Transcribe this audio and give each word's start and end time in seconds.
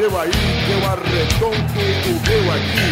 seu 0.00 0.18
aí, 0.18 0.30
que 0.30 0.72
eu 0.72 0.80
arredondo 0.86 1.56
o 1.56 2.12
meu 2.26 2.52
aqui. 2.54 2.90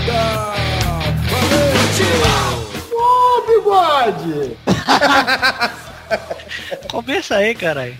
Está 0.00 0.54
valente! 1.30 2.08
Ô, 2.94 3.04
bigode! 3.46 4.56
Começa 6.90 7.36
aí, 7.36 7.54
caralho. 7.54 7.94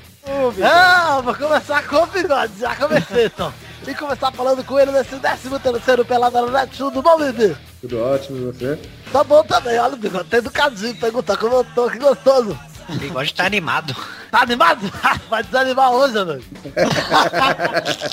Ah, 0.65 1.21
vou 1.23 1.35
começar 1.35 1.87
com 1.87 1.97
o 1.97 2.07
bigode, 2.07 2.59
já 2.59 2.75
comecei 2.77 3.27
então. 3.27 3.53
E 3.87 3.95
começar 3.95 4.33
falando 4.33 4.65
com 4.65 4.81
ele 4.81 4.91
nesse 4.91 5.17
13 5.17 5.51
terceiro 5.61 6.05
pelada 6.05 6.41
no 6.41 6.51
Net 6.51 6.75
Tudo 6.79 7.03
bom, 7.03 7.19
bebê? 7.19 7.55
Tudo 7.83 8.01
ótimo, 8.01 8.39
e 8.39 8.53
você? 8.53 8.79
Tá 9.13 9.23
bom 9.23 9.45
também, 9.45 9.79
olha 9.79 9.93
o 9.93 9.99
bigode, 9.99 10.31
tá 10.31 10.39
educadinho, 10.39 10.97
perguntar 10.97 11.37
como 11.37 11.57
eu 11.57 11.65
tô, 11.75 11.91
que 11.91 11.99
gostoso. 11.99 12.59
O 12.89 12.95
bigode 12.95 13.33
tá 13.35 13.45
animado. 13.47 13.95
Tá 14.31 14.41
animado? 14.43 14.91
Vai 15.29 15.43
desanimar 15.43 15.91
hoje, 15.91 16.25
velho. 16.25 16.45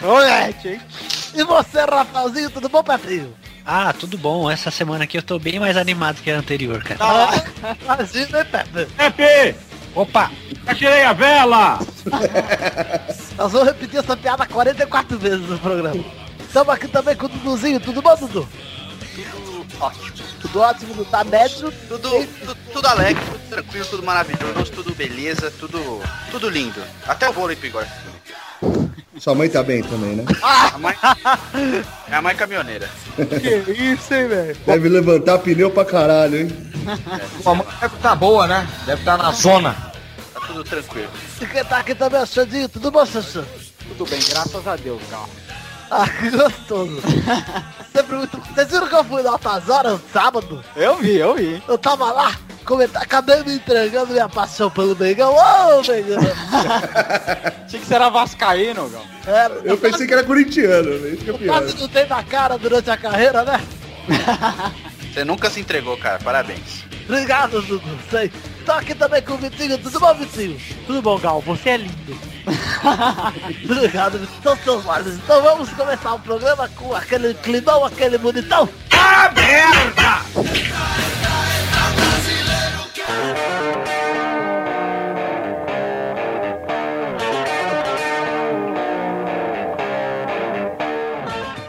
Moleque, 0.00 0.68
hein? 0.68 0.80
E 1.34 1.44
você, 1.44 1.84
Rafaelzinho, 1.84 2.50
tudo 2.50 2.68
bom, 2.68 2.82
Petrinho? 2.82 3.34
Ah, 3.64 3.92
tudo 3.92 4.18
bom. 4.18 4.50
Essa 4.50 4.70
semana 4.70 5.04
aqui 5.04 5.18
eu 5.18 5.22
tô 5.22 5.38
bem 5.38 5.60
mais 5.60 5.76
animado 5.76 6.20
que 6.22 6.30
a 6.30 6.38
anterior, 6.38 6.82
cara. 6.82 6.98
Ah, 7.00 7.76
Imagina, 7.84 8.38
hein, 8.40 8.46
Pepe? 8.50 8.86
Pepe, 8.96 9.54
Opa! 9.94 10.30
já 10.66 10.74
tirei 10.74 11.04
a 11.04 11.12
vela! 11.12 11.78
Nós 13.36 13.52
vamos 13.52 13.68
repetir 13.68 14.00
essa 14.00 14.16
piada 14.16 14.46
44 14.46 15.18
vezes 15.18 15.48
no 15.48 15.58
programa. 15.58 16.02
Estamos 16.40 16.74
aqui 16.74 16.88
também 16.88 17.14
com 17.16 17.26
o 17.26 17.28
Duduzinho, 17.28 17.78
tudo 17.80 18.02
bom, 18.02 18.16
Dudu? 18.16 18.48
Tudo 19.80 19.84
ótimo. 19.84 20.26
Tudo 20.42 20.60
ótimo, 20.60 20.94
Dudu, 20.94 21.04
tá 21.10 21.24
médio. 21.24 21.72
Tudo, 21.88 22.08
tu- 22.44 22.56
tudo 22.72 22.86
alegre, 22.86 23.22
tudo 23.24 23.48
tranquilo, 23.48 23.86
tudo 23.86 24.02
maravilhoso, 24.02 24.72
tudo 24.72 24.94
beleza, 24.94 25.50
tudo, 25.58 26.00
tudo 26.30 26.48
lindo. 26.50 26.82
Até 27.06 27.28
o 27.28 27.32
vôlei 27.32 27.56
agora. 27.64 27.88
Sua 29.18 29.34
mãe 29.34 29.48
tá 29.48 29.62
bem 29.62 29.82
também, 29.82 30.16
né? 30.16 30.24
A 30.42 30.78
mãe, 30.78 30.94
é 32.08 32.14
a 32.14 32.22
mãe 32.22 32.34
caminhoneira. 32.36 32.88
Que 33.16 33.72
isso, 33.72 34.14
hein, 34.14 34.28
velho? 34.28 34.56
Deve 34.66 34.88
levantar 34.88 35.38
pneu 35.38 35.70
pra 35.70 35.84
caralho, 35.84 36.40
hein? 36.40 36.70
Sua 37.42 37.54
mãe 37.54 37.66
deve 37.80 37.96
tá 37.98 38.14
boa, 38.14 38.46
né? 38.46 38.66
Deve 38.86 39.00
estar 39.00 39.18
na 39.18 39.32
zona. 39.32 39.74
Tá 40.32 40.40
tudo 40.46 40.64
tranquilo. 40.64 41.10
E 41.40 41.46
quem 41.46 41.64
tá 41.64 41.78
aqui 41.78 41.94
também 41.94 42.20
é 42.20 42.22
o 42.22 42.26
Xandinho, 42.26 42.68
tudo 42.68 42.90
bom, 42.90 43.04
Xandinho? 43.04 43.46
Tudo 43.88 44.06
bem, 44.10 44.20
graças 44.28 44.66
a 44.66 44.76
Deus, 44.76 45.02
cara. 45.10 45.24
Ah, 45.90 46.08
que 46.08 46.30
gostoso. 46.30 47.02
Sempre 47.92 48.16
muito... 48.16 48.38
Vocês 48.38 48.68
viram 48.70 48.88
que 48.88 48.94
eu 48.94 49.04
fui 49.04 49.22
lá 49.22 49.32
altas 49.32 49.68
horas, 49.68 49.92
no 49.92 50.00
sábado? 50.12 50.64
Eu 50.76 50.96
vi, 50.96 51.16
eu 51.16 51.34
vi. 51.34 51.62
Eu 51.66 51.76
tava 51.76 52.12
lá, 52.12 52.36
comentar, 52.64 53.02
acabei 53.02 53.42
me 53.42 53.54
entregando 53.54 54.12
minha 54.12 54.28
paixão 54.28 54.70
pelo 54.70 54.96
Mengão. 54.96 55.34
Ô, 55.34 55.82
Mengão! 55.82 56.20
Achei 57.66 57.80
que 57.80 57.86
você 57.86 57.94
era 57.94 58.08
vascaíno, 58.08 58.88
Gal. 58.88 59.04
Era, 59.26 59.54
Eu 59.64 59.76
pensei 59.76 60.06
que 60.06 60.12
era 60.12 60.24
corintiano, 60.24 60.98
né? 60.98 61.10
Isso 61.10 61.24
que 61.24 61.30
é. 61.44 61.46
Quase 61.46 61.76
não 61.78 61.88
tem 61.88 62.06
na 62.06 62.22
cara 62.22 62.56
durante 62.58 62.90
a 62.90 62.96
carreira, 62.96 63.44
né? 63.44 63.60
Você 65.12 65.24
nunca 65.24 65.50
se 65.50 65.60
entregou, 65.60 65.96
cara. 65.96 66.18
Parabéns. 66.20 66.84
Obrigado, 67.08 67.60
Dudu. 67.62 67.98
Sei. 68.08 68.30
Tô 68.70 68.74
aqui 68.74 68.94
também 68.94 69.20
com 69.20 69.32
o 69.32 69.36
Vitinho. 69.36 69.76
Tudo 69.78 69.98
bom, 69.98 70.14
Vitinho? 70.14 70.56
Tudo 70.86 71.02
bom, 71.02 71.18
Gal. 71.18 71.40
Você 71.40 71.70
é 71.70 71.76
lindo. 71.78 72.16
Obrigado, 73.68 74.16
Vitinho. 74.16 74.42
São 74.44 74.56
seus 74.58 74.86
olhos. 74.86 75.16
Então 75.16 75.42
vamos 75.42 75.70
começar 75.70 76.14
o 76.14 76.20
programa 76.20 76.68
com 76.68 76.94
aquele 76.94 77.34
climão, 77.34 77.84
aquele 77.84 78.16
bonitão. 78.16 78.68
Ah, 78.92 79.28
merda! 79.34 80.20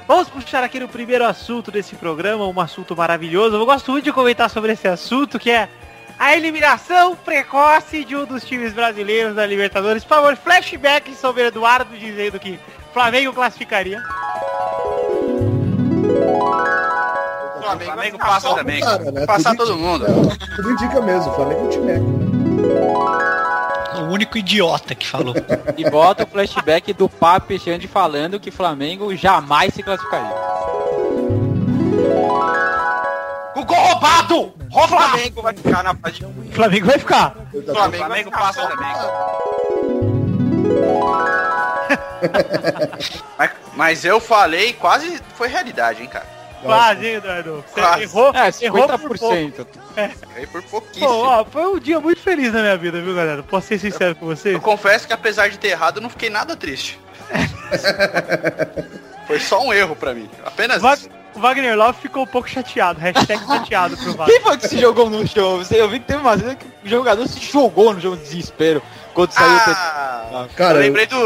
Vamos 0.06 0.30
puxar 0.30 0.64
aqui 0.64 0.80
no 0.80 0.88
primeiro 0.88 1.26
assunto 1.26 1.72
desse 1.72 1.96
programa, 1.96 2.46
um 2.46 2.60
assunto 2.60 2.96
maravilhoso. 2.96 3.56
Eu 3.56 3.66
gosto 3.66 3.90
muito 3.92 4.04
de 4.04 4.14
comentar 4.14 4.52
sobre 4.52 4.74
esse 4.74 4.88
assunto, 4.88 5.40
que 5.40 5.50
é 5.50 5.68
a 6.22 6.38
eliminação 6.38 7.16
precoce 7.16 8.06
de 8.06 8.16
um 8.16 8.28
dos 8.28 8.46
times 8.46 8.74
brasileiros 8.74 9.34
da 9.34 9.44
Libertadores. 9.44 10.04
Por 10.04 10.10
favor, 10.10 10.38
flashback 10.38 11.16
sobre 11.16 11.48
Eduardo 11.48 11.98
dizendo 11.98 12.40
que 12.40 12.60
Flamengo 12.94 13.34
classificaria. 13.34 14.00
O 17.58 17.80
Flamengo 17.84 18.20
passa 18.20 18.54
também. 18.54 18.82
Cara, 18.82 19.12
né? 19.12 19.26
Passar 19.26 19.56
Tudo 19.56 19.66
todo 19.66 19.80
mundo. 19.80 20.06
É, 20.06 20.56
tudo 20.56 20.70
indica 20.70 21.02
mesmo, 21.02 21.32
o 21.32 21.34
Flamengo 21.36 21.62
é 21.62 21.64
um 21.64 21.70
time 21.70 21.92
O 24.00 24.14
único 24.14 24.38
idiota 24.38 24.94
que 24.94 25.08
falou. 25.08 25.34
E 25.76 25.90
bota 25.90 26.24
o 26.24 26.28
flashback 26.28 26.94
do 26.94 27.10
Papo 27.10 27.58
Xande 27.58 27.88
falando 27.88 28.40
que 28.40 28.52
Flamengo 28.52 29.16
jamais 29.16 29.74
se 29.74 29.82
classificaria. 29.82 30.36
O 33.62 33.66
gol 33.66 33.78
roubado! 33.78 34.54
O 34.74 34.88
Flamengo 34.88 35.42
vai 35.42 35.54
ficar 35.54 35.84
na 35.84 35.94
de... 35.94 36.26
O 36.26 36.30
O 36.30 36.52
Flamengo 36.52 36.88
vai 36.88 37.00
ficar. 37.00 37.36
Flamengo, 37.66 37.98
Flamengo 38.06 38.32
passa 38.32 38.68
também. 38.68 38.92
mas, 43.38 43.52
mas 43.76 44.06
eu 44.06 44.20
falei, 44.20 44.74
quase 44.74 45.20
foi 45.36 45.48
realidade, 45.48 46.02
hein, 46.02 46.08
cara. 46.08 46.26
Quase, 46.64 47.06
hein, 47.08 47.16
Eduardo. 47.16 47.64
Você 47.68 47.82
Quase. 47.82 48.04
errou, 48.04 48.32
É, 48.36 48.66
errou 48.66 48.88
por 49.00 49.18
pouco. 49.20 49.36
50%. 49.36 49.66
Errei 50.36 50.48
por 50.48 50.62
Pô, 50.64 50.70
pouquíssimo. 50.82 51.08
ó, 51.10 51.44
foi 51.46 51.66
um 51.66 51.80
dia 51.80 52.00
muito 52.00 52.22
feliz 52.22 52.54
na 52.54 52.62
minha 52.62 52.78
vida, 52.78 53.02
viu, 53.02 53.16
galera? 53.16 53.42
Posso 53.44 53.68
ser 53.68 53.80
sincero 53.80 54.16
com 54.16 54.26
vocês? 54.28 54.54
Eu 54.56 54.62
confesso 54.62 55.08
que 55.08 55.14
apesar 55.14 55.50
de 55.50 55.58
ter 55.58 55.70
errado, 55.70 55.98
eu 55.98 56.02
não 56.02 56.10
fiquei 56.10 56.30
nada 56.30 56.56
triste. 56.56 57.00
Foi 59.28 59.40
só 59.40 59.62
um 59.66 59.74
erro 59.74 59.96
pra 59.96 60.14
mim. 60.14 60.30
Apenas 60.46 60.82
Va- 60.82 60.94
isso. 60.94 61.10
O 61.36 61.40
Wagner 61.40 61.78
Love 61.78 62.00
ficou 62.02 62.24
um 62.24 62.28
pouco 62.28 62.50
chateado. 62.50 63.00
Hashtag 63.00 63.46
chateado 63.46 63.96
pro 63.98 64.14
Wagner. 64.14 64.28
Quem 64.36 64.42
foi 64.42 64.58
que 64.58 64.68
se 64.68 64.80
jogou 64.80 65.10
no 65.10 65.26
show? 65.28 65.62
Eu 65.72 65.90
vi 65.90 66.00
que 66.00 66.06
teve 66.06 66.20
uma 66.20 66.36
vez 66.36 66.58
que 66.58 66.66
o 66.86 66.90
jogador 66.90 67.28
se 67.28 67.40
jogou 67.40 67.94
no 67.94 68.00
jogo 68.02 68.18
de 68.18 68.24
desespero 68.24 68.82
quando 69.14 69.32
saiu 69.32 69.54
o 69.56 69.60
Ah, 69.60 70.48
Cara, 70.56 70.74
eu 70.74 70.78
eu- 70.78 70.82
lembrei 70.84 71.06
do. 71.08 71.18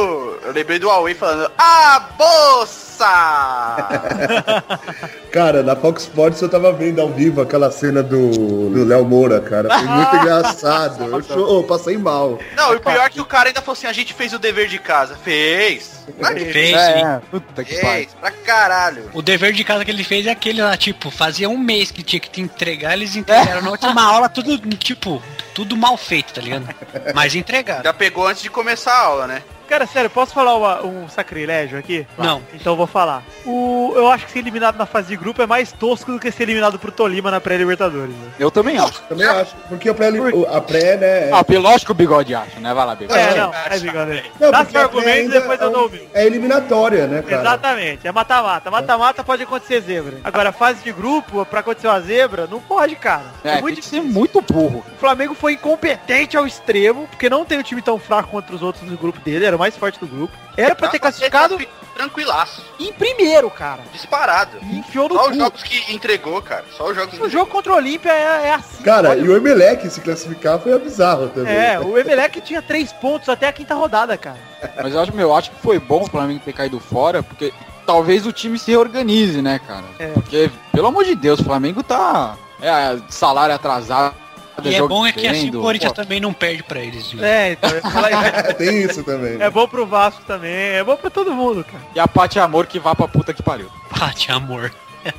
Eu 0.43 0.51
lembrei 0.53 0.79
do 0.79 0.87
Huawei 0.87 1.15
falando. 1.15 1.51
A 1.57 1.99
bolsa! 2.17 2.84
Cara, 5.31 5.61
na 5.63 5.75
Fox 5.75 6.03
Sports 6.03 6.41
eu 6.41 6.49
tava 6.49 6.71
vendo 6.71 7.01
ao 7.01 7.09
vivo 7.09 7.41
aquela 7.41 7.69
cena 7.71 8.01
do 8.01 8.85
Léo 8.85 9.05
Moura, 9.05 9.41
cara. 9.41 9.69
Foi 9.69 9.87
muito 9.87 10.15
engraçado. 10.23 11.03
Eu 11.03 11.21
cho- 11.21 11.59
oh, 11.59 11.63
passei 11.63 11.97
mal. 11.97 12.39
Não, 12.55 12.73
e 12.73 12.77
o 12.77 12.79
pior 12.79 13.05
é 13.05 13.09
que 13.09 13.19
o 13.19 13.25
cara 13.25 13.49
ainda 13.49 13.61
falou 13.61 13.73
assim, 13.73 13.87
a 13.87 13.93
gente 13.93 14.13
fez 14.13 14.33
o 14.33 14.39
dever 14.39 14.67
de 14.67 14.79
casa. 14.79 15.15
Fez. 15.15 15.95
Claro 16.19 16.35
que 16.35 16.45
Fez, 16.45 16.69
sim. 16.69 16.75
É, 16.77 17.21
puta 17.31 17.63
que. 17.63 17.75
Fez, 17.75 18.13
pra 18.13 18.31
caralho. 18.31 19.09
O 19.13 19.21
dever 19.21 19.51
de 19.53 19.63
casa 19.63 19.83
que 19.83 19.91
ele 19.91 20.03
fez 20.03 20.25
é 20.27 20.31
aquele 20.31 20.61
lá, 20.61 20.77
tipo, 20.77 21.09
fazia 21.09 21.49
um 21.49 21.57
mês 21.57 21.91
que 21.91 22.03
tinha 22.03 22.19
que 22.19 22.29
te 22.29 22.41
entregar, 22.41 22.93
eles 22.93 23.15
entregaram 23.15 23.61
na 23.61 23.71
última 23.71 24.01
aula 24.03 24.29
tudo, 24.29 24.57
tipo, 24.77 25.21
tudo 25.53 25.75
mal 25.75 25.97
feito, 25.97 26.33
tá 26.33 26.41
ligado? 26.41 26.67
Mas 27.13 27.35
entregaram. 27.35 27.83
Já 27.83 27.93
pegou 27.93 28.27
antes 28.27 28.43
de 28.43 28.49
começar 28.49 28.93
a 28.93 28.99
aula, 29.01 29.27
né? 29.27 29.41
Cara, 29.67 29.85
sério, 29.87 30.09
posso 30.09 30.33
falar 30.33 30.55
uma- 30.55 30.83
um 30.85 31.07
sacrilégio 31.09 31.77
aqui? 31.77 32.05
Não. 32.17 32.41
Então 32.53 32.73
eu 32.73 32.77
vou 32.77 32.87
falar. 32.87 33.23
O, 33.45 33.93
eu 33.95 34.07
acho 34.09 34.25
que 34.25 34.31
ser 34.31 34.39
eliminado 34.39 34.77
na 34.77 34.85
fase 34.85 35.07
de 35.09 35.15
grupo 35.17 35.41
é 35.41 35.47
mais 35.47 35.71
tosco 35.71 36.11
do 36.11 36.19
que 36.19 36.31
ser 36.31 36.43
eliminado 36.43 36.77
pro 36.79 36.91
Tolima 36.91 37.31
na 37.31 37.41
pré-Libertadores. 37.41 38.13
Né? 38.15 38.27
Eu 38.39 38.51
também 38.51 38.77
acho. 38.77 39.01
Também 39.03 39.25
acho. 39.27 39.55
Porque 39.67 39.89
a 39.89 39.93
pré, 39.93 40.09
o- 40.11 40.45
a 40.55 40.61
pré 40.61 40.97
né? 40.97 41.29
Ah, 41.33 41.43
pelo- 41.43 41.63
lógico 41.63 41.87
que 41.87 41.91
o 41.91 41.95
bigode 41.95 42.33
acha, 42.35 42.59
né? 42.59 42.73
Vai 42.73 42.85
lá, 42.85 42.95
bigode. 42.95 43.19
É, 43.19 43.23
É, 43.31 43.35
não, 43.35 43.51
é 43.53 43.79
bigode. 43.79 44.23
Não, 44.39 44.51
Dá 44.51 44.65
seu 44.65 44.81
argumento 44.81 45.29
e 45.29 45.31
depois 45.31 45.59
é 45.59 45.63
eu 45.63 45.69
um- 45.69 45.71
dou 45.73 45.87
o 45.87 45.89
meu. 45.89 46.07
É 46.13 46.25
eliminatória, 46.25 47.07
né, 47.07 47.21
cara? 47.21 47.41
Exatamente, 47.41 48.07
é 48.07 48.11
mata-mata. 48.11 48.69
Mata-mata 48.71 49.23
pode 49.23 49.43
acontecer 49.43 49.81
zebra. 49.81 50.17
Agora, 50.23 50.51
fase 50.51 50.83
de 50.83 50.91
grupo, 50.91 51.45
pra 51.45 51.61
acontecer 51.61 51.87
uma 51.87 51.99
zebra, 52.01 52.47
não 52.49 52.59
pode, 52.61 52.95
cara. 52.95 53.25
É, 53.43 53.49
É, 53.49 53.53
tem 53.53 53.61
muito 53.61 53.79
que 53.81 53.85
ser 53.85 54.01
muito 54.01 54.41
burro. 54.41 54.83
O 54.95 54.99
Flamengo 54.99 55.33
foi 55.33 55.53
incompetente 55.53 56.37
ao 56.37 56.45
extremo, 56.45 57.07
porque 57.07 57.29
não 57.29 57.43
tem 57.45 57.57
um 57.59 57.63
time 57.63 57.81
tão 57.81 57.97
fraco 57.99 58.29
contra 58.29 58.55
os 58.55 58.61
outros 58.61 58.87
do 58.89 58.97
grupo 58.97 59.19
dele, 59.19 59.45
era 59.45 59.54
o 59.55 59.59
mais 59.59 59.75
forte 59.75 59.99
do 59.99 60.07
grupo. 60.07 60.33
Era 60.57 60.75
pra 60.75 60.87
ter 60.89 60.99
classificado 60.99 61.57
Tranquilaço. 61.95 62.61
em 62.79 62.91
primeiro, 62.91 63.49
cara. 63.49 63.81
Disparado. 63.93 64.57
E 64.63 64.79
enfiou 64.79 65.07
no 65.07 65.15
Só 65.15 65.23
cu. 65.25 65.29
os 65.31 65.37
jogos 65.37 65.63
que 65.63 65.93
entregou, 65.93 66.41
cara. 66.41 66.65
Só 66.75 66.89
os 66.89 66.95
jogos 66.95 67.17
O 67.19 67.29
jogo 67.29 67.45
contra 67.49 67.71
o 67.71 67.75
Olímpia 67.77 68.11
é, 68.11 68.47
é 68.47 68.53
assim. 68.53 68.83
Cara, 68.83 69.11
Olha- 69.11 69.21
e 69.21 69.29
o 69.29 69.35
Emelec 69.37 69.89
se 69.89 70.01
classificar 70.01 70.59
foi 70.59 70.77
bizarro 70.79 71.29
também. 71.29 71.55
É, 71.55 71.79
o 71.79 71.97
Emelec 71.97 72.41
tinha 72.41 72.61
três 72.61 72.91
pontos 72.91 73.29
até 73.29 73.47
a 73.47 73.53
quinta 73.53 73.73
rodada, 73.75 74.17
cara. 74.17 74.37
Mas 74.83 74.93
eu 74.93 74.99
acho, 75.01 75.15
meu, 75.15 75.29
eu 75.29 75.35
acho 75.35 75.51
que 75.51 75.61
foi 75.61 75.79
bom 75.79 76.03
o 76.03 76.09
Flamengo 76.09 76.41
ter 76.43 76.51
caído 76.53 76.79
fora, 76.81 77.23
porque 77.23 77.53
talvez 77.85 78.25
o 78.25 78.31
time 78.33 78.59
se 78.59 78.71
reorganize, 78.71 79.41
né, 79.41 79.59
cara? 79.65 79.85
É. 79.97 80.07
Porque, 80.07 80.51
pelo 80.73 80.87
amor 80.87 81.05
de 81.05 81.15
Deus, 81.15 81.39
o 81.39 81.43
Flamengo 81.45 81.81
tá. 81.81 82.35
É, 82.61 82.97
salário 83.09 83.55
atrasado. 83.55 84.15
E 84.63 84.73
é 84.75 84.81
bom 84.81 85.05
é 85.05 85.11
que 85.11 85.27
assim 85.27 85.49
o 85.49 85.61
Corinthians 85.61 85.91
pô. 85.91 86.01
também 86.01 86.19
não 86.19 86.31
perde 86.33 86.63
pra 86.63 86.79
eles. 86.79 87.11
viu? 87.11 87.23
É, 87.23 87.51
então. 87.51 87.69
Tem 88.57 88.83
isso 88.83 89.03
também. 89.03 89.37
né? 89.37 89.45
é 89.45 89.49
bom 89.49 89.67
pro 89.67 89.85
Vasco 89.85 90.21
também, 90.25 90.51
é 90.51 90.83
bom 90.83 90.95
pra 90.95 91.09
todo 91.09 91.33
mundo, 91.33 91.63
cara. 91.63 91.83
E 91.93 91.99
a 91.99 92.07
Pati 92.07 92.39
Amor 92.39 92.65
que 92.65 92.79
vá 92.79 92.95
pra 92.95 93.07
puta 93.07 93.33
que 93.33 93.43
pariu. 93.43 93.69
Pate, 93.89 94.31
amor. 94.31 94.71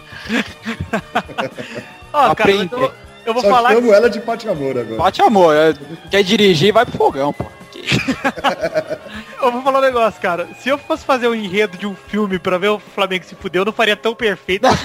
Ó, 2.13 2.35
cara, 2.35 2.51
eu, 2.51 2.69
vou- 2.69 2.93
Eu 3.27 3.35
vou 3.35 3.43
Só 3.43 3.51
falar 3.51 3.73
chamo 3.73 3.89
que... 3.89 3.95
ela 3.95 4.09
de 4.11 4.21
Pati 4.21 4.49
Amor 4.49 4.79
agora. 4.79 4.97
Bate 4.97 5.21
amor, 5.23 5.55
é, 5.55 5.75
quer 6.11 6.23
dirigir, 6.23 6.73
vai 6.73 6.87
pro 6.87 6.97
fogão, 6.97 7.33
pô. 7.33 7.45
Eu 9.41 9.53
vou 9.53 9.63
falar 9.63 9.79
um 9.79 9.83
negócio, 9.83 10.21
cara. 10.21 10.49
Se 10.61 10.69
eu 10.69 10.79
fosse 10.79 11.05
fazer 11.05 11.29
um 11.29 11.35
enredo 11.35 11.79
de 11.79 11.87
um 11.87 11.95
filme 11.95 12.39
pra 12.39 12.59
ver 12.59 12.69
o 12.69 12.79
Flamengo 12.79 13.25
se 13.25 13.35
fuder, 13.35 13.61
eu 13.61 13.65
não 13.67 13.73
faria 13.73 13.97
tão 13.97 14.15
perfeito. 14.15 14.67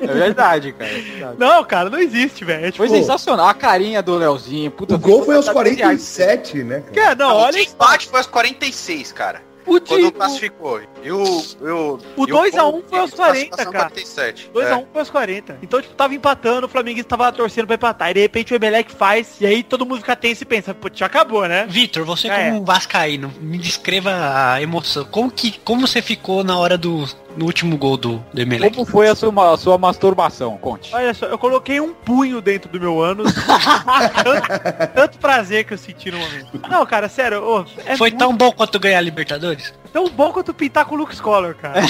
É 0.00 0.06
verdade, 0.06 0.72
cara. 0.72 0.90
é 0.90 1.00
verdade. 1.00 1.36
não, 1.38 1.64
cara, 1.64 1.88
não 1.88 1.98
existe, 1.98 2.44
velho. 2.44 2.66
É 2.66 2.70
tipo, 2.70 2.86
Foi 2.86 2.88
sensacional. 2.88 3.46
A 3.46 3.54
carinha 3.54 4.02
do 4.02 4.16
Leozinho. 4.16 4.70
Puta, 4.70 4.96
O 4.96 4.98
gol 4.98 5.24
foi 5.24 5.36
aos 5.36 5.46
tá 5.46 5.52
47, 5.52 6.62
né, 6.64 6.80
cara? 6.80 6.92
cara, 6.92 7.14
não, 7.14 7.28
Não, 7.28 7.36
olha 7.36 7.56
o 7.56 7.60
empate 7.60 8.08
foi 8.08 8.18
aos 8.18 8.26
46, 8.26 9.12
cara. 9.12 9.40
O, 9.66 9.72
Quando 9.72 9.86
time, 9.86 10.10
classificou. 10.10 10.80
E 11.02 11.12
o. 11.12 11.42
E 11.60 11.70
o, 11.70 11.98
O 12.16 12.24
e 12.24 12.26
2 12.26 12.56
a 12.56 12.66
1 12.66 12.70
gol 12.72 12.82
foi 12.88 12.98
aos 12.98 13.10
de 13.10 13.16
40, 13.16 13.34
classificação 13.34 13.72
cara. 13.72 13.84
47. 13.90 14.50
2 14.52 14.66
é. 14.66 14.72
a 14.72 14.76
1 14.76 14.86
foi 14.92 15.00
aos 15.00 15.10
40. 15.10 15.58
Então, 15.62 15.80
tipo, 15.80 15.94
tava 15.94 16.14
empatando, 16.14 16.66
o 16.66 16.68
Flamenguista 16.68 17.08
tava 17.16 17.32
torcendo 17.32 17.66
pra 17.66 17.76
empatar. 17.76 18.10
E 18.10 18.14
de 18.14 18.20
repente 18.20 18.52
o 18.52 18.56
Emelec 18.56 18.92
faz, 18.92 19.40
e 19.40 19.46
aí 19.46 19.62
todo 19.62 19.86
mundo 19.86 20.00
fica 20.00 20.16
tenso 20.16 20.42
e 20.42 20.46
pensa, 20.46 20.74
pô, 20.74 20.88
já 20.92 21.06
acabou, 21.06 21.46
né? 21.46 21.66
Vitor, 21.68 22.04
você 22.04 22.28
É. 22.28 22.46
como 22.50 22.60
um 22.60 22.64
vascaíno, 22.64 23.32
me 23.40 23.58
descreva 23.58 24.10
a 24.52 24.62
emoção. 24.62 25.04
Como 25.04 25.30
que 25.30 25.52
como 25.64 25.86
você 25.86 26.02
ficou 26.02 26.42
na 26.42 26.58
hora 26.58 26.76
do 26.76 27.06
no 27.36 27.46
último 27.46 27.76
gol 27.76 27.96
do, 27.96 28.24
do 28.32 28.40
Emelec? 28.40 28.74
Como 28.74 28.86
foi 28.86 29.08
a 29.08 29.14
sua, 29.14 29.52
a 29.52 29.56
sua 29.56 29.78
masturbação? 29.78 30.56
Conte. 30.58 30.94
Olha 30.94 31.14
só, 31.14 31.26
eu 31.26 31.38
coloquei 31.38 31.80
um 31.80 31.92
punho 31.92 32.40
dentro 32.40 32.70
do 32.70 32.80
meu 32.80 33.00
ânus. 33.02 33.32
tanto, 34.24 34.92
tanto 34.94 35.18
prazer 35.18 35.64
que 35.64 35.74
eu 35.74 35.78
senti 35.78 36.10
no 36.10 36.18
momento. 36.18 36.60
Não, 36.68 36.84
cara, 36.86 37.08
sério, 37.08 37.42
ô, 37.42 37.64
é 37.84 37.96
Foi 37.96 38.10
muito 38.10 38.18
tão 38.18 38.36
bom 38.36 38.52
quanto 38.52 38.78
ganhar 38.78 38.98
a 38.98 39.02
Libertadores? 39.02 39.72
tão 39.92 40.08
bom 40.08 40.32
quanto 40.32 40.54
pintar 40.54 40.86
com 40.86 40.94
o 40.94 40.98
Luke 40.98 41.14
Scholar, 41.14 41.54
cara. 41.54 41.80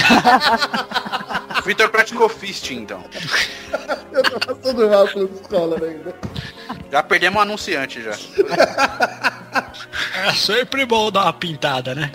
O 1.57 1.61
Vitor 1.63 1.89
praticou 1.89 2.27
fisting, 2.27 2.81
então. 2.81 3.03
Eu 4.11 4.21
tô 4.23 4.39
passando 4.39 4.89
mal 4.89 5.07
pela 5.07 5.29
escola 5.29 5.77
ainda. 5.83 6.13
Já 6.91 7.01
perdemos 7.01 7.39
um 7.39 7.41
anunciante 7.41 8.01
já. 8.01 8.11
É 10.23 10.33
sempre 10.33 10.85
bom 10.85 11.09
dar 11.11 11.23
uma 11.23 11.33
pintada, 11.33 11.95
né? 11.95 12.11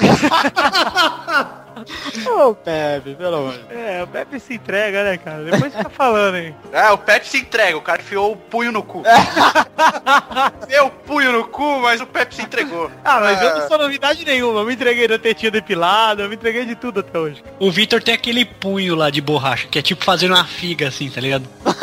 Ô, 2.27 2.55
Pepe, 2.55 3.15
pelo 3.15 3.37
amor. 3.37 3.61
É, 3.71 4.03
o 4.03 4.07
Pepe 4.07 4.41
se 4.41 4.55
entrega, 4.55 5.05
né, 5.05 5.19
cara? 5.19 5.45
Depois 5.45 5.75
fica 5.75 5.91
falando, 5.91 6.37
hein. 6.37 6.55
É, 6.73 6.91
o 6.91 6.99
Pepe 6.99 7.27
se 7.27 7.39
entrega, 7.39 7.77
o 7.77 7.83
cara 7.83 8.01
enfiou 8.01 8.33
o 8.33 8.37
punho 8.37 8.73
no 8.73 8.83
cu. 8.83 9.03
Deu 10.69 10.91
punho 10.91 11.33
no 11.33 11.45
cu, 11.49 11.81
mas 11.81 12.01
o 12.01 12.07
Pepe 12.07 12.35
se 12.35 12.43
entregou. 12.43 12.91
Ah, 13.05 13.21
mas 13.21 13.41
eu 13.41 13.59
não 13.59 13.69
sou 13.69 13.79
novidade 13.79 14.25
nenhuma. 14.25 14.61
Eu 14.61 14.67
me 14.67 14.75
entreguei 14.75 15.09
da 15.09 15.19
tetinha 15.19 15.51
depilada, 15.51 16.23
eu 16.23 16.29
me 16.29 16.35
entreguei 16.35 16.65
de 16.65 16.75
tudo 16.75 17.01
até 17.01 17.19
hoje. 17.19 17.43
O 17.59 17.71
Vitor 17.71 18.03
tem 18.03 18.15
aquele 18.15 18.45
punho 18.45 18.95
lá 18.95 19.11
de 19.11 19.21
borracha, 19.21 19.69
que 19.69 19.79
é 19.79 19.83
tipo 19.83 20.05
fazendo 20.05 20.35
uma 20.35 20.45
figa 20.45 20.89
assim, 20.89 21.09
tá 21.11 21.21
ligado? 21.21 21.49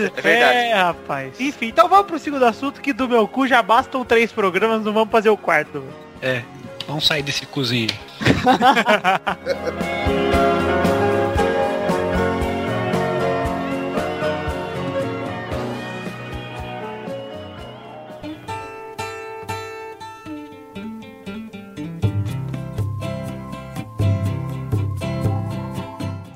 É 0.00 0.22
verdade. 0.22 0.56
É, 0.56 0.74
rapaz. 0.74 1.38
Enfim, 1.38 1.66
então 1.66 1.88
vamos 1.88 2.06
pro 2.06 2.18
segundo 2.18 2.44
assunto, 2.44 2.80
que 2.80 2.92
do 2.92 3.08
meu 3.08 3.28
cu 3.28 3.46
já 3.46 3.62
bastam 3.62 4.04
três 4.04 4.32
programas, 4.32 4.82
não 4.82 4.92
vamos 4.92 5.10
fazer 5.10 5.28
o 5.28 5.36
quarto. 5.36 5.82
É. 6.22 6.42
Vamos 6.90 7.06
sair 7.06 7.22
desse 7.22 7.46
cozinho. 7.46 7.88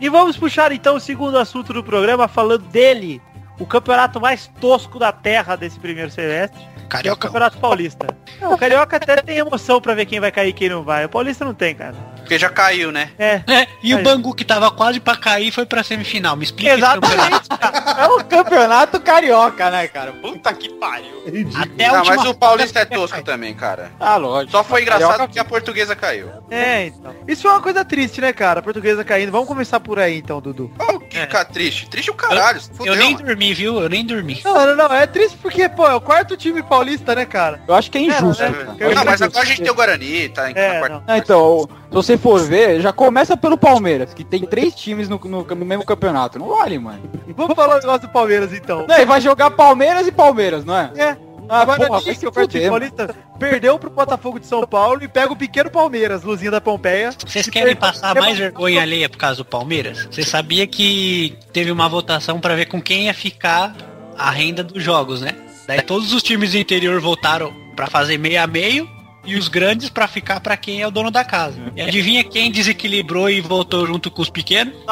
E 0.01 0.09
vamos 0.09 0.37
puxar 0.37 0.71
então 0.71 0.95
o 0.95 1.01
segundo 1.01 1.37
assunto 1.37 1.73
do 1.73 1.83
programa, 1.83 2.29
falando 2.29 2.63
dele, 2.69 3.21
o 3.59 3.67
campeonato 3.67 4.21
mais 4.21 4.47
tosco 4.61 4.99
da 4.99 5.13
terra 5.13 5.57
desse 5.57 5.79
primeiro 5.79 6.11
semestre, 6.11 6.59
que 6.59 6.83
é 6.83 6.85
o 6.85 6.89
Carioca. 6.89 7.29
Campeonato 7.29 7.59
Paulista. 7.59 8.07
Não, 8.41 8.53
o 8.53 8.59
Carioca 8.59 8.97
até 8.97 9.17
tem 9.17 9.39
emoção 9.39 9.81
pra 9.81 9.95
ver 9.95 10.07
quem 10.07 10.21
vai 10.21 10.33
cair 10.33 10.51
e 10.51 10.53
quem 10.53 10.69
não 10.69 10.83
vai. 10.83 11.05
O 11.05 11.09
Paulista 11.09 11.45
não 11.45 11.55
tem, 11.55 11.75
cara. 11.75 11.95
Porque 12.25 12.39
já 12.39 12.49
caiu, 12.49 12.91
né? 12.91 13.11
É. 13.19 13.43
É, 13.47 13.69
e 13.83 13.93
Aí. 13.93 14.01
o 14.01 14.03
Bangu 14.03 14.35
que 14.35 14.45
tava 14.45 14.71
quase 14.71 14.99
pra 14.99 15.15
cair 15.17 15.51
foi 15.53 15.67
pra 15.67 15.83
semifinal. 15.85 16.35
Me 16.37 16.45
explica. 16.45 16.75
Exatamente, 16.75 17.49
cara. 17.49 18.03
É 18.03 18.07
o 18.09 18.25
campeonato 18.25 18.99
carioca, 19.01 19.71
né, 19.71 19.87
cara? 19.89 20.13
Puta 20.13 20.53
que 20.53 20.69
pariu. 20.75 21.23
É. 21.27 21.63
Até 21.63 21.89
Não, 21.89 21.99
última 21.99 22.17
mas 22.17 22.27
o 22.27 22.35
Paulista 22.35 22.81
é 22.81 22.85
tosco 22.85 23.23
também, 23.23 23.55
cara. 23.55 23.93
Ah, 24.01 24.17
lógico. 24.17 24.53
Só 24.53 24.65
foi 24.65 24.83
engraçado 24.83 25.03
Carioca- 25.09 25.27
porque 25.27 25.39
a 25.39 25.45
portuguesa 25.45 25.95
caiu. 25.95 26.31
É, 26.51 26.87
então. 26.87 27.15
Isso 27.29 27.47
é 27.47 27.51
uma 27.51 27.61
coisa 27.61 27.85
triste, 27.85 28.21
né, 28.21 28.33
cara? 28.33 28.61
A 28.61 28.63
portuguesa 28.63 29.05
caindo. 29.05 29.31
Vamos 29.31 29.47
começar 29.49 29.81
por 29.81 29.99
aí, 29.99 30.19
então, 30.19 30.41
Dudu. 30.41 30.73
Oh, 30.79 30.99
que 30.99 31.19
É. 31.19 31.27
cara 31.27 31.45
triste. 31.45 31.89
Triste 31.89 32.11
o 32.11 32.15
caralho. 32.15 32.59
Eu 32.59 32.77
fudeu, 32.77 32.97
nem 32.97 33.13
mano. 33.15 33.27
dormi, 33.27 33.55
viu? 33.55 33.81
Eu 33.81 33.89
nem 33.89 34.05
dormi. 34.05 34.41
Não, 34.45 34.67
não, 34.67 34.77
não. 34.77 34.95
É 34.95 35.07
triste 35.07 35.37
porque, 35.41 35.69
pô, 35.69 35.87
é 35.87 35.95
o 35.95 36.01
quarto 36.01 36.37
time 36.37 36.63
paulista, 36.63 37.15
né, 37.15 37.25
cara? 37.27 37.61
Eu 37.69 37.75
acho 37.75 37.91
que 37.91 37.99
é 37.99 38.01
injusto. 38.03 38.43
É. 38.43 38.49
Eu 38.79 38.95
Não, 38.95 39.05
mas 39.05 39.21
agora 39.23 39.43
a 39.43 39.45
gente 39.47 39.63
tem 39.63 39.71
o 39.71 39.75
Guarani, 39.75 40.29
tá 40.31 40.51
em 40.51 40.55
É, 40.57 40.79
quarta. 40.79 40.89
não. 40.97 41.05
Ah, 41.07 41.19
então, 41.19 41.69
se 41.89 41.95
você 41.95 42.14
for 42.19 42.41
ver, 42.41 42.81
já 42.81 42.93
começa 42.93 43.37
pelo 43.37 43.57
Palmeiras, 43.59 44.13
que 44.15 44.25
tem 44.25 44.41
três 44.47 44.75
times 44.75 45.09
no, 45.09 45.21
no- 45.25 45.43
no 45.45 45.65
mesmo 45.65 45.85
campeonato. 45.85 46.39
Não 46.39 46.49
vale, 46.49 46.79
mano. 46.79 47.01
Vamos 47.37 47.55
falar 47.55 47.77
o 47.77 47.81
negócio 47.81 48.03
do 48.03 48.09
Palmeiras, 48.09 48.53
então. 48.53 48.87
Não, 48.87 48.99
e 48.99 49.05
vai 49.05 49.21
jogar 49.21 49.51
Palmeiras 49.51 50.07
e 50.07 50.13
Palmeiras, 50.13 50.65
não 50.65 50.77
é? 50.77 50.91
É. 50.97 51.17
Ah, 51.47 51.61
Agora 51.61 51.87
porra, 51.87 51.99
diz 51.99 52.07
vai 52.07 52.15
que 52.17 52.27
o 52.27 52.33
paulista 52.71 53.15
perdeu 53.39 53.79
pro 53.79 53.91
Botafogo 53.91 54.41
de 54.41 54.47
São 54.47 54.67
Paulo 54.67 55.05
e 55.05 55.09
pega 55.09 55.31
o 55.31 55.37
pequeno 55.37 55.71
Palmeiras, 55.71 56.23
Luzinha 56.23 56.51
da 56.51 56.59
Pompeia. 56.61 57.11
Vocês 57.27 57.49
querem 57.51 57.77
passar 57.77 58.15
mais 58.15 58.39
vergonha 58.39 58.81
alheia 58.81 59.11
por 59.11 59.19
causa 59.19 59.37
do 59.37 59.45
Palmeiras? 59.45 60.09
Você 60.11 60.23
sabia 60.23 60.67
que 60.67 61.37
teve 61.53 61.71
uma 61.71 61.87
votação 61.87 62.41
pra 62.41 62.55
ver 62.55 62.65
com 62.67 62.81
quem 62.81 63.05
ia 63.05 63.15
ficar 63.15 63.77
a 64.17 64.31
renda 64.31 64.65
dos 64.65 64.83
jogos, 64.83 65.21
né? 65.21 65.35
Daí 65.67 65.83
todos 65.83 66.15
os 66.15 66.23
times 66.23 66.53
do 66.53 66.59
interior 66.59 66.99
votaram 66.99 67.53
pra 67.77 67.89
fazer 67.89 68.17
meio 68.19 68.43
a 68.43 68.47
meio 68.47 68.89
e 69.25 69.37
os 69.37 69.49
grandes 69.49 69.89
pra 69.89 70.07
ficar 70.07 70.41
pra 70.41 70.57
quem 70.57 70.83
é 70.83 70.87
o 70.87 70.91
dono 70.91 71.11
da 71.11 71.25
casa. 71.25 71.59
E 71.77 71.81
adivinha 71.83 72.25
quem 72.25 72.51
desequilibrou 72.51 73.29
e 73.31 73.41
voltou 73.41 73.87
junto 73.87 74.11
com 74.11 74.23
os 74.23 74.31
pequenos? 74.31 74.75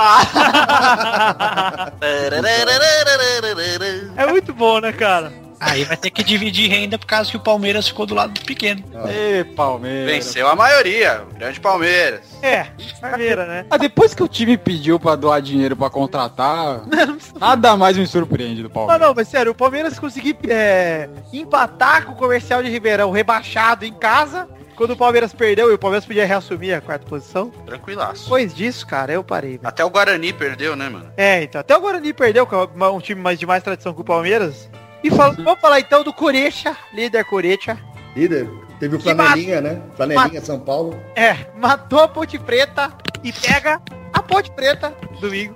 É 4.17 4.27
muito 4.27 4.53
bom, 4.53 4.81
né, 4.81 4.93
cara? 4.93 5.42
Aí 5.65 5.85
vai 5.85 5.97
ter 5.97 6.11
que 6.11 6.25
dividir 6.25 6.69
renda 6.69 6.99
por 6.99 7.07
causa 7.07 7.31
que 7.31 7.37
o 7.37 7.41
Palmeiras 7.41 7.87
ficou 7.87 8.05
do 8.05 8.15
lado 8.15 8.33
do 8.33 8.41
pequeno. 8.41 8.83
Ê, 9.09 9.45
Palmeiras. 9.45 10.13
Venceu 10.13 10.49
a 10.49 10.57
maioria. 10.57 11.23
Grande 11.39 11.61
Palmeiras. 11.61 12.21
É, 12.43 12.67
Palmeiras, 13.01 13.47
né? 13.47 13.67
Ah, 13.71 13.77
depois 13.77 14.13
que 14.13 14.23
o 14.23 14.29
time 14.29 14.59
pediu 14.59 14.99
pra 14.99 15.15
doar 15.15 15.41
dinheiro 15.41 15.77
pra 15.77 15.89
contratar, 15.89 16.83
nada 17.39 17.77
mais 17.77 17.97
me 17.97 18.07
surpreende 18.07 18.57
do 18.63 18.69
Não, 18.69 18.75
Palmeiras. 18.75 19.01
não, 19.07 19.15
mas 19.15 19.29
sério, 19.29 19.53
o 19.53 19.55
Palmeiras 19.55 19.99
conseguiu 19.99 20.35
é, 20.49 21.09
empatar 21.33 22.05
com 22.07 22.13
o 22.13 22.17
comercial 22.17 22.63
de 22.63 22.69
Ribeirão 22.69 23.11
rebaixado 23.13 23.85
em 23.85 23.93
casa. 23.93 24.49
Quando 24.75 24.93
o 24.93 24.97
Palmeiras 24.97 25.33
perdeu 25.35 25.71
e 25.71 25.75
o 25.75 25.79
Palmeiras 25.79 26.05
podia 26.07 26.27
reassumir 26.27 26.75
a 26.77 26.81
quarta 26.81 27.07
posição. 27.07 27.51
Tranquilaço. 27.67 28.25
Depois 28.25 28.55
disso, 28.55 28.87
cara, 28.87 29.13
eu 29.13 29.23
parei. 29.23 29.53
velho. 29.53 29.61
Até 29.69 29.85
o 29.85 29.91
Guarani 29.91 30.33
perdeu, 30.33 30.75
né, 30.75 30.89
mano? 30.89 31.13
É, 31.17 31.43
então. 31.43 31.61
Até 31.61 31.77
o 31.77 31.81
Guarani 31.81 32.13
perdeu, 32.13 32.47
que 32.47 32.55
é 32.55 32.59
um 32.89 32.99
time 33.01 33.21
mais 33.21 33.39
de 33.39 33.47
mais 33.47 33.63
tradição 33.63 33.93
que 33.93 34.01
o 34.01 34.05
Palmeiras. 34.05 34.69
E 35.03 35.11
fal- 35.11 35.33
vamos 35.35 35.61
falar 35.61 35.81
então 35.81 36.03
do 36.05 36.13
Corecha, 36.13 36.77
líder 36.93 37.25
Corecha. 37.25 37.79
Líder. 38.15 38.49
Teve 38.79 38.97
o 38.97 39.01
Flanelinha, 39.01 39.61
né? 39.61 39.81
Flanelinha 39.97 40.41
São 40.41 40.59
Paulo. 40.59 41.01
É, 41.15 41.37
matou 41.57 42.01
a 42.01 42.09
Ponte 42.09 42.39
Preta 42.39 42.93
e 43.23 43.33
pega 43.33 43.81
a 44.13 44.23
Ponte 44.23 44.51
Preta 44.51 44.93
domingo. 45.21 45.55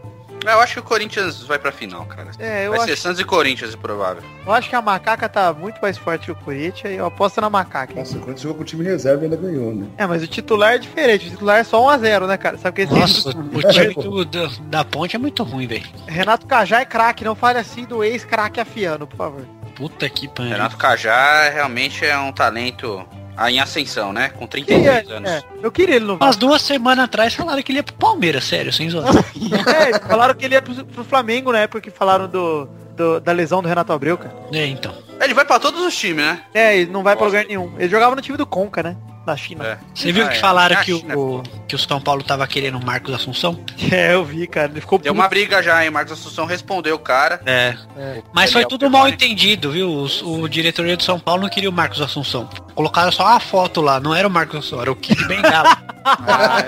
Eu 0.53 0.61
acho 0.61 0.75
que 0.75 0.81
o 0.81 0.83
Corinthians 0.83 1.43
vai 1.43 1.59
pra 1.59 1.73
final, 1.73 2.05
cara. 2.07 2.31
É, 2.39 2.67
eu 2.67 2.71
vai 2.71 2.79
acho, 2.81 2.89
ser 2.89 2.97
Santos 2.97 3.21
e 3.21 3.25
Corinthians, 3.25 3.75
é 3.75 3.77
provável. 3.77 4.23
eu 4.47 4.53
acho 4.53 4.69
que 4.69 4.77
a 4.77 4.83
macaca 4.83 5.29
tá 5.29 5.53
muito 5.53 5.79
mais 5.81 5.97
forte 5.99 6.27
que 6.27 6.33
o 6.33 6.37
Corinthians 6.37 6.93
e 6.93 6.97
eu 6.97 7.07
aposto 7.07 7.41
na 7.41 7.51
macaca. 7.51 7.93
hein? 7.93 7.99
Nossa, 7.99 8.13
o 8.17 8.21
Corinthians 8.21 8.41
jogou 8.43 8.57
com 8.59 8.63
o 8.63 8.67
time 8.67 8.85
reserva 8.85 9.23
e 9.23 9.25
ainda 9.25 9.37
ganhou, 9.37 9.75
né? 9.75 9.87
É, 9.97 10.07
mas 10.07 10.23
o 10.23 10.27
titular 10.27 10.75
é 10.75 10.79
diferente. 10.79 11.27
O 11.27 11.31
titular 11.31 11.59
é 11.59 11.65
só 11.65 11.81
1x0, 11.83 12.27
né, 12.27 12.37
cara? 12.37 12.59
Sabe 12.59 12.77
que 12.77 12.83
esse 12.83 12.93
Nossa, 12.95 13.29
o 13.31 13.63
time 13.73 13.95
do- 13.95 14.25
do- 14.25 14.61
da 14.63 14.85
ponte 14.85 15.17
é 15.17 15.19
muito 15.19 15.43
ruim, 15.43 15.67
velho. 15.67 15.87
Renato 16.07 16.47
Cajá 16.47 16.81
é 16.81 16.85
craque. 16.85 17.25
Não 17.25 17.35
fale 17.35 17.59
assim 17.59 17.85
do 17.85 18.03
ex-craque 18.05 18.61
afiano, 18.61 19.07
por 19.07 19.17
favor. 19.17 19.43
Puta 19.75 20.09
que 20.09 20.27
pariu. 20.29 20.53
Renato 20.53 20.77
Cajá 20.77 21.51
realmente 21.51 22.05
é 22.05 22.17
um 22.19 22.33
talento 22.33 23.07
ah, 23.37 23.51
em 23.51 23.61
ascensão, 23.61 24.13
né? 24.13 24.31
Com 24.31 24.47
Queria, 24.49 25.03
32 25.03 25.11
anos. 25.11 25.31
é, 25.31 25.43
eu 25.63 25.71
queria 25.71 25.97
ele 25.97 26.05
no 26.05 26.15
Umas 26.17 26.37
duas 26.37 26.63
semanas 26.63 27.05
atrás 27.05 27.35
falaram 27.35 27.63
que 27.63 27.71
ele 27.73 27.79
ia 27.79 27.83
pro 27.83 27.95
Palmeiras, 27.95 28.45
sério, 28.45 28.73
sem 28.73 28.89
zoar. 28.91 29.07
É, 29.15 29.99
falaram 30.09 30.35
que 30.35 30.45
ele 30.45 30.55
ia 30.55 30.63
pro, 30.63 30.85
pro 30.85 31.05
Flamengo 31.05 31.53
na 31.53 31.61
época 31.61 31.81
que 31.81 31.91
falaram 31.91 32.27
do, 32.29 32.67
do- 32.97 33.21
da 33.21 33.33
lesão 33.33 33.61
do 33.63 33.69
Renato 33.69 33.93
Abreu, 33.93 34.17
cara. 34.19 34.35
É, 34.53 34.67
então. 34.67 34.93
Ele 35.21 35.35
vai 35.35 35.45
pra 35.45 35.59
todos 35.59 35.81
os 35.85 35.97
times, 35.97 36.25
né? 36.25 36.41
É, 36.55 36.77
ele 36.79 36.91
não 36.91 37.03
vai 37.03 37.15
pra 37.17 37.25
Nossa. 37.27 37.39
lugar 37.39 37.49
nenhum. 37.49 37.73
Ele 37.79 37.89
jogava 37.89 38.15
no 38.15 38.21
time 38.23 38.37
do 38.37 38.47
Conca, 38.47 38.83
né? 38.83 38.97
Na 39.27 39.37
China. 39.37 39.65
É. 39.67 39.79
Você 39.93 40.13
viu 40.13 40.25
Ah, 40.25 40.29
que 40.29 40.37
é. 40.37 40.41
falaram 40.41 40.77
Ah, 40.77 40.85
que 40.85 40.95
China, 40.97 41.19
o, 41.19 41.43
que 41.67 41.75
o 41.75 41.79
São 41.79 42.01
Paulo 42.01 42.23
tava 42.23 42.47
querendo 42.47 42.79
o 42.79 42.85
Marcos 42.85 43.13
Assunção? 43.13 43.59
É, 43.91 44.15
eu 44.15 44.25
vi, 44.25 44.47
cara. 44.47 44.71
Ele 44.71 44.81
ficou 44.81 44.99
Deu 44.99 45.13
uma 45.13 45.29
briga 45.29 45.63
já, 45.63 45.85
hein? 45.85 45.91
Marcos 45.91 46.13
Assunção 46.13 46.45
respondeu 46.47 46.95
o 46.97 46.99
cara. 46.99 47.41
É. 47.47 47.75
É. 47.97 48.23
Mas 48.33 48.53
foi 48.53 48.63
Daniel 48.63 48.69
tudo 48.69 48.91
mal 48.91 49.09
entendido, 49.09 49.71
viu? 49.73 49.89
Os- 49.91 50.23
O, 50.23 50.49
diretoria 50.49 50.97
do 50.97 51.03
São 51.03 51.19
Paulo 51.19 51.43
não 51.43 51.49
queria 51.49 51.69
o 51.69 51.73
Marcos 51.73 52.01
Assunção. 52.01 52.49
Colocaram 52.75 53.11
só 53.11 53.27
a 53.27 53.41
foto 53.41 53.81
lá, 53.81 53.99
não 54.01 54.15
era 54.15 54.27
o 54.29 54.31
Marcos 54.31 54.67
Soro, 54.67 54.83
era 54.83 54.93
o 54.93 54.97
Kid 54.97 55.25
Bengala. 55.27 55.77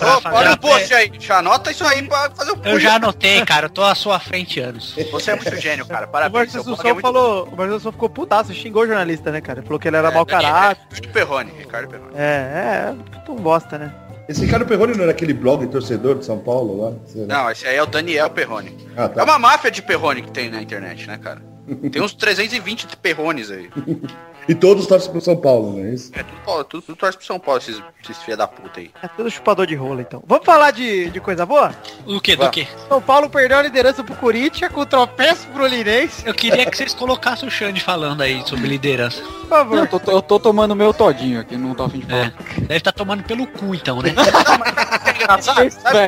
Ô, 0.00 0.20
fazer 0.20 0.36
olha 0.36 0.50
a 0.50 0.54
o 0.54 0.58
post 0.58 0.92
aí, 0.94 1.12
já 1.18 1.38
anota 1.38 1.70
isso 1.70 1.84
aí 1.84 2.02
pra 2.02 2.30
fazer 2.30 2.50
o 2.52 2.58
Eu 2.64 2.80
já 2.80 2.96
anotei, 2.96 3.44
cara, 3.44 3.66
eu 3.66 3.70
tô 3.70 3.82
à 3.84 3.94
sua 3.94 4.18
frente 4.18 4.58
anos. 4.58 4.94
Você 5.12 5.30
é 5.30 5.36
muito 5.36 5.56
gênio, 5.60 5.86
cara. 5.86 6.06
O 6.06 6.08
Parabéns. 6.08 6.32
Marcos 6.34 6.52
seu 6.52 6.64
blog 6.64 6.74
Assunção 6.80 6.98
é 6.98 7.00
falou, 7.00 7.44
o 7.44 7.56
Marcos 7.56 7.74
Assunção 7.76 7.92
ficou 7.92 8.08
putaço, 8.08 8.52
xingou 8.54 8.82
o 8.82 8.86
jornalista, 8.86 9.30
né, 9.30 9.40
cara? 9.40 9.62
Falou 9.62 9.78
que 9.78 9.86
ele 9.88 9.96
era 9.96 10.10
mau 10.10 10.26
caráter. 10.26 10.82
Ricardo 10.92 11.12
Perrone, 11.12 11.51
Ricardo 11.58 11.88
Perrone. 11.88 12.12
É, 12.14 12.94
é, 12.94 13.30
um 13.30 13.36
bosta, 13.36 13.78
né? 13.78 13.94
Esse 14.28 14.46
cara 14.46 14.64
Perrone 14.64 14.94
não 14.94 15.02
era 15.02 15.10
aquele 15.12 15.34
blog 15.34 15.66
torcedor 15.66 16.18
de 16.18 16.24
São 16.24 16.38
Paulo 16.38 16.80
lá? 16.80 16.92
Não, 17.26 17.50
esse 17.50 17.66
aí 17.66 17.76
é 17.76 17.82
o 17.82 17.86
Daniel 17.86 18.30
Perrone. 18.30 18.76
Ah, 18.96 19.04
É 19.04 19.08
tá. 19.08 19.24
uma 19.24 19.38
máfia 19.38 19.70
de 19.70 19.82
Perrone 19.82 20.22
que 20.22 20.30
tem 20.30 20.48
na 20.48 20.62
internet, 20.62 21.06
né, 21.06 21.18
cara? 21.18 21.42
Tem 21.90 22.00
uns 22.00 22.14
320 22.14 22.86
Perrones 22.96 23.50
aí. 23.50 23.68
E 24.48 24.54
todos 24.54 24.86
torcem 24.86 25.10
pro 25.12 25.20
São 25.20 25.36
Paulo, 25.36 25.76
não 25.76 25.84
é 25.84 25.90
isso? 25.94 26.10
É 26.14 26.22
tudo, 26.22 26.40
Paulo- 26.44 26.64
tudo, 26.64 26.82
tudo 26.82 26.96
torce 26.96 27.16
pro 27.16 27.26
São 27.26 27.38
Paulo, 27.38 27.60
esses, 27.60 27.80
esses 28.02 28.22
filha 28.22 28.36
da 28.36 28.48
puta 28.48 28.80
aí. 28.80 28.90
É 29.02 29.08
tudo 29.08 29.30
chupador 29.30 29.66
de 29.66 29.74
rola, 29.74 30.00
então. 30.00 30.22
Vamos 30.26 30.44
falar 30.44 30.72
de, 30.72 31.10
de 31.10 31.20
coisa 31.20 31.46
boa? 31.46 31.72
O 32.06 32.20
que, 32.20 32.34
do 32.34 32.50
que? 32.50 32.66
São 32.88 33.00
Paulo 33.00 33.30
perdeu 33.30 33.58
a 33.58 33.62
liderança 33.62 34.02
pro 34.02 34.14
Corinthians 34.16 34.72
com 34.72 34.80
o 34.80 34.86
tropeço 34.86 35.46
pro 35.48 35.66
Linense. 35.66 36.26
Eu 36.26 36.34
queria 36.34 36.66
que 36.66 36.76
vocês 36.76 36.92
colocassem 36.92 37.48
o 37.48 37.50
Xande 37.52 37.80
falando 37.80 38.20
aí 38.22 38.42
sobre 38.46 38.66
liderança. 38.66 39.22
Por 39.22 39.30
Não, 39.42 39.48
favor. 39.48 39.78
eu 39.78 39.86
tô, 40.00 40.10
eu 40.10 40.22
tô 40.22 40.40
tomando 40.40 40.74
meu 40.74 40.92
todinho 40.92 41.40
aqui, 41.40 41.56
não 41.56 41.74
tô 41.74 41.84
afim 41.84 42.00
de 42.00 42.06
falar. 42.06 42.26
É. 42.26 42.60
Deve 42.62 42.76
estar 42.76 42.92
tomando 42.92 43.22
pelo 43.22 43.46
cu 43.46 43.74
então, 43.74 44.02
né? 44.02 44.12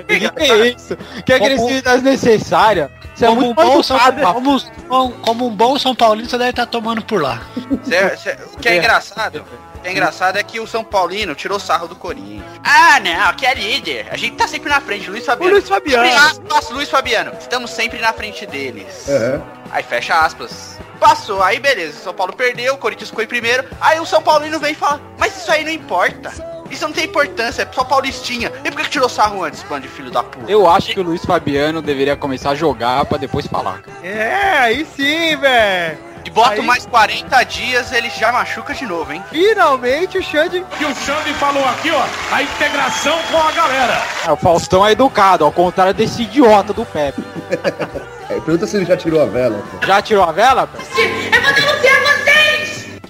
Que 0.06 0.18
que 0.30 0.42
é 0.42 0.66
isso? 0.68 0.96
Que 1.24 1.32
agressividade 1.32 2.02
desnecessária. 2.02 2.90
Você 3.14 3.24
é 3.24 3.28
Como 3.28 3.40
um, 3.40 3.44
muito 3.44 3.56
bom 3.62 3.82
São, 3.82 3.98
como, 4.32 4.60
como- 4.88 5.10
como 5.20 5.46
um 5.46 5.54
bom 5.54 5.78
São 5.78 5.94
Paulino, 5.94 6.28
você 6.28 6.36
deve 6.36 6.50
estar 6.50 6.66
tomando 6.66 7.02
por 7.04 7.22
lá. 7.22 7.40
Cê- 7.84 8.16
cê- 8.16 8.36
o 8.52 8.58
que 8.58 8.68
é 8.68 8.76
engraçado, 8.78 9.44
o 9.76 9.80
que 9.80 9.88
é 9.88 9.92
engraçado 9.92 10.36
é 10.36 10.42
que 10.42 10.58
o 10.58 10.66
São 10.66 10.82
Paulino 10.82 11.34
tirou 11.34 11.60
sarro 11.60 11.86
do 11.86 11.94
Corinthians. 11.94 12.42
Ah, 12.64 12.98
não, 13.00 13.32
que 13.34 13.46
é 13.46 13.54
líder. 13.54 14.08
A 14.10 14.16
gente 14.16 14.34
tá 14.36 14.48
sempre 14.48 14.68
na 14.68 14.80
frente, 14.80 15.08
Luiz 15.10 15.22
O 15.22 15.26
Fabiano. 15.26 15.52
Luiz 15.54 15.68
Fabiano. 15.68 16.42
Nossa, 16.48 16.74
Luiz 16.74 16.88
Fabiano. 16.90 17.32
Estamos 17.38 17.70
sempre 17.70 18.00
na 18.00 18.12
frente 18.12 18.44
deles. 18.46 19.08
Aham. 19.08 19.42
Aí 19.70 19.82
fecha 19.82 20.14
aspas. 20.18 20.78
Passou, 20.98 21.42
aí 21.42 21.58
beleza. 21.60 21.98
São 22.02 22.14
Paulo 22.14 22.32
perdeu, 22.32 22.74
o 22.74 22.78
Corinthians 22.78 23.10
ficou 23.10 23.22
em 23.22 23.26
primeiro. 23.28 23.64
Aí 23.80 24.00
o 24.00 24.06
São 24.06 24.22
Paulino 24.22 24.58
vem 24.58 24.72
e 24.72 24.74
fala, 24.74 25.00
mas 25.18 25.36
isso 25.36 25.50
aí 25.52 25.62
não 25.64 25.70
importa. 25.70 26.32
Isso 26.74 26.84
não 26.84 26.92
tem 26.92 27.04
importância, 27.04 27.62
é 27.62 27.68
só 27.72 27.84
paulistinha. 27.84 28.52
E 28.64 28.70
por 28.70 28.78
que 28.78 28.84
que 28.84 28.90
tirou 28.90 29.08
sarro 29.08 29.44
antes, 29.44 29.62
bando 29.62 29.82
de 29.82 29.88
filho 29.88 30.10
da 30.10 30.22
puta? 30.22 30.50
Eu 30.50 30.68
acho 30.68 30.92
que 30.92 31.00
o 31.00 31.02
Luiz 31.04 31.24
Fabiano 31.24 31.80
deveria 31.80 32.16
começar 32.16 32.50
a 32.50 32.54
jogar 32.54 33.04
pra 33.06 33.16
depois 33.16 33.46
falar. 33.46 33.80
cara. 33.80 33.96
É, 34.06 34.58
aí 34.58 34.84
sim, 34.96 35.36
velho. 35.36 35.98
E 36.26 36.30
bota 36.30 36.52
Aí- 36.54 36.62
mais 36.62 36.86
40 36.86 37.42
dias, 37.44 37.92
ele 37.92 38.08
já 38.08 38.32
machuca 38.32 38.72
de 38.74 38.86
novo, 38.86 39.12
hein? 39.12 39.22
Finalmente 39.30 40.16
o 40.16 40.22
Xande 40.22 40.64
E 40.80 40.84
o 40.86 40.94
Xande 40.94 41.34
falou 41.34 41.62
aqui, 41.68 41.90
ó, 41.90 42.02
a 42.34 42.42
integração 42.42 43.18
com 43.30 43.36
a 43.38 43.52
galera. 43.52 44.02
Ah, 44.26 44.32
o 44.32 44.36
Faustão 44.36 44.86
é 44.86 44.92
educado, 44.92 45.44
ao 45.44 45.52
contrário 45.52 45.92
desse 45.92 46.22
idiota 46.22 46.72
do 46.72 46.84
Pepe. 46.84 47.22
É, 48.26 48.40
pergunta 48.40 48.66
se 48.66 48.78
ele 48.78 48.86
já 48.86 48.96
tirou 48.96 49.20
a 49.22 49.26
vela. 49.26 49.62
pô. 49.70 49.86
Já 49.86 50.00
tirou 50.00 50.24
a 50.24 50.32
vela, 50.32 50.66
Pepe? 50.66 50.86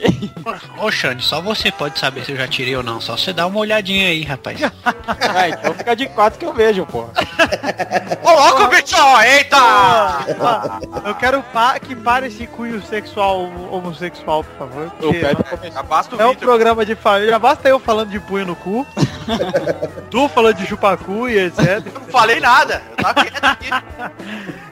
Ô 0.78 0.90
Xande, 0.90 1.24
só 1.24 1.40
você 1.40 1.70
pode 1.70 1.98
saber 1.98 2.24
se 2.24 2.32
eu 2.32 2.36
já 2.36 2.46
tirei 2.46 2.76
ou 2.76 2.82
não. 2.82 3.00
Só 3.00 3.16
você 3.16 3.32
dá 3.32 3.46
uma 3.46 3.58
olhadinha 3.58 4.08
aí, 4.08 4.22
rapaz. 4.22 4.60
É, 4.62 5.48
então 5.50 5.74
fica 5.74 5.96
de 5.96 6.06
quatro 6.08 6.38
que 6.38 6.46
eu 6.46 6.52
vejo, 6.52 6.86
pô. 6.86 7.04
Ô, 8.22 8.30
louco, 8.30 8.68
bicho! 8.68 8.96
Eita! 9.22 10.33
Ah, 10.46 10.78
eu 11.06 11.14
quero 11.14 11.42
pa- 11.42 11.78
que 11.78 11.94
pare 11.96 12.26
esse 12.28 12.46
cunho 12.46 12.82
sexual 12.82 13.50
homossexual, 13.70 14.44
por 14.44 14.56
favor. 14.58 14.90
Porque 14.98 15.18
Pepe 15.18 15.42
começou. 15.44 15.82
Basta 15.84 16.16
o 16.16 16.20
É 16.22 16.26
um 16.26 16.34
programa 16.34 16.84
de 16.84 16.94
família. 16.94 17.30
Já 17.30 17.38
basta 17.38 17.68
eu 17.68 17.78
falando 17.78 18.10
de 18.10 18.20
punho 18.20 18.46
no 18.46 18.56
cu. 18.56 18.86
tu 20.10 20.28
falando 20.28 20.56
de 20.56 20.66
chupacu 20.66 21.28
e 21.28 21.38
etc. 21.38 21.82
Eu 21.86 21.92
não 21.94 22.00
falei 22.08 22.40
nada. 22.40 22.82
Eu 22.90 22.96
tava 23.04 23.14
quieto 23.24 23.44
aqui. 23.44 23.70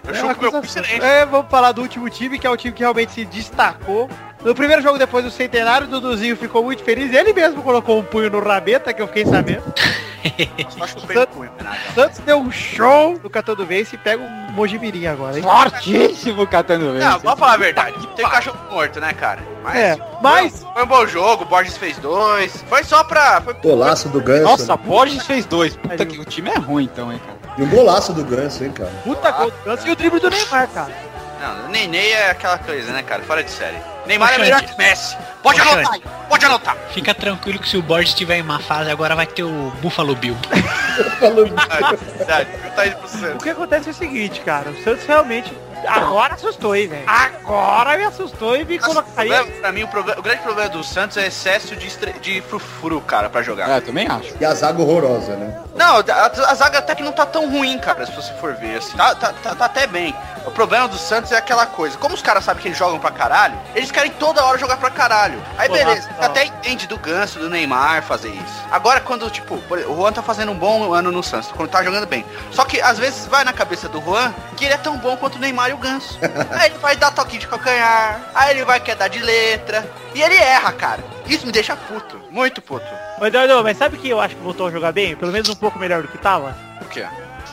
Eu 0.07 0.15
É 0.15 0.15
chupo 0.15 0.43
meu 0.43 0.53
cu 0.53 0.67
silêncio. 0.67 1.03
É, 1.03 1.25
vamos 1.27 1.51
falar 1.51 1.73
do 1.73 1.83
último 1.83 2.09
time, 2.11 2.39
que 2.39 2.47
é 2.47 2.51
o 2.51 2.57
time 2.57 2.73
que 2.75 2.81
realmente 2.83 3.13
se 3.13 3.25
destacou. 3.25 4.09
No 4.45 4.55
primeiro 4.55 4.83
jogo 4.83 4.99
depois 4.99 5.25
do 5.25 5.31
centenário, 5.31 5.87
o 5.87 5.91
Duduzinho 5.91 6.37
ficou 6.37 6.65
muito 6.65 6.83
feliz. 6.83 7.13
Ele 7.15 7.33
mesmo 7.33 7.63
colocou 7.63 7.99
um 7.99 8.03
punho 8.03 8.29
no 8.31 8.41
rabeta, 8.41 8.93
que 8.93 9.01
eu 9.01 9.07
fiquei 9.07 9.25
sabendo. 9.25 9.63
Só 10.71 10.87
chupei 10.87 11.19
o 11.19 11.27
punho, 11.27 11.51
Renato. 11.57 11.79
Santos 11.95 12.19
deu 12.21 12.39
um 12.39 12.51
show 12.51 13.19
no 13.23 13.31
Catando 13.31 13.67
Vence 13.67 13.95
e 13.95 13.99
pega 13.99 14.23
um 14.23 14.53
Mojimirim 14.53 15.07
agora, 15.07 15.37
hein? 15.37 15.43
Fortíssimo 15.43 16.47
catando 16.47 16.93
vez. 16.93 17.05
Não, 17.05 17.19
vamos 17.21 17.39
falar 17.41 17.55
a 17.55 17.57
verdade. 17.57 18.07
Tem 18.09 18.29
cachorro 18.29 18.59
morto, 18.71 19.01
né, 19.01 19.13
cara? 19.15 19.41
Mas, 19.65 19.77
É, 19.77 19.99
mas 20.21 20.67
Foi 20.73 20.83
um 20.83 20.87
bom 20.87 21.07
jogo, 21.07 21.45
o 21.45 21.47
Borges 21.47 21.77
fez 21.77 21.97
dois. 21.99 22.63
Foi 22.69 22.85
só 22.85 23.03
pra. 23.03 23.41
Foi... 23.41 23.55
Golaço 23.55 24.09
do 24.11 24.21
Ganso. 24.21 24.43
Nossa, 24.45 24.77
né? 24.77 24.83
Borges 24.85 25.25
fez 25.27 25.47
dois. 25.47 25.77
Puta 25.77 26.05
que 26.05 26.21
o 26.21 26.25
time 26.25 26.51
é 26.51 26.59
ruim 26.59 26.85
então, 26.85 27.13
hein, 27.13 27.21
cara. 27.25 27.39
E 27.59 27.63
um 27.63 27.69
golaço 27.69 28.13
do 28.13 28.25
Ganso, 28.25 28.65
hein, 28.65 28.73
cara. 28.73 28.93
puta 29.05 29.31
gol 29.31 29.51
do 29.51 29.65
Santos 29.65 29.85
e 29.87 29.91
o 29.91 29.97
drible 29.97 30.21
do 30.21 30.31
Neymar, 30.31 30.69
cara. 30.69 30.93
Não, 31.41 31.67
o 31.67 31.69
Nenê 31.71 32.11
é 32.11 32.31
aquela 32.31 32.59
coisa, 32.59 32.93
né, 32.93 33.03
cara? 33.03 33.23
Fora 33.23 33.43
de 33.43 33.51
série. 33.51 33.77
Neymar 34.07 34.31
Ô, 34.31 34.35
é 34.35 34.39
melhor 34.39 34.63
que 34.63 34.77
Messi. 34.77 35.17
Pode 35.43 35.61
Ô, 35.61 35.63
anotar, 35.63 35.93
Xande. 35.95 36.03
pode 36.29 36.45
anotar. 36.45 36.77
Fica 36.93 37.15
tranquilo 37.15 37.59
que 37.59 37.69
se 37.69 37.77
o 37.77 37.83
Borges 37.83 38.11
estiver 38.11 38.39
em 38.39 38.43
má 38.43 38.59
fase, 38.59 38.91
agora 38.91 39.15
vai 39.15 39.27
ter 39.27 39.43
o 39.43 39.73
Buffalo 39.81 40.15
Bill. 40.15 40.37
Falou 41.19 41.47
É 41.47 42.17
verdade, 42.17 42.49
tá 42.75 43.35
O 43.35 43.39
que 43.39 43.51
acontece 43.51 43.89
é 43.89 43.93
o 43.93 43.95
seguinte, 43.95 44.41
cara. 44.41 44.71
O 44.71 44.83
Santos 44.83 45.05
realmente 45.07 45.53
agora 45.87 46.35
assustou, 46.35 46.75
hein, 46.75 46.89
velho. 46.89 47.05
Agora 47.07 47.97
me 47.97 48.05
assustou 48.05 48.57
e 48.57 48.65
me 48.65 48.77
O 48.77 48.81
colocaria. 48.81 49.35
problema, 49.37 49.61
pra 49.61 49.73
mim, 49.73 49.83
o, 49.83 49.87
o 50.19 50.23
grande 50.23 50.43
problema 50.43 50.69
do 50.69 50.83
Santos 50.85 51.17
é 51.17 51.27
excesso 51.27 51.75
de, 51.77 51.87
estre... 51.87 52.13
de 52.15 52.41
frufru, 52.43 53.01
cara, 53.01 53.29
pra 53.29 53.43
jogar. 53.43 53.69
É, 53.69 53.81
também 53.81 54.07
acho. 54.09 54.35
E 54.41 54.45
a 54.45 54.55
zaga 54.55 54.81
horrorosa, 54.83 55.37
né? 55.37 55.61
Não, 55.75 55.97
a, 55.97 56.51
a 56.51 56.55
zaga 56.55 56.79
até 56.79 56.95
que 56.95 57.03
não 57.03 57.13
tá 57.13 57.25
tão 57.25 57.51
ruim, 57.51 57.79
cara, 57.79 58.05
se 58.07 58.13
você 58.13 58.33
for 58.35 58.55
ver, 58.55 58.77
assim. 58.79 58.97
Tá, 58.97 59.15
tá, 59.15 59.33
tá, 59.43 59.55
tá 59.55 59.65
até 59.65 59.87
bem. 59.87 60.15
O 60.47 60.51
problema 60.51 60.89
do 60.89 60.99
Santos 60.99 61.31
é 61.33 61.37
aquela 61.37 61.67
coisa. 61.67 61.97
Como 61.97 62.15
os 62.15 62.23
caras 62.23 62.45
sabem 62.45 62.61
que 62.61 62.69
eles 62.69 62.77
jogam 62.79 62.99
pra 62.99 63.11
caralho, 63.11 63.59
eles 63.75 63.91
querem 63.91 64.11
toda 64.11 64.45
hora 64.45 64.59
jogar 64.59 64.77
pra 64.77 64.91
caralho. 64.91 65.41
Aí 65.57 65.69
Pô, 65.69 65.75
beleza, 65.75 66.09
nossa, 66.09 66.19
você 66.21 66.25
até 66.25 66.45
entende 66.47 66.87
do 66.87 66.99
Ganso, 66.99 67.39
do 67.39 67.49
Neymar 67.49 68.03
fazer 68.03 68.29
isso. 68.31 68.63
Agora 68.71 69.01
quando, 69.01 69.31
tipo, 69.31 69.55
o 69.55 69.97
Juan 69.97 70.13
tá 70.13 70.21
fazendo 70.23 70.51
um 70.53 70.57
bom 70.59 70.93
ano 70.93 71.13
no 71.13 71.23
Santos, 71.23 71.51
quando 71.53 71.71
tá 71.71 71.83
jogando 71.83 72.07
bem. 72.07 72.27
Só 72.51 72.65
que 72.65 72.81
às 72.81 72.99
vezes 72.99 73.27
vai 73.27 73.45
na 73.45 73.53
cabeça 73.53 73.89
do 73.89 74.01
Juan 74.03 74.35
que 74.57 74.65
ele 74.65 74.75
é 74.75 74.79
tão 74.79 74.97
bom 74.99 75.17
quanto 75.17 75.37
o 75.37 75.39
Neymar 75.39 75.71
o 75.73 75.79
Ganso. 75.79 76.19
aí 76.51 76.71
ele 76.71 76.79
vai 76.79 76.97
dar 76.97 77.11
toque 77.11 77.39
de 77.39 77.47
calcanhar, 77.47 78.21
aí 78.35 78.51
ele 78.51 78.65
vai 78.65 78.81
querer 78.81 78.97
dar 78.97 79.09
de 79.09 79.19
letra. 79.19 79.89
E 80.15 80.21
ele 80.21 80.37
erra, 80.37 80.73
cara. 80.73 81.03
Isso 81.27 81.47
me 81.47 81.53
deixa 81.53 81.77
puto, 81.77 82.21
muito 82.31 82.61
puto. 82.61 82.87
Ô, 83.21 83.27
Eduardo, 83.27 83.63
mas 83.63 83.77
sabe 83.77 83.97
que 83.97 84.09
eu 84.09 84.21
acho 84.21 84.35
que 84.37 84.43
voltou 84.43 84.67
a 84.67 84.71
jogar 84.71 84.93
bem? 84.93 85.17
Pelo 85.17 85.33
menos 85.33 85.49
um 85.49 85.55
pouco 85.55 85.79
melhor 85.79 86.03
do 86.03 86.09
que 86.09 86.19
tava? 86.19 86.57
O 86.81 86.85
quê? 86.87 87.07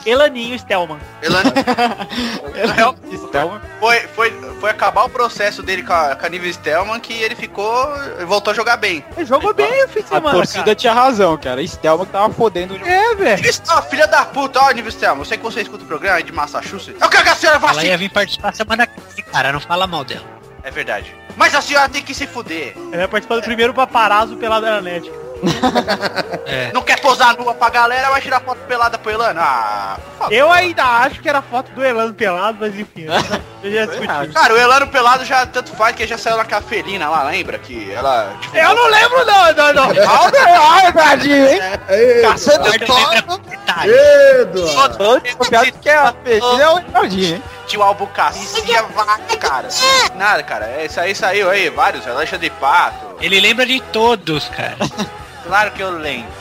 Elaninho 0.09 0.57
Stelman. 0.57 0.97
Elano 1.21 1.51
Então, 3.11 3.61
foi, 3.79 3.99
foi, 4.15 4.31
foi 4.59 4.69
acabar 4.71 5.03
o 5.05 5.09
processo 5.09 5.61
dele 5.61 5.83
com 5.83 5.93
a, 5.93 6.15
com 6.15 6.25
a 6.25 6.29
nível 6.29 6.51
Stelman 6.51 6.99
que 6.99 7.13
ele 7.13 7.35
ficou. 7.35 7.87
voltou 8.25 8.51
a 8.51 8.55
jogar 8.55 8.77
bem. 8.77 9.03
Ele 9.15 9.25
jogou 9.25 9.53
bem 9.53 9.85
o 9.85 9.87
fim 9.87 9.99
de 9.99 10.05
a 10.05 10.09
semana, 10.09 10.35
torcida 10.37 10.63
cara. 10.63 10.75
tinha 10.75 10.93
razão, 10.93 11.37
cara. 11.37 11.65
Stelma 11.65 12.05
que 12.05 12.11
tava 12.11 12.33
fodendo 12.33 12.73
o 12.73 12.77
jogo. 12.77 12.89
É, 12.89 13.15
velho. 13.15 13.43
Filha 13.89 14.07
da 14.07 14.25
puta, 14.25 14.59
ó, 14.61 14.71
nível 14.71 14.91
Stelman. 14.91 15.21
Eu 15.21 15.25
sei 15.25 15.37
que 15.37 15.43
você 15.43 15.61
escuta 15.61 15.83
o 15.83 15.87
programa 15.87 16.17
aí 16.17 16.23
de 16.23 16.31
Massachusetts. 16.31 17.01
Eu 17.01 17.09
quero 17.09 17.23
que 17.23 17.29
a 17.29 17.35
senhora 17.35 17.59
vá 17.59 17.69
Ela 17.71 17.85
ia 17.85 17.97
vir 17.97 18.09
participar 18.09 18.53
semana 18.55 18.87
que 18.87 18.99
vem, 19.15 19.25
cara. 19.25 19.51
Não 19.51 19.59
fala 19.59 19.85
mal 19.87 20.03
dela. 20.03 20.25
É 20.63 20.71
verdade. 20.71 21.15
Mas 21.35 21.55
a 21.55 21.61
senhora 21.61 21.87
tem 21.87 22.01
que 22.03 22.13
se 22.13 22.27
fuder. 22.27 22.73
Ele 22.75 22.97
vai 22.97 23.07
participar 23.07 23.35
do 23.35 23.41
primeiro 23.43 23.73
paparazzo 23.73 24.35
pela 24.35 24.81
net. 24.81 25.09
É. 26.49 26.71
Não 26.73 26.81
quer 26.81 26.99
posar 26.99 27.37
nua 27.37 27.53
pra 27.53 27.69
galera, 27.69 28.09
vai 28.09 28.19
tirar 28.21 28.39
foto 28.41 28.57
pelada 28.67 28.97
pro 28.97 29.11
Elano. 29.11 29.39
Ah, 29.39 29.99
por 30.03 30.17
favor. 30.17 30.33
Eu 30.33 30.51
ainda 30.51 30.83
acho 30.83 31.21
que 31.21 31.29
era 31.29 31.43
foto 31.43 31.71
do 31.73 31.85
Elano 31.85 32.11
pelado, 32.11 32.57
mas 32.59 32.73
enfim. 32.75 33.05
Eu 33.61 33.71
já 33.71 33.85
discuti. 33.85 34.33
Cara, 34.33 34.53
o 34.55 34.57
Elano 34.57 34.87
pelado 34.87 35.23
já 35.25 35.45
tanto 35.45 35.71
faz 35.75 35.95
que 35.95 36.07
já 36.07 36.17
saiu 36.17 36.37
naquela 36.37 36.63
felina 36.63 37.07
lá, 37.07 37.21
lembra? 37.25 37.59
Que 37.59 37.91
ela. 37.93 38.33
Tipo, 38.41 38.57
Eu 38.57 38.73
não 38.73 38.87
lembro 38.89 39.25
não, 39.27 39.53
não, 39.53 39.73
não. 39.73 39.91
Ai, 40.71 40.91
Bradinho, 40.91 41.47
hein? 41.49 41.59
Ei, 41.89 42.21
Cacete 42.23 42.57
Guarda 42.57 42.71
de 42.71 42.91
lembra 42.91 43.21
touro. 43.21 43.23
com 43.43 43.49
detalhe. 43.49 43.91
Eduardo! 44.41 45.21
Que 45.83 45.89
é 45.89 45.95
a 45.97 46.13
Felina 46.23 46.63
é 46.63 46.67
o 46.67 46.75
Ronaldinho, 46.79 47.35
hein? 47.35 47.43
Tinha 47.67 47.79
o 47.79 47.83
Albucacia 47.83 48.81
vaca, 48.95 49.37
cara. 49.37 49.67
Nada, 50.15 50.41
cara. 50.41 50.65
É, 50.65 50.85
Isso 50.85 50.99
aí 50.99 51.13
saiu 51.13 51.47
aí, 51.47 51.69
vários. 51.69 52.03
Lancha 52.07 52.39
de 52.39 52.49
pato. 52.49 53.15
Ele 53.21 53.39
lembra 53.39 53.67
de 53.67 53.79
todos, 53.79 54.49
cara. 54.49 54.75
Claro 55.49 55.71
que 55.71 55.81
eu 55.81 55.89
lembro. 55.89 56.31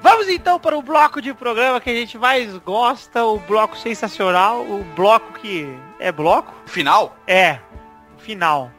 Vamos 0.00 0.28
então 0.30 0.58
para 0.58 0.74
o 0.74 0.80
bloco 0.80 1.20
de 1.20 1.34
programa 1.34 1.78
que 1.82 1.90
a 1.90 1.94
gente 1.94 2.16
mais 2.16 2.56
gosta, 2.56 3.26
o 3.26 3.38
bloco 3.40 3.76
sensacional, 3.76 4.62
o 4.62 4.82
bloco 4.96 5.34
que 5.34 5.68
é 5.98 6.10
bloco? 6.10 6.54
Final? 6.64 7.14
É. 7.26 7.58
final. 8.16 8.70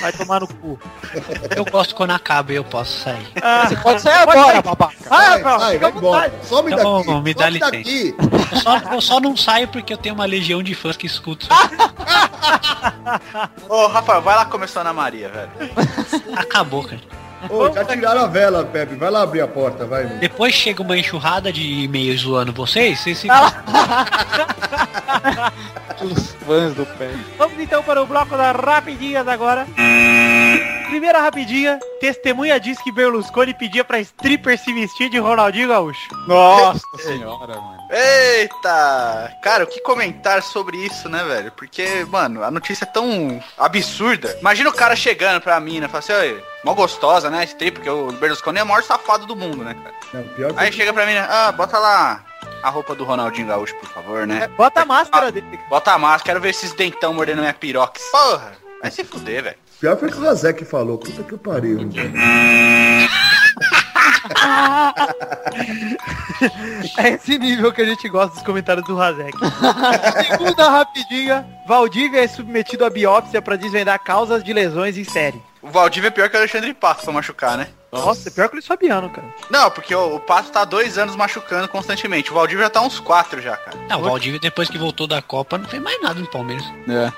Vai 0.00 0.12
tomar 0.12 0.40
no 0.40 0.48
cu. 0.48 0.78
Eu 1.54 1.64
gosto 1.64 1.94
quando 1.94 2.12
acaba 2.12 2.52
e 2.52 2.56
eu 2.56 2.64
posso 2.64 3.00
sair. 3.00 3.26
Ah, 3.42 3.66
Você 3.68 3.76
pode 3.76 4.00
sair 4.00 4.18
agora, 4.18 4.62
babaca. 4.62 4.94
Ah, 5.10 5.36
Vai, 5.38 5.76
à 5.76 5.78
vai 5.78 5.90
embora. 5.90 6.28
vontade. 6.30 6.46
Some 6.46 6.72
Então, 6.72 6.98
daqui. 7.04 7.20
me 7.20 7.34
dá 7.34 7.44
some 7.44 7.58
licença. 7.58 7.70
daqui. 7.72 8.14
Eu 8.52 8.56
só, 8.60 8.78
eu 8.94 9.00
só 9.00 9.20
não 9.20 9.36
saio 9.36 9.68
porque 9.68 9.92
eu 9.92 9.98
tenho 9.98 10.14
uma 10.14 10.24
legião 10.24 10.62
de 10.62 10.74
fãs 10.74 10.96
que 10.96 11.06
escutam. 11.06 11.48
Ô, 13.68 13.86
Rafael, 13.88 14.22
vai 14.22 14.36
lá 14.36 14.44
começar 14.44 14.84
na 14.84 14.92
Maria, 14.92 15.28
velho. 15.28 15.50
Acabou, 16.36 16.84
cara. 16.84 17.00
Ô, 17.48 17.72
já 17.72 17.84
tiraram 17.84 18.22
a 18.22 18.26
vela, 18.26 18.64
Pepe. 18.64 18.94
Vai 18.96 19.10
lá 19.10 19.22
abrir 19.22 19.40
a 19.40 19.48
porta, 19.48 19.86
vai. 19.86 20.04
meu. 20.04 20.18
Depois 20.18 20.54
chega 20.54 20.82
uma 20.82 20.98
enxurrada 20.98 21.52
de 21.52 21.84
e-mails 21.84 22.20
zoando 22.20 22.52
vocês, 22.52 23.00
vocês 23.00 23.20
ficam... 23.22 23.36
Os 26.02 26.32
fãs 26.46 26.74
do 26.74 26.86
pé. 26.86 27.10
Vamos 27.36 27.58
então 27.60 27.82
para 27.82 28.02
o 28.02 28.06
bloco 28.06 28.36
das 28.36 28.56
rapidinhas 28.56 29.28
agora. 29.28 29.66
Primeira 30.90 31.20
rapidinha, 31.20 31.78
testemunha 32.00 32.58
diz 32.58 32.76
que 32.82 32.90
Berlusconi 32.90 33.54
pedia 33.54 33.84
pra 33.84 34.00
stripper 34.00 34.58
se 34.58 34.72
vestir 34.72 35.08
de 35.08 35.18
Ronaldinho 35.18 35.68
Gaúcho. 35.68 36.08
Nossa 36.26 36.82
senhora, 36.98 37.54
mano. 37.60 37.78
Eita! 37.88 39.32
Cara, 39.40 39.62
o 39.62 39.66
que 39.68 39.80
comentar 39.82 40.42
sobre 40.42 40.78
isso, 40.78 41.08
né, 41.08 41.22
velho? 41.22 41.52
Porque, 41.52 42.04
mano, 42.08 42.42
a 42.42 42.50
notícia 42.50 42.84
é 42.84 42.88
tão 42.88 43.40
absurda. 43.56 44.36
Imagina 44.40 44.68
o 44.68 44.74
cara 44.74 44.96
chegando 44.96 45.40
pra 45.40 45.60
mina 45.60 45.86
e 45.86 45.88
falar 45.88 46.00
assim, 46.00 46.12
oi, 46.12 46.42
mó 46.64 46.74
gostosa, 46.74 47.30
né? 47.30 47.44
Strip, 47.44 47.76
porque 47.76 47.88
o 47.88 48.10
Berlusconi 48.10 48.58
é 48.58 48.62
o 48.64 48.66
maior 48.66 48.82
safado 48.82 49.26
do 49.26 49.36
mundo, 49.36 49.62
né, 49.62 49.74
cara? 49.74 49.94
Não, 50.12 50.34
pior 50.34 50.52
que 50.52 50.58
Aí 50.58 50.72
chega 50.72 50.92
pra 50.92 51.06
mina, 51.06 51.24
ah, 51.30 51.52
bota 51.52 51.78
lá 51.78 52.24
a 52.64 52.68
roupa 52.68 52.96
do 52.96 53.04
Ronaldinho 53.04 53.46
Gaúcho, 53.46 53.76
por 53.76 53.88
favor, 53.90 54.26
né? 54.26 54.48
Bota 54.56 54.80
a 54.80 54.84
máscara 54.84 55.30
dele. 55.30 55.60
Bota 55.68 55.92
a 55.92 55.98
máscara, 55.98 56.24
quero 56.24 56.40
ver 56.40 56.50
esses 56.50 56.72
dentão 56.72 57.14
mordendo 57.14 57.42
minha 57.42 57.54
piroca. 57.54 58.00
Porra! 58.10 58.58
Vai 58.82 58.90
se 58.90 59.04
fuder, 59.04 59.44
velho. 59.44 59.69
Pior 59.80 59.96
foi 59.96 60.10
que 60.10 60.18
o 60.18 60.22
Razek 60.22 60.64
falou. 60.64 60.98
Puta 60.98 61.22
que 61.22 61.36
pariu. 61.38 61.88
É 66.98 67.08
esse 67.10 67.38
nível 67.38 67.72
que 67.72 67.82
a 67.82 67.84
gente 67.84 68.08
gosta 68.08 68.34
dos 68.34 68.44
comentários 68.44 68.86
do 68.86 68.94
Razek. 68.94 69.36
Segunda 70.26 70.68
rapidinha, 70.68 71.46
Valdívia 71.66 72.24
é 72.24 72.28
submetido 72.28 72.84
a 72.84 72.90
biópsia 72.90 73.40
pra 73.40 73.56
desvendar 73.56 73.98
causas 74.02 74.44
de 74.44 74.52
lesões 74.52 74.96
em 74.98 75.04
série. 75.04 75.40
O 75.62 75.68
Valdívia 75.68 76.08
é 76.08 76.10
pior 76.10 76.28
que 76.28 76.36
o 76.36 76.38
Alexandre 76.38 76.72
Pato 76.74 77.04
pra 77.04 77.12
machucar, 77.12 77.56
né? 77.56 77.68
Nossa, 77.92 78.28
é 78.28 78.32
pior 78.32 78.48
que 78.48 78.54
o 78.54 78.56
Luiz 78.56 78.66
Fabiano, 78.66 79.10
cara. 79.10 79.26
Não, 79.50 79.70
porque 79.70 79.94
o, 79.94 80.16
o 80.16 80.20
Pato 80.20 80.50
tá 80.50 80.62
há 80.62 80.64
dois 80.64 80.96
anos 80.96 81.16
machucando 81.16 81.68
constantemente. 81.68 82.30
O 82.30 82.34
Valdívia 82.34 82.64
já 82.64 82.70
tá 82.70 82.80
uns 82.80 83.00
quatro 83.00 83.40
já, 83.40 83.56
cara. 83.56 83.76
Não, 83.88 84.00
o 84.00 84.04
Valdívia 84.04 84.40
depois 84.40 84.68
que 84.70 84.78
voltou 84.78 85.06
da 85.06 85.20
Copa 85.20 85.58
não 85.58 85.68
fez 85.68 85.82
mais 85.82 86.00
nada 86.00 86.20
no 86.20 86.26
Palmeiras. 86.30 86.64
É. 86.88 87.12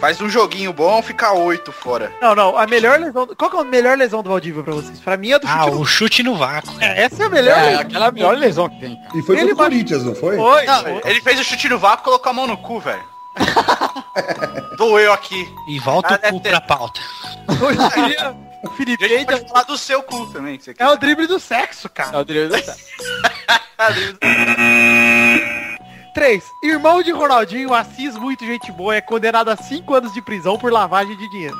Faz 0.00 0.20
um 0.20 0.28
joguinho 0.28 0.72
bom, 0.72 1.02
fica 1.02 1.32
oito 1.32 1.72
fora. 1.72 2.12
Não, 2.22 2.34
não, 2.34 2.56
a 2.56 2.66
melhor 2.66 3.00
lesão... 3.00 3.26
Qual 3.36 3.50
que 3.50 3.56
é 3.56 3.60
a 3.60 3.64
melhor 3.64 3.98
lesão 3.98 4.22
do 4.22 4.30
Valdívia 4.30 4.62
pra 4.62 4.74
vocês? 4.74 5.00
Pra 5.00 5.16
mim 5.16 5.32
é 5.32 5.38
do 5.38 5.46
Ah, 5.48 5.62
chute 5.64 5.70
no... 5.74 5.80
o 5.80 5.84
chute 5.86 6.22
no 6.22 6.36
vácuo. 6.36 6.72
É, 6.80 7.02
Essa 7.02 7.24
é 7.24 7.26
a 7.26 7.28
melhor 7.28 7.58
É, 7.58 7.64
lesão. 7.64 7.80
aquela 7.80 8.12
melhor 8.12 8.36
lesão 8.36 8.68
que 8.68 8.78
tem. 8.80 8.94
cara. 8.96 9.18
E 9.18 9.22
foi 9.22 9.36
Ele 9.38 9.48
pro 9.48 9.56
Corinthians, 9.56 10.04
não 10.04 10.14
foi? 10.14 10.36
Foi, 10.36 10.64
Não, 10.66 10.82
foi. 10.82 11.00
ele 11.04 11.20
fez 11.20 11.40
o 11.40 11.44
chute 11.44 11.68
no 11.68 11.78
vácuo 11.78 12.02
e 12.02 12.04
colocou 12.04 12.30
a 12.30 12.32
mão 12.32 12.46
no 12.46 12.56
cu, 12.58 12.78
velho. 12.78 13.02
Doeu 14.78 15.12
aqui. 15.12 15.48
E 15.68 15.78
volta 15.80 16.20
Ah, 16.22 16.28
o 16.28 16.32
cu 16.32 16.40
ter- 16.40 16.50
pra 16.50 16.60
pauta. 16.60 17.00
O 18.60 18.70
Felipe 18.70 19.04
a 19.04 19.08
gente 19.08 19.24
pode 19.26 19.48
falar 19.48 19.62
do 19.62 19.78
seu 19.78 20.02
cu 20.02 20.26
também, 20.32 20.58
é 20.78 20.88
o 20.88 20.96
drible 20.96 21.28
do 21.28 21.38
sexo, 21.38 21.88
cara. 21.88 22.16
É 22.18 22.20
o 22.20 22.24
direito 22.24 22.50
da 23.78 23.88
3. 26.18 26.42
Irmão 26.64 27.00
de 27.00 27.12
Ronaldinho, 27.12 27.72
Assis, 27.72 28.16
muito 28.16 28.44
gente 28.44 28.72
boa, 28.72 28.96
é 28.96 29.00
condenado 29.00 29.50
a 29.50 29.56
5 29.56 29.94
anos 29.94 30.12
de 30.12 30.20
prisão 30.20 30.58
por 30.58 30.72
lavagem 30.72 31.16
de 31.16 31.30
dinheiro. 31.30 31.56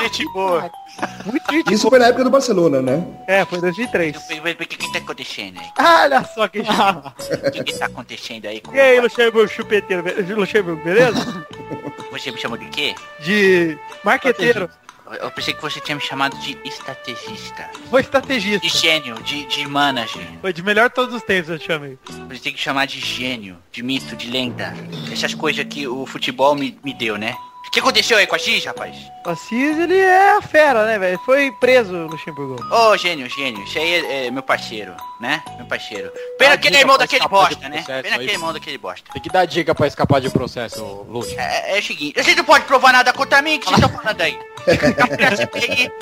Gente 0.00 0.24
boa. 0.32 0.70
Muito 1.26 1.52
gente 1.52 1.72
Isso 1.74 1.82
boa. 1.82 1.90
foi 1.90 1.98
na 1.98 2.06
época 2.06 2.22
do 2.22 2.30
Barcelona, 2.30 2.80
né? 2.80 3.04
É, 3.26 3.44
foi 3.44 3.60
2003. 3.60 4.16
O 4.16 4.56
que 4.58 4.76
que 4.76 4.92
tá 4.92 4.98
acontecendo 4.98 5.58
aí? 5.58 5.66
Olha 5.76 6.24
só 6.24 6.46
que 6.46 6.60
O 6.62 7.50
que 7.50 7.64
que 7.64 7.76
tá 7.76 7.86
acontecendo 7.86 8.46
aí? 8.46 8.62
E 8.72 8.78
aí, 8.78 9.00
Luxemburgo, 9.00 9.48
chupeteiro, 9.48 10.04
Luxemburgo, 10.36 10.80
beleza? 10.84 11.44
Você 12.12 12.30
me 12.30 12.38
chamou 12.38 12.56
de 12.56 12.66
quê? 12.66 12.94
De 13.24 13.76
marqueteiro. 14.04 14.70
Eu 15.20 15.30
pensei 15.30 15.54
que 15.54 15.62
você 15.62 15.80
tinha 15.80 15.94
me 15.94 16.00
chamado 16.00 16.36
de 16.38 16.56
estrategista. 16.64 17.70
Foi 17.90 18.00
estrategista. 18.00 18.66
De 18.66 18.68
gênio, 18.68 19.14
de, 19.22 19.44
de 19.46 19.66
manager. 19.66 20.26
Foi 20.40 20.52
de 20.52 20.62
melhor 20.62 20.88
de 20.88 20.94
todos 20.94 21.14
os 21.14 21.22
tempos, 21.22 21.50
eu 21.50 21.58
te 21.58 21.66
chamei. 21.66 21.98
Você 22.28 22.40
tem 22.40 22.52
que 22.52 22.60
chamar 22.60 22.86
de 22.86 23.00
gênio, 23.00 23.58
de 23.72 23.82
mito, 23.82 24.16
de 24.16 24.28
lenda. 24.30 24.74
Essas 25.12 25.34
coisas 25.34 25.64
que 25.64 25.86
o 25.86 26.06
futebol 26.06 26.54
me, 26.54 26.78
me 26.84 26.92
deu, 26.94 27.16
né? 27.16 27.34
O 27.66 27.70
que 27.74 27.80
aconteceu 27.80 28.16
aí 28.16 28.26
com 28.26 28.36
a 28.36 28.38
X, 28.38 28.64
rapaz? 28.64 28.96
O 29.26 29.30
Assis, 29.30 29.78
ele 29.78 29.98
é 29.98 30.36
a 30.36 30.42
fera, 30.42 30.86
né, 30.86 30.96
velho? 30.96 31.18
Foi 31.24 31.50
preso, 31.52 31.92
Luxemburgo. 32.06 32.62
Ô, 32.72 32.96
gênio, 32.96 33.28
gênio. 33.28 33.64
Isso 33.64 33.78
aí 33.78 33.94
é, 33.94 34.26
é 34.26 34.30
meu 34.30 34.42
parceiro, 34.44 34.94
né? 35.18 35.42
Meu 35.56 35.66
parceiro. 35.66 36.12
Pena 36.38 36.50
Dá 36.50 36.58
que 36.58 36.68
ele 36.68 36.76
é 36.76 36.80
irmão 36.80 36.96
daquele 36.96 37.26
bosta, 37.26 37.68
né? 37.68 37.82
processo 37.82 38.02
Pena 38.02 38.14
aí. 38.14 38.18
que 38.18 38.24
ele 38.24 38.30
é 38.30 38.34
irmão 38.34 38.52
daquele 38.52 38.78
bosta. 38.78 39.10
Tem 39.12 39.22
que 39.22 39.30
dar 39.30 39.44
dica 39.46 39.74
pra 39.74 39.88
escapar 39.88 40.20
de 40.20 40.30
processo, 40.30 40.84
Lúcio. 41.08 41.34
É, 41.40 41.76
é 41.76 41.80
o 41.80 41.82
seguinte, 41.82 42.22
vocês 42.22 42.36
não 42.36 42.44
podem 42.44 42.64
provar 42.66 42.92
nada 42.92 43.12
contra 43.12 43.42
mim, 43.42 43.56
o 43.56 43.58
que 43.58 43.66
vocês 43.66 43.78
estão 43.78 43.98
falando 43.98 44.20
aí? 44.20 44.38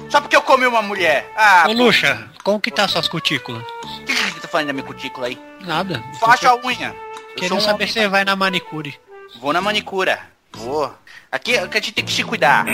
Só 0.09 0.21
porque 0.21 0.37
eu 0.37 0.43
comi 0.43 0.67
uma 0.67 0.83
mulher. 0.83 1.31
Ah, 1.37 1.67
Ô, 1.69 1.73
Luxa, 1.73 2.29
como 2.43 2.61
que 2.61 2.71
tá 2.71 2.87
suas 2.89 3.09
cutículas? 3.09 3.63
o 3.63 4.05
que, 4.05 4.15
que 4.15 4.23
você 4.33 4.41
tá 4.41 4.49
falando 4.49 4.69
da 4.69 4.73
minha 4.73 4.87
cutícula 4.87 5.27
aí? 5.27 5.39
Nada. 5.61 6.03
Faixa 6.21 6.51
a 6.51 6.57
unha. 6.57 6.95
Querendo 7.37 7.57
um 7.57 7.61
saber 7.61 7.87
se 7.89 7.95
você 7.95 8.09
vai 8.09 8.25
na 8.25 8.37
manicure. 8.37 8.99
Vou 9.41 9.53
na 9.53 9.61
manicura. 9.61 10.19
Vou. 10.53 10.93
Aqui, 11.31 11.57
aqui 11.57 11.79
a 11.79 11.81
gente 11.81 11.93
tem 11.93 12.05
que 12.05 12.13
se 12.13 12.23
cuidar. 12.23 12.67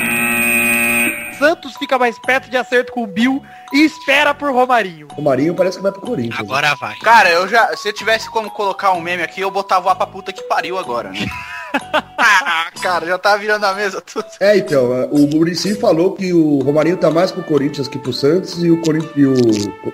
Santos 1.38 1.76
fica 1.76 1.96
mais 1.98 2.18
perto 2.18 2.50
de 2.50 2.56
acerto 2.56 2.92
com 2.92 3.04
o 3.04 3.06
Bill 3.06 3.40
e 3.72 3.84
espera 3.84 4.34
por 4.34 4.52
Romarinho. 4.52 5.08
O 5.16 5.22
Marinho 5.22 5.54
parece 5.54 5.76
que 5.78 5.82
vai 5.82 5.92
pro 5.92 6.00
Corinthians. 6.00 6.38
Agora 6.38 6.74
vai. 6.76 6.96
Cara, 6.98 7.30
eu 7.30 7.46
já. 7.48 7.76
Se 7.76 7.88
eu 7.88 7.92
tivesse 7.92 8.30
como 8.30 8.50
colocar 8.50 8.92
um 8.92 9.00
meme 9.00 9.22
aqui, 9.22 9.40
eu 9.40 9.50
botava 9.50 9.90
a 9.90 9.94
pra 9.94 10.06
puta 10.06 10.32
que 10.32 10.42
pariu 10.42 10.78
agora, 10.78 11.10
né? 11.10 11.26
ah, 12.16 12.66
cara, 12.80 13.06
já 13.06 13.18
tá 13.18 13.36
virando 13.36 13.64
a 13.66 13.74
mesa 13.74 14.00
tudo. 14.00 14.24
É, 14.40 14.56
então, 14.56 15.06
o 15.10 15.26
Murici 15.28 15.74
falou 15.74 16.12
que 16.14 16.32
o 16.32 16.60
Romarinho 16.60 16.96
tá 16.96 17.10
mais 17.10 17.30
pro 17.30 17.42
Corinthians 17.42 17.86
que 17.88 17.98
pro 17.98 18.12
Santos 18.12 18.62
e 18.64 18.70
o, 18.70 18.80
Corin... 18.80 19.06
e 19.14 19.26
o... 19.26 19.34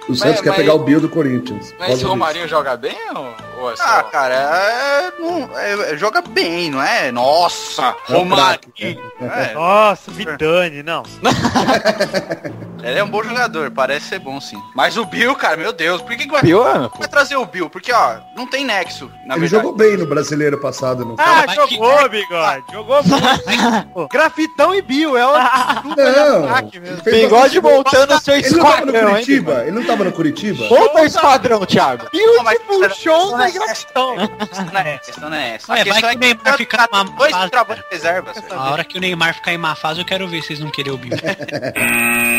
o 0.08 0.14
Santos 0.14 0.40
quer 0.40 0.50
mas- 0.50 0.56
pegar 0.58 0.74
o 0.74 0.78
Bill 0.78 1.00
do 1.00 1.08
Corinthians. 1.08 1.70
Mas 1.70 1.78
causa 1.78 1.84
esse 1.92 1.94
disso. 1.96 2.08
Romarinho 2.08 2.46
joga 2.48 2.76
bem 2.76 2.96
ou, 3.14 3.34
ou 3.62 3.72
é 3.72 3.76
só... 3.76 3.82
Ah, 3.84 4.02
cara, 4.04 4.34
é, 4.34 5.12
não- 5.20 5.50
é- 5.58 5.96
joga 5.96 6.22
bem, 6.22 6.70
não 6.70 6.80
é? 6.80 7.10
Nossa, 7.10 7.94
É 8.08 8.12
Romarinho. 8.12 9.14
É, 9.20 9.54
Nossa, 9.54 10.10
Vidani, 10.10 10.82
não. 10.82 11.02
ele 12.84 12.98
é 12.98 13.04
um 13.04 13.08
bom 13.08 13.22
jogador, 13.22 13.63
parece 13.70 14.06
ser 14.08 14.18
bom 14.18 14.40
sim. 14.40 14.60
Mas 14.74 14.96
o 14.96 15.04
Bill, 15.04 15.34
cara, 15.34 15.56
meu 15.56 15.72
Deus, 15.72 16.00
por 16.02 16.10
que, 16.16 16.24
que 16.24 16.30
vai, 16.32 16.40
Pior, 16.42 16.90
vai 16.98 17.08
trazer 17.08 17.36
o 17.36 17.44
Bill? 17.46 17.68
Porque, 17.70 17.92
ó, 17.92 18.16
não 18.36 18.46
tem 18.46 18.64
nexo, 18.64 19.10
na 19.26 19.34
Ele 19.34 19.40
verdade. 19.46 19.62
jogou 19.64 19.72
bem 19.76 19.96
no 19.96 20.06
brasileiro 20.06 20.58
passado, 20.58 21.04
não? 21.04 21.16
Ah, 21.18 21.46
jogou, 21.54 22.08
bigode. 22.08 22.64
Jogou 22.72 23.02
muito. 23.04 24.08
Grafitão 24.12 24.74
e 24.74 24.82
Bill, 24.82 25.16
é 25.16 25.26
o 25.26 25.32
Não, 25.94 26.70
Bigode 27.04 27.60
montando 27.60 28.18
seu 28.20 28.34
Ele 28.34 28.50
não 28.50 28.62
tava 28.62 28.80
no 28.80 28.86
esquadrão, 28.86 29.08
hein? 29.08 29.14
Curitiba? 29.14 29.62
Ele 29.62 29.70
não 29.72 29.84
tava 29.84 30.04
no 30.04 30.12
Curitiba? 30.12 30.68
Volta 30.68 31.00
o 31.00 31.04
esquadrão, 31.04 31.66
Thiago. 31.66 32.06
Bill 32.12 32.42
mas- 32.42 32.58
show 32.96 33.30
não 33.32 33.38
da 33.38 33.48
é 33.48 33.52
grafitão. 33.52 34.14
A 34.18 34.46
questão 34.46 34.64
não 34.72 34.80
é 34.80 34.94
essa, 34.94 34.94
a 34.94 34.98
questão 35.06 35.30
não 35.30 35.36
é 35.36 35.54
essa. 35.54 35.72
Ué, 35.72 35.80
A 35.80 35.84
vai 35.84 35.92
questão 35.92 36.10
que 36.10 36.16
o 36.16 36.20
Neymar 36.20 36.46
eu 36.46 36.56
fica 36.58 36.76
trato 36.76 36.92
numa 36.92 37.04
dois 37.16 37.30
fase, 37.32 37.50
trabalhos 37.50 37.84
de 37.84 37.90
reserva, 37.90 38.34
senhor. 38.34 38.52
A 38.54 38.70
hora 38.70 38.84
que 38.84 38.98
o 38.98 39.00
Neymar 39.00 39.34
ficar 39.34 39.52
em 39.52 39.58
má 39.58 39.74
fase, 39.74 40.00
eu 40.00 40.04
quero 40.04 40.28
ver 40.28 40.42
vocês 40.42 40.60
não 40.60 40.70
querem 40.70 40.92
o 40.92 40.96
Bill. 40.98 41.16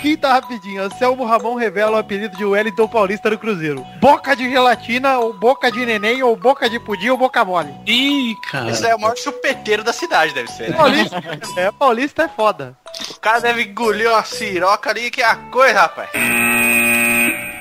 Quinta 0.00 0.28
rapidinho. 0.32 0.82
Anselmo 0.82 1.24
Ramon 1.24 1.56
revela 1.56 1.96
o 1.96 2.00
apelido 2.00 2.36
de 2.36 2.44
Wellington 2.44 2.88
Paulista 2.88 3.28
no 3.28 3.38
Cruzeiro. 3.38 3.84
Boca 4.00 4.34
de 4.34 4.48
gelatina, 4.48 5.18
ou 5.18 5.34
boca 5.34 5.70
de 5.70 5.84
neném, 5.84 6.22
ou 6.22 6.34
boca 6.34 6.70
de 6.70 6.80
pudim, 6.80 7.10
ou 7.10 7.18
boca 7.18 7.44
mole. 7.44 7.74
Ih, 7.86 8.34
cara. 8.50 8.70
Esse 8.70 8.86
é 8.86 8.94
o 8.94 9.00
maior 9.00 9.16
chupeteiro 9.16 9.84
da 9.84 9.92
cidade, 9.92 10.32
deve 10.32 10.50
ser, 10.50 10.70
né? 10.70 10.76
Paulista, 10.76 11.22
é, 11.56 11.70
Paulista 11.70 12.22
é 12.22 12.28
foda. 12.28 12.76
O 13.10 13.20
cara 13.20 13.40
deve 13.40 13.64
engolir 13.64 14.08
uma 14.08 14.24
siroca 14.24 14.90
ali, 14.90 15.10
que 15.10 15.20
é 15.20 15.26
a 15.26 15.36
coisa, 15.36 15.82
rapaz. 15.82 16.08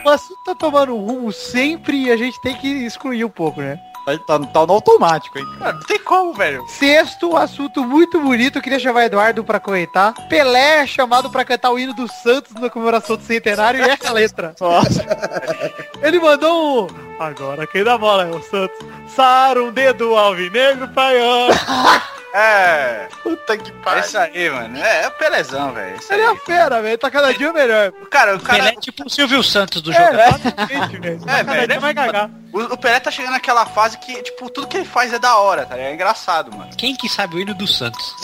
O 0.06 0.10
assunto 0.10 0.44
tá 0.46 0.56
tomando 0.56 0.96
um 0.96 1.06
rumo 1.06 1.32
sempre 1.34 2.06
e 2.06 2.12
a 2.12 2.16
gente 2.16 2.40
tem 2.42 2.56
que 2.56 2.68
excluir 2.68 3.26
um 3.26 3.30
pouco, 3.30 3.60
né? 3.60 3.78
Tá, 4.18 4.40
tá 4.40 4.66
no 4.66 4.74
automático, 4.74 5.38
hein? 5.38 5.46
Cara, 5.60 5.74
não 5.74 5.82
tem 5.82 6.00
como, 6.00 6.34
velho. 6.34 6.66
Sexto, 6.68 7.36
assunto 7.38 7.84
muito 7.84 8.20
bonito, 8.20 8.58
eu 8.58 8.62
queria 8.62 8.80
chamar 8.80 9.06
Eduardo 9.06 9.44
pra 9.44 9.60
comentar. 9.60 10.14
Pelé 10.28 10.82
é 10.84 10.88
chamado 10.88 11.30
pra 11.30 11.46
cantar 11.46 11.72
o 11.72 11.78
hino 11.80 11.94
do 11.94 12.08
Santos 12.08 12.54
na 12.54 12.70
comemoração 12.70 13.16
do 13.18 13.24
centenário 13.24 13.80
e 13.80 13.90
essa 13.90 14.06
é 14.06 14.08
a 14.08 14.14
letra. 14.14 14.56
Ele 16.02 16.20
mandou 16.20 16.86
um... 16.92 17.10
Agora 17.20 17.68
quem 17.68 17.84
dá 17.84 17.98
bola 17.98 18.24
é 18.24 18.32
o 18.32 18.42
Santos. 18.42 18.78
Sara 19.16 19.62
um 19.62 19.72
dedo 19.72 20.16
alvinegro 20.16 20.88
paiano. 20.90 21.54
É. 22.32 23.08
Puta 23.24 23.58
que 23.58 23.74
É 23.88 24.00
isso 24.02 24.16
aí, 24.18 24.50
mano. 24.52 24.78
É, 24.78 25.06
é 25.06 25.08
o 25.08 25.12
Pelezão, 25.14 25.74
velho. 25.74 25.96
Isso 25.98 26.14
Ele 26.14 26.22
é 26.22 26.36
fera, 26.36 26.80
velho. 26.80 26.96
Tá 26.96 27.10
cada 27.10 27.34
dia 27.34 27.52
melhor. 27.52 27.92
Cara, 28.12 28.36
o 28.36 28.40
cara. 28.40 28.60
Pelé 28.60 28.70
é 28.76 28.80
tipo 28.80 29.04
o 29.04 29.10
Silvio 29.10 29.42
Santos 29.44 29.82
do 29.82 29.92
É, 29.92 29.96
jogo. 29.96 30.14
exatamente, 30.38 31.00
velho. 31.00 31.22
É, 31.24 31.26
Cada 31.26 31.44
velho, 31.52 31.68
dia 31.68 31.76
é 31.78 31.80
vai 31.80 31.94
cagar. 31.96 32.30
O, 32.52 32.74
o 32.74 32.78
Pelé 32.78 33.00
tá 33.00 33.12
chegando 33.12 33.34
naquela 33.34 33.66
fase 33.66 33.98
que, 33.98 34.22
tipo, 34.22 34.50
tudo 34.50 34.68
que 34.68 34.78
ele 34.78 34.86
faz 34.86 35.14
é 35.14 35.20
da 35.20 35.38
hora, 35.38 35.66
tá? 35.66 35.76
ligado? 35.76 35.92
É 35.92 35.94
engraçado, 35.94 36.56
mano. 36.56 36.72
Quem 36.76 36.96
que 36.96 37.08
sabe 37.08 37.36
o 37.36 37.40
hino 37.40 37.54
do 37.54 37.68
Santos? 37.68 38.16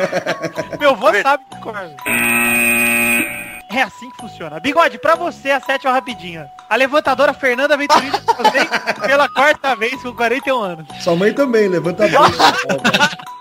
Meu 0.78 0.90
avô 0.90 1.12
sabe 1.22 1.44
cor. 1.62 1.74
É 3.70 3.82
assim 3.82 4.10
que 4.10 4.16
funciona. 4.18 4.60
Bigode, 4.60 4.98
pra 4.98 5.14
você 5.16 5.50
a 5.50 5.60
sétima 5.60 5.92
rapidinha. 5.92 6.50
A 6.68 6.76
levantadora 6.76 7.34
Fernanda 7.34 7.76
Venturini 7.76 8.12
pela 9.04 9.28
quarta 9.28 9.74
vez 9.74 10.00
com 10.02 10.12
41 10.14 10.60
anos. 10.60 10.86
Sua 11.02 11.16
mãe 11.16 11.32
também, 11.32 11.68
levanta 11.68 12.04
a 12.04 12.08
bunda. 12.08 13.24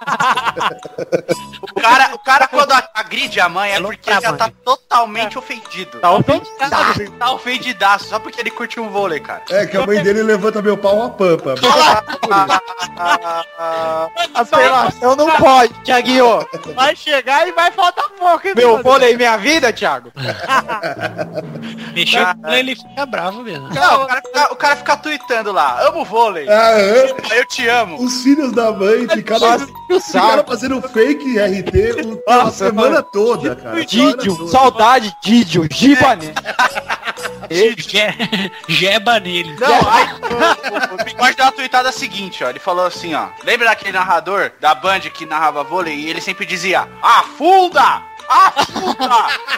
O 1.62 1.82
cara, 1.82 2.16
o 2.16 2.20
cara 2.20 2.48
quando 2.48 2.72
agride 2.94 3.40
a 3.40 3.50
mãe 3.50 3.72
é 3.72 3.76
Falou 3.76 3.92
porque 3.92 4.10
ele 4.10 4.22
já 4.22 4.34
tá 4.34 4.52
totalmente 4.64 5.38
ofendido. 5.38 6.00
Tá 6.00 6.12
ofendido. 6.12 7.12
Tá 7.18 7.32
ofendidaço, 7.32 8.06
só 8.06 8.20
porque 8.20 8.40
ele 8.40 8.52
curte 8.52 8.80
um 8.80 8.90
vôlei, 8.90 9.20
cara. 9.20 9.44
É, 9.50 9.66
que 9.66 9.78
a 9.78 9.86
mãe 9.86 10.02
dele 10.04 10.24
levanta 10.24 10.62
meu 10.62 10.78
pau 10.78 11.02
a 11.04 11.10
pampa. 11.10 11.56
Apelação 14.34 15.16
não 15.16 15.32
pode, 15.38 15.74
Thiaguinho. 15.84 16.46
Vai 16.76 16.96
chegar 16.96 17.48
e 17.48 17.52
vai 17.52 17.72
faltar 17.72 18.10
pouco, 18.10 18.48
hein, 18.48 18.54
Meu 18.56 18.82
vôlei, 18.82 19.16
minha 19.18 19.38
vida, 19.38 19.72
Thiago. 19.74 20.12
Mexeu 21.94 22.26
com 22.36 22.48
ele, 22.50 22.72
ele 22.72 22.76
fica 22.76 23.06
bravo 23.06 23.44
mesmo. 23.44 23.70
Não, 23.70 24.04
o 24.04 24.08
cara, 24.08 24.22
fica, 24.22 24.54
o 24.54 24.56
cara 24.56 24.76
fica 24.76 24.98
tweetando 24.98 25.52
lá, 25.52 25.82
amo 25.88 26.04
vôlei, 26.06 26.48
Ah, 26.50 26.80
é? 26.80 27.14
eu 27.32 27.46
te 27.48 27.68
amo. 27.68 28.02
Os 28.04 28.22
filhos 28.24 28.52
da 28.52 28.72
mãe 28.72 29.08
ficaram, 29.08 29.68
ficaram 30.00 30.44
fazendo 30.46 30.82
fake 30.82 31.38
RT 31.40 32.06
o- 32.06 32.24
a 32.32 32.52
semana 32.52 33.02
toda, 33.04 33.56
cara. 33.56 33.86
Didio, 33.86 34.36
toda. 34.38 34.52
saudade, 34.52 35.16
Didio, 35.24 35.68
Gibané. 35.72 36.34
Je- 37.50 38.52
Jeba 38.68 39.20
nele. 39.22 39.56
Não, 39.60 39.90
aí 39.90 40.08
o, 40.92 40.94
o, 40.96 41.02
o 41.02 41.04
Bigode 41.04 41.36
deu 41.36 41.46
uma 41.46 41.52
tweetada 41.52 41.92
seguinte, 41.92 42.44
ó. 42.44 42.50
Ele 42.50 42.60
falou 42.60 42.86
assim, 42.86 43.14
ó. 43.14 43.28
Lembra 43.44 43.68
daquele 43.68 43.92
narrador 43.92 44.52
da 44.60 44.74
Band 44.74 45.02
que 45.02 45.26
narrava 45.26 45.64
vôlei 45.64 45.96
e 45.96 46.10
ele 46.10 46.22
sempre 46.22 46.46
dizia, 46.46 46.88
afunda! 47.02 48.02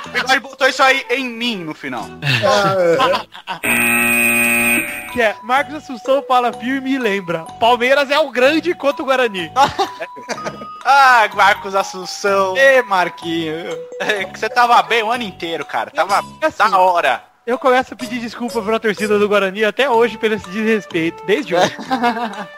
O 0.05 0.09
Bigode 0.09 0.39
botou 0.39 0.67
isso 0.67 0.83
aí 0.83 1.05
em 1.09 1.25
mim 1.25 1.57
no 1.63 1.73
final. 1.73 2.05
Ah, 2.45 3.61
Que 5.13 5.21
é, 5.21 5.35
Marcos 5.43 5.75
Assunção 5.75 6.21
fala 6.27 6.51
firme 6.51 6.91
e 6.91 6.97
lembra. 6.99 7.45
Palmeiras 7.59 8.11
é 8.11 8.19
o 8.19 8.29
grande 8.29 8.73
contra 8.73 9.01
o 9.01 9.05
Guarani. 9.05 9.51
Ah, 10.87 11.27
Marcos 11.33 11.73
Assunção. 11.73 12.55
Ê, 12.55 12.83
Marquinhos. 12.83 13.75
É, 13.99 14.23
que 14.25 14.37
Você 14.39 14.47
tava 14.47 14.79
bem 14.83 15.01
o 15.01 15.11
ano 15.11 15.23
inteiro, 15.23 15.65
cara. 15.65 15.89
Tava 15.89 16.19
Assim, 16.43 16.57
da 16.69 16.77
hora. 16.77 17.23
Eu 17.45 17.59
começo 17.59 17.93
a 17.93 17.97
pedir 17.97 18.19
desculpa 18.19 18.59
pra 18.59 18.79
torcida 18.79 19.19
do 19.19 19.29
Guarani 19.29 19.63
até 19.63 19.87
hoje 19.87 20.17
pelo 20.17 20.33
esse 20.33 20.49
desrespeito, 20.49 21.23
desde 21.27 21.53
hoje. 21.55 21.75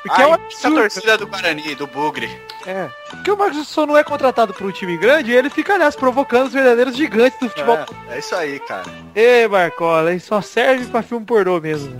Porque 0.02 0.22
é 0.22 0.28
um 0.28 0.32
Ai, 0.34 0.40
essa 0.50 0.68
absurdo. 0.68 0.76
torcida 0.76 1.18
do 1.18 1.28
Guarani, 1.28 1.76
do 1.76 1.86
Bugre. 1.88 2.42
É. 2.66 2.88
Porque 3.10 3.30
o 3.30 3.38
Marcos 3.38 3.58
Assunção 3.58 3.86
não 3.86 3.98
é 3.98 4.04
contratado 4.04 4.54
por 4.54 4.66
um 4.66 4.72
time 4.72 4.98
grande 4.98 5.32
e 5.32 5.36
ele 5.36 5.50
fica 5.50 5.78
nessa 5.78 5.98
provocando 5.98 6.48
os 6.48 6.54
verdadeiros 6.54 6.96
gigantes 6.96 7.38
do 7.38 7.50
futebol. 7.50 7.80
É, 8.10 8.16
é 8.16 8.20
isso 8.20 8.34
aí, 8.34 8.60
cara. 8.62 8.86
Ê, 9.14 9.46
Marcola, 9.50 10.12
ele 10.12 10.22
só 10.22 10.42
serve 10.42 10.86
pra 10.86 11.02
filme 11.02 11.26
pornô 11.26 11.60
mesmo. 11.60 11.94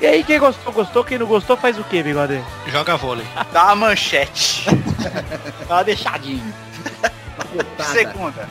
E 0.00 0.06
aí, 0.06 0.24
quem 0.24 0.38
gostou, 0.38 0.72
gostou. 0.72 1.04
Quem 1.04 1.18
não 1.18 1.26
gostou, 1.26 1.58
faz 1.58 1.78
o 1.78 1.84
quê, 1.84 2.02
bigode? 2.02 2.42
Joga 2.68 2.96
vôlei. 2.96 3.26
Dá 3.52 3.66
uma 3.66 3.76
manchete. 3.76 4.64
Dá 5.68 5.74
uma 5.76 5.84
deixadinha. 5.84 6.42
Segunda. 7.92 8.48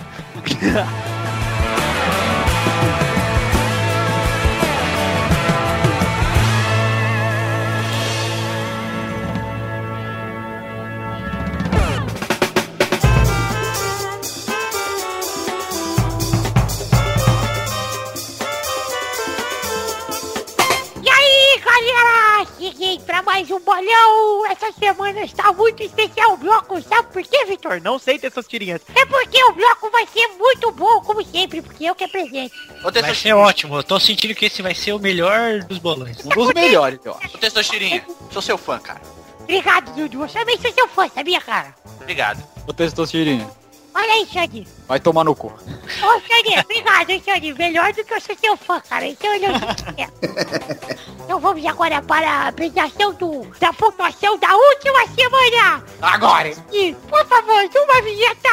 Cheguei 22.91 23.05
pra 23.05 23.21
mais 23.21 23.49
um 23.49 23.59
bolão. 23.61 24.45
Essa 24.47 24.69
semana 24.73 25.21
está 25.21 25.53
muito 25.53 25.81
especial 25.81 26.33
o 26.33 26.37
bloco. 26.37 26.81
Sabe 26.81 27.07
por 27.13 27.23
quê, 27.23 27.45
Vitor? 27.45 27.81
Não 27.81 27.97
sei 27.97 28.19
ter 28.19 28.27
essas 28.27 28.45
tirinhas. 28.45 28.81
É 28.93 29.05
porque 29.05 29.41
o 29.45 29.53
bloco 29.53 29.89
vai 29.89 30.05
ser 30.07 30.27
muito 30.37 30.69
bom, 30.73 30.99
como 30.99 31.23
sempre, 31.23 31.61
porque 31.61 31.85
eu 31.85 31.95
que 31.95 32.03
apresento. 32.03 32.53
Ô, 32.83 32.91
Vai 32.91 33.15
ser 33.15 33.31
ótimo. 33.33 33.77
Eu 33.77 33.83
tô 33.83 33.97
sentindo 33.97 34.35
que 34.35 34.45
esse 34.45 34.61
vai 34.61 34.75
ser 34.75 34.91
o 34.91 34.99
melhor 34.99 35.59
dos 35.63 35.77
bolões. 35.77 36.17
Um 36.25 36.29
dos 36.29 36.53
melhores, 36.53 36.99
eu 37.05 37.15
acho. 37.15 37.33
Ô, 37.33 37.37
Testostirinha. 37.37 38.05
Sou 38.29 38.41
seu 38.41 38.57
fã, 38.57 38.77
cara. 38.77 39.01
Obrigado, 39.39 39.95
Dudu. 39.95 40.23
Eu 40.23 40.27
também 40.27 40.57
sou 40.57 40.71
seu 40.73 40.87
fã, 40.89 41.07
sabia, 41.07 41.39
cara? 41.39 41.73
Obrigado. 42.01 42.43
Ô, 42.67 42.73
Testosterinha, 42.73 43.49
Olha 44.01 44.13
aí, 44.13 44.25
Xande. 44.25 44.67
vai 44.87 44.99
tomar 44.99 45.23
no 45.23 45.35
cu. 45.35 45.47
Ô, 45.47 46.19
Xande, 46.21 46.59
obrigado, 46.59 47.11
hein, 47.11 47.21
Xande. 47.23 47.53
Melhor 47.53 47.93
do 47.93 48.03
que 48.03 48.11
eu 48.11 48.19
sou 48.19 48.35
seu 48.35 48.57
fã, 48.57 48.81
cara. 48.81 49.07
Esse 49.07 49.27
é 49.27 49.29
o. 49.29 49.33
Então 51.23 51.39
vamos 51.39 51.63
agora 51.65 52.01
para 52.01 52.27
a 52.29 52.47
apresentação 52.47 53.13
do, 53.13 53.45
da 53.59 53.71
pontuação 53.71 54.37
da 54.39 54.49
última 54.53 55.05
semana. 55.15 55.81
Agora! 56.01 56.51
E, 56.73 56.93
por 57.07 57.25
favor, 57.27 57.69
uma 57.73 58.01
vinheta. 58.01 58.49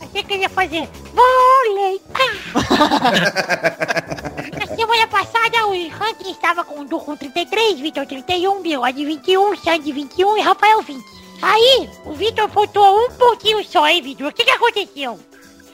Achei 0.00 0.22
que 0.24 0.34
eu 0.34 0.38
ia 0.38 0.48
fazer 0.50 0.86
vôlei. 1.14 2.00
Na 4.58 4.66
semana 4.76 5.06
passada, 5.06 5.66
o 5.68 5.88
ranking 5.88 6.32
estava 6.32 6.64
com 6.64 6.80
o 6.80 6.84
Du 6.84 6.98
com 7.00 7.16
33, 7.16 7.78
Vitor 7.80 8.04
31, 8.06 8.60
Bigode 8.60 9.04
21, 9.04 9.56
Sandy 9.56 9.92
21 9.92 10.36
e 10.38 10.40
Rafael 10.42 10.82
20. 10.82 11.23
Aí, 11.42 11.88
o 12.04 12.12
Vitor 12.12 12.48
pontuou 12.48 13.06
um 13.06 13.10
pouquinho 13.12 13.62
só, 13.64 13.86
hein, 13.86 14.00
Vitor? 14.02 14.28
O 14.28 14.32
que 14.32 14.44
que 14.44 14.50
aconteceu? 14.50 15.18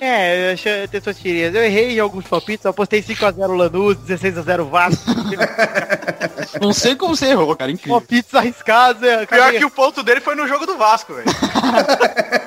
É, 0.00 0.48
eu 0.48 0.54
achei- 0.54 0.88
ter 0.88 1.02
suas 1.02 1.18
tirinhas. 1.18 1.54
Eu 1.54 1.62
errei 1.62 1.94
em 1.96 2.00
alguns 2.00 2.26
palpites. 2.26 2.64
Eu 2.64 2.70
apostei 2.70 3.02
5x0 3.02 3.54
Lanús, 3.54 3.96
16x0 3.98 4.64
Vasco. 4.70 5.04
Não 6.60 6.72
sei 6.72 6.96
como 6.96 7.14
você 7.14 7.26
errou, 7.26 7.54
cara. 7.54 7.70
Incrível. 7.70 8.00
palpites 8.00 8.34
arriscados. 8.34 9.02
é, 9.02 9.26
Pior 9.26 9.52
que 9.52 9.64
o 9.64 9.70
ponto 9.70 10.02
dele 10.02 10.20
foi 10.22 10.34
no 10.34 10.48
jogo 10.48 10.64
do 10.66 10.76
Vasco, 10.78 11.12
velho. 11.14 11.28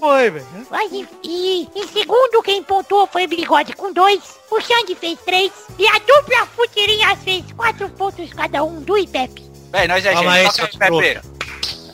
Foi, 0.00 0.30
velho. 0.30 0.46
Mas, 0.70 0.90
e, 0.92 1.06
e 1.22 1.68
em 1.76 1.86
segundo, 1.88 2.42
quem 2.42 2.62
pontuou 2.62 3.06
foi 3.06 3.26
o 3.26 3.28
Bigode 3.28 3.74
com 3.74 3.92
dois, 3.92 4.18
o 4.50 4.58
Xande 4.58 4.94
fez 4.94 5.18
três, 5.26 5.52
e 5.78 5.86
a 5.86 5.92
dupla 5.98 6.46
Futirinhas 6.56 7.18
fez 7.22 7.44
quatro 7.54 7.86
pontos 7.90 8.32
cada 8.32 8.64
um, 8.64 8.80
do 8.80 8.96
e 8.96 9.06
Pepe. 9.06 9.42
Véi, 9.70 9.86
nós 9.86 10.04
é 10.06 10.14
Calma 10.14 10.36
gente. 10.38 10.46
aí, 10.62 10.68
Toca 10.70 10.84
aí, 10.86 11.00
Pepe. 11.12 11.28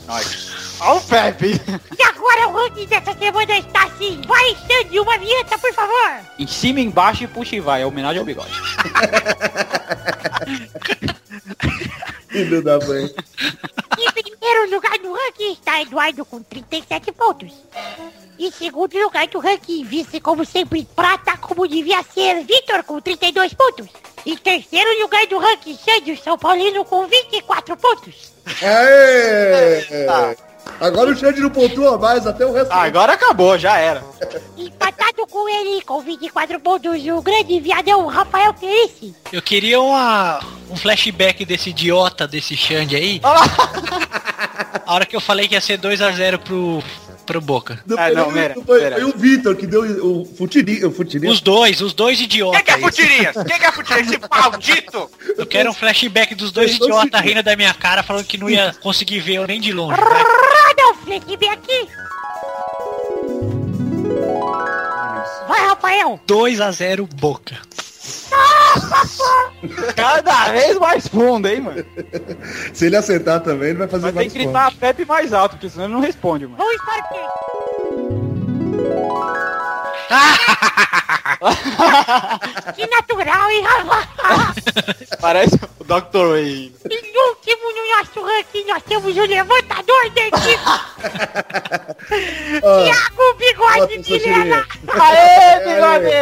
Nós. 0.07 0.79
Olha 0.79 0.93
o 0.93 1.01
Pepe. 1.01 1.61
E 1.97 2.03
agora 2.03 2.47
o 2.47 2.53
ranking 2.53 2.87
dessa 2.87 3.13
semana 3.13 3.57
está 3.57 3.83
assim. 3.83 4.21
Vai, 4.25 4.55
Xande, 4.55 4.99
uma 4.99 5.17
vinheta, 5.17 5.57
por 5.57 5.73
favor. 5.73 6.21
Em 6.39 6.47
cima, 6.47 6.79
embaixo 6.79 7.25
e 7.25 7.27
puxa 7.27 7.57
e 7.57 7.59
vai. 7.59 7.81
É 7.81 7.85
homenagem 7.85 8.19
ao 8.19 8.25
bigode. 8.25 8.53
Filho 12.29 12.63
da 12.63 12.79
mãe. 12.79 13.13
Em 13.97 14.11
primeiro 14.11 14.69
lugar 14.71 14.97
do 14.99 15.11
ranking 15.11 15.53
está 15.53 15.81
Eduardo 15.81 16.23
com 16.23 16.41
37 16.41 17.11
pontos. 17.11 17.51
Em 18.39 18.51
segundo 18.51 18.97
lugar 18.97 19.27
do 19.27 19.39
ranking, 19.39 19.83
vice 19.83 20.21
como 20.21 20.45
sempre, 20.45 20.87
prata 20.95 21.35
como 21.37 21.67
devia 21.67 22.03
ser, 22.03 22.45
Vitor 22.45 22.83
com 22.83 23.01
32 23.01 23.53
pontos. 23.55 23.87
Em 24.25 24.37
terceiro 24.37 25.01
lugar 25.01 25.25
do 25.27 25.39
ranking, 25.39 25.75
Xande, 25.77 26.11
o 26.11 26.17
São 26.17 26.37
Paulino 26.37 26.85
com 26.85 27.07
24 27.07 27.75
pontos. 27.75 28.36
Aê! 28.61 30.07
Agora 30.79 31.09
o 31.11 31.15
Xande 31.15 31.41
não 31.41 31.49
pontua 31.49 31.97
mais 31.97 32.27
até 32.27 32.45
o 32.45 32.53
resto. 32.53 32.71
Agora 32.71 33.13
acabou, 33.13 33.57
já 33.57 33.77
era. 33.77 34.03
Empatado 34.57 35.25
com 35.27 35.49
ele, 35.49 35.81
com 35.81 36.01
24 36.01 36.59
pontos, 36.59 37.01
o 37.07 37.21
grande 37.21 37.59
viadão 37.59 38.05
Rafael 38.05 38.53
Clarice. 38.53 39.15
Eu 39.31 39.41
queria 39.41 39.81
uma, 39.81 40.39
um 40.69 40.75
flashback 40.75 41.45
desse 41.45 41.71
idiota, 41.71 42.27
desse 42.27 42.55
Xande 42.55 42.95
aí. 42.95 43.19
A 44.85 44.93
hora 44.93 45.05
que 45.05 45.15
eu 45.15 45.21
falei 45.21 45.47
que 45.47 45.55
ia 45.55 45.61
ser 45.61 45.79
2x0 45.79 46.37
pro, 46.39 46.83
pro 47.27 47.41
Boca. 47.41 47.79
Ah, 47.97 48.09
não, 48.09 48.33
pera, 48.33 48.55
foi- 48.65 48.79
pera. 48.79 48.95
foi 48.95 49.03
o 49.03 49.17
Vitor 49.17 49.55
que 49.55 49.67
deu 49.67 49.81
o 50.05 50.25
futirinho. 50.37 50.87
O 50.87 50.91
futirinho. 50.91 51.31
Os 51.31 51.41
dois, 51.41 51.81
os 51.81 51.93
dois 51.93 52.19
idiotas. 52.19 52.61
Quem 52.61 52.65
que 52.65 52.71
é 52.71 52.73
aí. 52.75 52.81
Futirinhas? 52.81 53.35
Quem 53.35 53.59
que 53.59 53.65
é 53.65 53.71
Futirinhas? 53.71 54.07
Esse 54.13 54.19
maldito! 54.29 55.11
Eu 55.37 55.45
quero 55.45 55.69
um 55.69 55.73
flashback 55.73 56.33
dos 56.33 56.51
dois 56.51 56.75
idiotas 56.75 57.21
rindo 57.21 57.43
da 57.43 57.55
minha 57.55 57.73
cara, 57.73 58.01
falando 58.01 58.25
que 58.25 58.37
não 58.37 58.49
ia 58.49 58.73
conseguir 58.81 59.19
ver 59.19 59.35
eu 59.35 59.45
nem 59.47 59.61
de 59.61 59.71
longe. 59.73 59.99
Vai. 59.99 60.23
Roda 60.23 60.91
o 60.91 60.95
flashback. 61.05 61.87
Vai, 65.47 65.61
Rafael. 65.67 66.19
2x0 66.27 67.07
Boca. 67.15 67.57
Cada 69.95 70.51
vez 70.51 70.77
mais 70.77 71.07
fundo, 71.07 71.47
hein, 71.47 71.61
mano? 71.61 71.85
Se 72.73 72.85
ele 72.85 72.95
acertar 72.95 73.41
também, 73.41 73.69
ele 73.69 73.79
vai 73.79 73.87
fazer 73.87 74.03
Vai 74.03 74.11
ter 74.11 74.15
vários 74.15 74.33
que 74.33 74.39
gritar 74.39 74.65
pontos. 74.65 74.77
a 74.77 74.79
Pepe 74.79 75.05
mais 75.05 75.33
alto, 75.33 75.51
porque 75.53 75.69
senão 75.69 75.85
ele 75.85 75.93
não 75.93 76.01
responde, 76.01 76.45
mano. 76.45 76.57
Vamos 76.57 76.75
o 76.75 76.85
quê? 77.09 77.19
Que 82.75 82.87
natural, 82.87 83.49
hein? 83.49 83.63
Parece 85.19 85.55
o 85.79 85.83
Dr. 85.83 86.27
Wayne. 86.31 86.75
Em 86.89 87.29
último 87.29 87.71
no 87.73 87.97
nosso 87.97 88.21
ranking, 88.23 88.65
nós 88.67 88.83
temos 88.83 89.15
o 89.17 89.25
levantador 89.25 90.09
da 90.11 90.21
equipe, 90.21 90.59
ó, 92.63 93.33
Bigode 93.33 93.97
de 93.99 94.19
Lena. 94.19 94.65
Chirinha. 94.65 94.65
Aê, 94.87 95.59
bigode! 95.65 96.13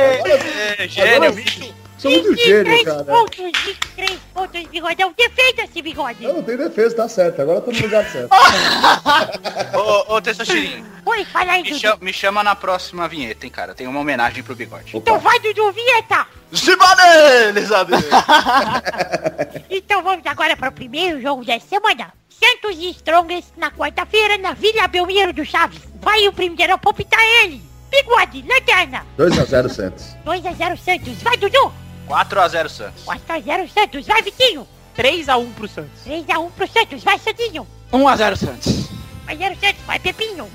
É, 0.79 0.87
gênio, 0.87 1.33
bicho. 1.33 1.74
Sou 2.05 2.11
muito 2.11 2.29
23 2.35 2.67
gênio, 2.67 2.85
cara. 2.85 3.03
pontos, 3.03 3.37
23 3.37 4.19
pontos, 4.31 4.67
bigodão. 4.67 5.15
Defenda-se, 5.17 5.81
bigode. 5.81 6.23
Eu 6.23 6.33
não 6.35 6.43
tenho 6.43 6.57
defesa, 6.59 6.95
tá 6.95 7.09
certo. 7.09 7.41
Agora 7.41 7.57
eu 7.57 7.61
tô 7.63 7.71
no 7.71 7.81
lugar 7.81 8.05
certo. 8.05 8.29
Ô, 9.75 10.15
ô 10.15 10.21
Testosterinho, 10.21 10.85
Oi, 11.03 11.25
fala 11.25 11.53
aí, 11.53 11.63
me, 11.63 11.69
Dudu. 11.69 11.81
chama, 11.81 11.97
me 12.01 12.13
chama 12.13 12.43
na 12.43 12.55
próxima 12.55 13.07
vinheta, 13.07 13.47
hein, 13.47 13.51
cara. 13.51 13.73
Tem 13.73 13.87
uma 13.87 13.99
homenagem 13.99 14.43
pro 14.43 14.55
bigode. 14.55 14.95
Então 14.95 15.17
vai, 15.17 15.39
Dudu, 15.39 15.71
vinheta. 15.71 16.27
Zibanês, 16.53 17.69
Então 19.69 20.03
vamos 20.03 20.25
agora 20.27 20.55
para 20.55 20.69
o 20.69 20.73
primeiro 20.73 21.19
jogo 21.19 21.43
da 21.43 21.59
semana. 21.59 22.13
Santos 22.29 22.75
e 22.77 22.91
Strongest 22.91 23.49
na 23.57 23.71
quarta-feira 23.71 24.37
na 24.37 24.53
Vila 24.53 24.87
Belmiro 24.87 25.33
do 25.33 25.43
Chaves. 25.43 25.81
Vai 26.01 26.27
o 26.27 26.33
primeiro 26.33 26.77
palpitar 26.77 27.19
ele. 27.41 27.63
Bigode, 27.89 28.45
lanterna. 28.47 29.03
2x0 29.17 29.69
Santos. 29.69 30.15
2x0 30.23 30.77
Santos. 30.77 31.23
Vai, 31.23 31.37
Dudu. 31.37 31.84
4x0 32.07 32.69
Santos. 32.69 33.05
4x0 33.05 33.69
Santos. 33.69 34.07
Vai, 34.07 34.21
Vitinho. 34.21 34.67
3x1 34.97 35.53
pro 35.53 35.67
Santos. 35.67 36.05
3x1 36.05 36.51
pro 36.51 36.67
Santos. 36.67 37.03
Vai, 37.03 37.19
Santinho. 37.19 37.67
1x0 37.91 38.35
Santos. 38.35 38.89
Vai, 39.25 39.37
0 39.37 39.55
Santos. 39.59 39.81
Vai, 39.85 39.99
Pepinho. 39.99 40.49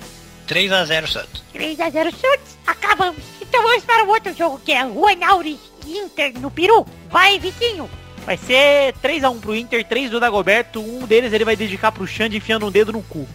3x0 0.48 1.06
Santos. 1.06 1.42
3x0 1.54 2.10
Santos. 2.12 2.58
Acabamos. 2.66 3.22
Então 3.40 3.62
vamos 3.62 3.84
para 3.84 4.04
o 4.04 4.08
outro 4.08 4.34
jogo 4.34 4.60
que 4.64 4.72
é 4.72 4.82
Juan 4.82 5.24
Aures 5.26 5.58
e 5.86 5.98
Inter 5.98 6.38
no 6.38 6.50
Peru. 6.50 6.86
Vai, 7.10 7.38
Vitinho. 7.38 7.90
Vai 8.24 8.36
ser 8.36 8.94
3x1 9.02 9.40
pro 9.40 9.56
Inter, 9.56 9.84
3 9.84 10.10
do 10.10 10.20
Dagoberto. 10.20 10.80
Um 10.80 11.06
deles 11.06 11.32
ele 11.32 11.44
vai 11.44 11.56
dedicar 11.56 11.90
pro 11.90 12.06
Xande 12.06 12.36
enfiando 12.36 12.66
um 12.66 12.70
dedo 12.70 12.92
no 12.92 13.02
cu. 13.02 13.26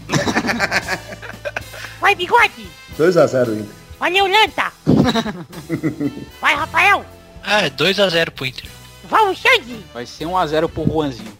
Vai, 1.99 2.15
Bigode. 2.15 2.67
2x0 2.97 3.59
Inter. 3.59 3.75
Valeu, 3.99 4.27
Lanta. 4.27 4.71
Vai, 6.41 6.53
Rafael. 6.53 7.05
Ah, 7.45 7.61
é 7.65 7.69
2x0 7.69 8.31
pro 8.31 8.45
Inter. 8.45 8.65
Vamos, 9.09 9.37
Xande. 9.39 9.85
Vai 9.93 10.05
ser 10.05 10.25
1x0 10.25 10.67
pro 10.69 10.85
Juanzinho. 10.85 11.37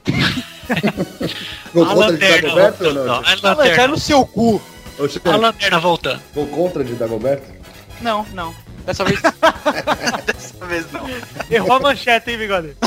A 0.67 1.71
contra 1.71 1.93
de 1.95 1.95
lanterna 1.95 2.41
Dagoberto 2.41 2.85
ou 2.85 2.93
não? 2.93 3.13
A 3.13 3.17
Ah, 3.17 3.21
vai 3.21 3.35
lanterna, 3.41 3.75
cair 3.75 3.89
no 3.89 3.99
seu 3.99 4.25
cu. 4.25 4.61
A 5.25 5.35
lanterna 5.35 5.79
voltando. 5.79 6.21
Gol 6.33 6.47
contra 6.47 6.83
de 6.83 6.93
Dagoberto? 6.95 7.51
Não, 8.01 8.25
não. 8.33 8.55
Dessa 8.85 9.03
vez 9.03 9.19
Dessa 10.25 10.65
vez 10.65 10.91
não. 10.91 11.05
Errou 11.49 11.73
a 11.73 11.79
manchete, 11.79 12.29
hein, 12.31 12.37
Bigode? 12.37 12.77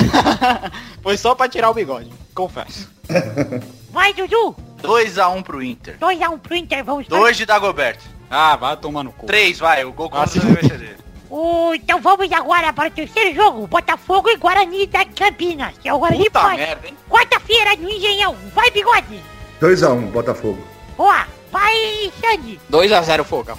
foi 1.02 1.16
só 1.16 1.34
pra 1.34 1.48
tirar 1.48 1.70
o 1.70 1.74
bigode. 1.74 2.10
Confesso. 2.34 2.88
Vai, 3.90 4.12
Dudu. 4.14 4.54
2x1 4.82 5.42
pro 5.42 5.62
Inter. 5.62 5.96
2x1 5.98 6.38
pro 6.38 6.54
Inter. 6.54 6.84
Vamos 6.84 7.06
para 7.08 7.18
2 7.18 7.36
de 7.36 7.46
Dagoberto. 7.46 8.04
Ah, 8.30 8.54
vai 8.56 8.76
tomar 8.76 9.02
no 9.02 9.10
cu. 9.12 9.26
3, 9.26 9.58
vai. 9.58 9.84
O 9.84 9.92
gol 9.92 10.06
Ah, 10.12 10.20
contra 10.20 10.40
também 10.40 10.54
vai 10.54 10.62
ser 10.62 10.78
dele. 10.78 10.96
O- 11.30 11.72
então 11.74 12.00
vamos 12.00 12.30
agora 12.32 12.72
para 12.72 12.88
o 12.88 12.92
terceiro 12.92 13.34
jogo. 13.34 13.66
Botafogo 13.66 14.28
e 14.30 14.36
Guarani 14.36 14.86
da 14.86 15.04
Campinas. 15.04 15.74
Que 15.78 15.88
é 15.88 15.94
o 15.94 15.98
Guarani 15.98 16.24
Puta 16.24 16.40
Pode. 16.40 16.56
merda, 16.56 16.88
hein? 16.88 16.96
Quarta-feira 17.08 17.76
no 17.76 17.88
Engenhão. 17.90 18.36
Vai, 18.54 18.70
Bigode. 18.70 19.20
2x1 19.60 20.10
Botafogo. 20.10 20.62
Boa. 20.96 21.26
Vai, 21.50 22.12
Xande. 22.20 22.60
2x0 22.70 23.24
Fogão. 23.24 23.58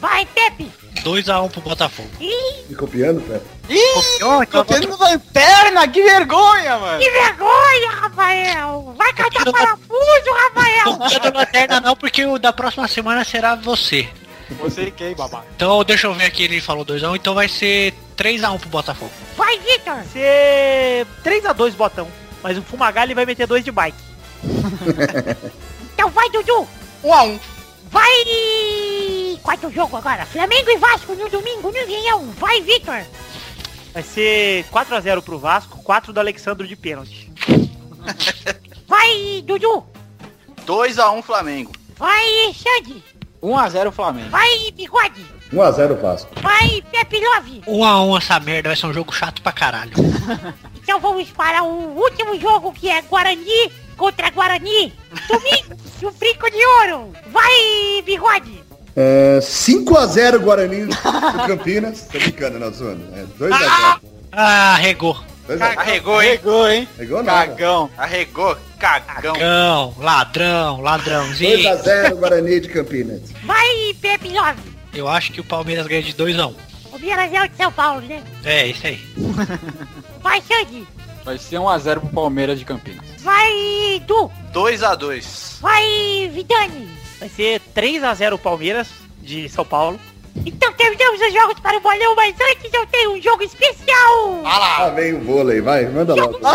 Vai, 0.00 0.26
Pepe. 0.26 0.70
2x1 1.02 1.50
pro 1.50 1.60
Botafogo. 1.62 2.08
Ih, 2.20 2.64
Me 2.68 2.74
copiando, 2.76 3.20
Pepe? 3.22 3.46
Ih, 3.70 4.46
copiando 4.50 4.98
lanterna, 4.98 5.86
que 5.88 6.02
vergonha, 6.02 6.78
mano. 6.78 6.98
que 6.98 7.10
vergonha, 7.10 7.90
Rafael. 7.92 8.94
Vai 8.98 9.12
catar 9.14 9.50
parafuso, 9.52 10.30
Rafael. 10.32 10.98
Não 11.32 11.32
lanterna 11.40 11.80
não, 11.80 11.96
porque 11.96 12.24
o 12.26 12.38
da 12.38 12.52
próxima 12.52 12.86
semana 12.88 13.24
será 13.24 13.54
você. 13.54 14.08
Você 14.58 14.90
quem, 14.90 15.14
babá? 15.14 15.44
Então, 15.54 15.82
deixa 15.84 16.06
eu 16.06 16.14
ver 16.14 16.24
aqui, 16.24 16.44
ele 16.44 16.60
falou 16.60 16.84
2x1, 16.84 17.16
então 17.16 17.34
vai 17.34 17.48
ser 17.48 17.94
3x1 18.16 18.58
pro 18.58 18.68
Botafogo. 18.68 19.12
Vai, 19.36 19.58
Vitor. 19.58 19.94
Vai 19.94 20.04
ser 20.06 21.06
3x2 21.24 21.72
botão. 21.72 22.08
Mas 22.42 22.58
o 22.58 22.62
Fumagalli 22.62 23.14
vai 23.14 23.26
meter 23.26 23.46
2 23.46 23.64
de 23.64 23.70
bike. 23.70 23.98
Então 25.92 26.08
vai, 26.08 26.30
Dudu. 26.30 26.66
1x1. 27.04 27.38
Vai. 27.90 29.38
Quarto 29.42 29.70
jogo 29.70 29.98
agora. 29.98 30.24
Flamengo 30.24 30.70
e 30.70 30.78
Vasco 30.78 31.14
no 31.14 31.28
domingo 31.28 31.70
no 31.70 31.76
Engenhão. 31.76 32.24
Vai, 32.38 32.62
Vitor. 32.62 33.02
Vai 33.92 34.02
ser 34.02 34.64
4x0 34.72 35.20
pro 35.20 35.38
Vasco, 35.38 35.82
4 35.82 36.10
do 36.10 36.20
Alexandro 36.20 36.66
de 36.66 36.74
pênalti. 36.74 37.30
Vai, 38.88 39.42
Dudu. 39.44 39.84
2x1 40.66 41.22
Flamengo. 41.22 41.72
Vai, 41.96 42.24
Xande. 42.54 43.04
1x0 43.42 43.90
Flamengo. 43.92 44.30
Vai, 44.30 44.70
Bigode. 44.74 45.24
1x0 45.52 46.00
Vasco. 46.00 46.30
Vai, 46.40 46.82
Pepe 46.90 47.20
Love. 47.20 47.62
1x1 47.66 48.18
essa 48.18 48.40
merda, 48.40 48.68
vai 48.68 48.76
ser 48.76 48.86
um 48.86 48.92
jogo 48.92 49.12
chato 49.12 49.42
pra 49.42 49.52
caralho. 49.52 49.92
Então 50.82 50.98
vamos 50.98 51.28
para 51.30 51.62
o 51.62 51.96
último 51.96 52.40
jogo 52.40 52.72
que 52.72 52.88
é 52.88 53.00
Guarani 53.02 53.70
contra 53.96 54.28
Guarani. 54.30 54.92
Domingo, 55.28 55.80
no 56.02 56.10
Brinco 56.10 56.50
de 56.50 56.66
Ouro. 56.66 57.12
Vai, 57.30 58.02
Bigode. 58.04 58.64
É, 58.96 59.38
5x0 59.40 60.38
Guarani 60.40 60.86
do 60.86 60.96
Campinas. 61.46 62.08
Tô 62.10 62.18
brincando, 62.18 62.58
não, 62.58 62.72
zoando. 62.72 63.04
É 63.14 63.24
2x0. 63.38 64.00
Ah, 64.32 64.74
regou. 64.80 65.16
2x0. 65.56 65.78
Arregou, 65.78 66.22
hein? 66.22 66.30
Pegou, 66.36 66.68
hein? 66.68 66.88
Pegou 66.96 67.22
nada. 67.22 67.48
Cagão. 67.48 67.90
Arregou. 67.96 68.56
Cagão. 68.78 69.34
Cão, 69.34 69.94
ladrão, 69.98 70.80
ladrãozinho. 70.80 71.58
2x0 71.58 72.14
Guarani 72.14 72.60
de 72.60 72.68
Campinas. 72.68 73.20
Vai, 73.44 73.94
Pepe. 74.00 74.32
Eu 74.94 75.08
acho 75.08 75.32
que 75.32 75.40
o 75.40 75.44
Palmeiras 75.44 75.86
ganha 75.86 76.02
de 76.02 76.12
2x1. 76.14 76.54
O 76.92 76.98
Minas 76.98 77.32
é 77.32 77.42
o 77.42 77.48
de 77.48 77.56
São 77.56 77.72
Paulo, 77.72 78.00
né? 78.02 78.22
É, 78.44 78.66
isso 78.66 78.86
aí. 78.86 79.00
Vai, 80.22 80.42
Xande. 80.42 80.86
Vai 81.24 81.38
ser 81.38 81.56
1x0 81.56 82.00
pro 82.00 82.08
Palmeiras 82.08 82.58
de 82.58 82.64
Campinas. 82.64 83.04
Vai, 83.20 84.02
Du. 84.06 84.30
2x2. 84.52 85.60
Vai, 85.60 86.30
Vidani. 86.32 86.88
Vai 87.18 87.28
ser 87.28 87.60
3x0 87.74 88.34
o 88.34 88.38
Palmeiras, 88.38 88.88
de 89.22 89.48
São 89.48 89.64
Paulo. 89.64 90.00
Então 90.46 90.72
terminamos 90.72 91.20
os 91.20 91.32
jogos 91.32 91.60
para 91.60 91.76
o 91.76 91.80
bolão, 91.80 92.14
mas 92.14 92.34
antes 92.40 92.72
eu 92.72 92.86
tenho 92.86 93.12
um 93.12 93.22
jogo 93.22 93.42
especial. 93.42 94.42
Ah, 94.44 94.88
vem 94.94 95.14
o 95.14 95.20
vôlei, 95.24 95.60
vai, 95.60 95.86
manda 95.86 96.14
logo. 96.14 96.38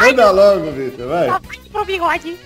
Manda 0.00 0.30
logo, 0.30 0.70
Vitor, 0.72 1.08
vai. 1.08 1.26
Só 1.26 1.38
vai 1.38 1.58
pro 1.70 1.84
bigode. 1.84 2.38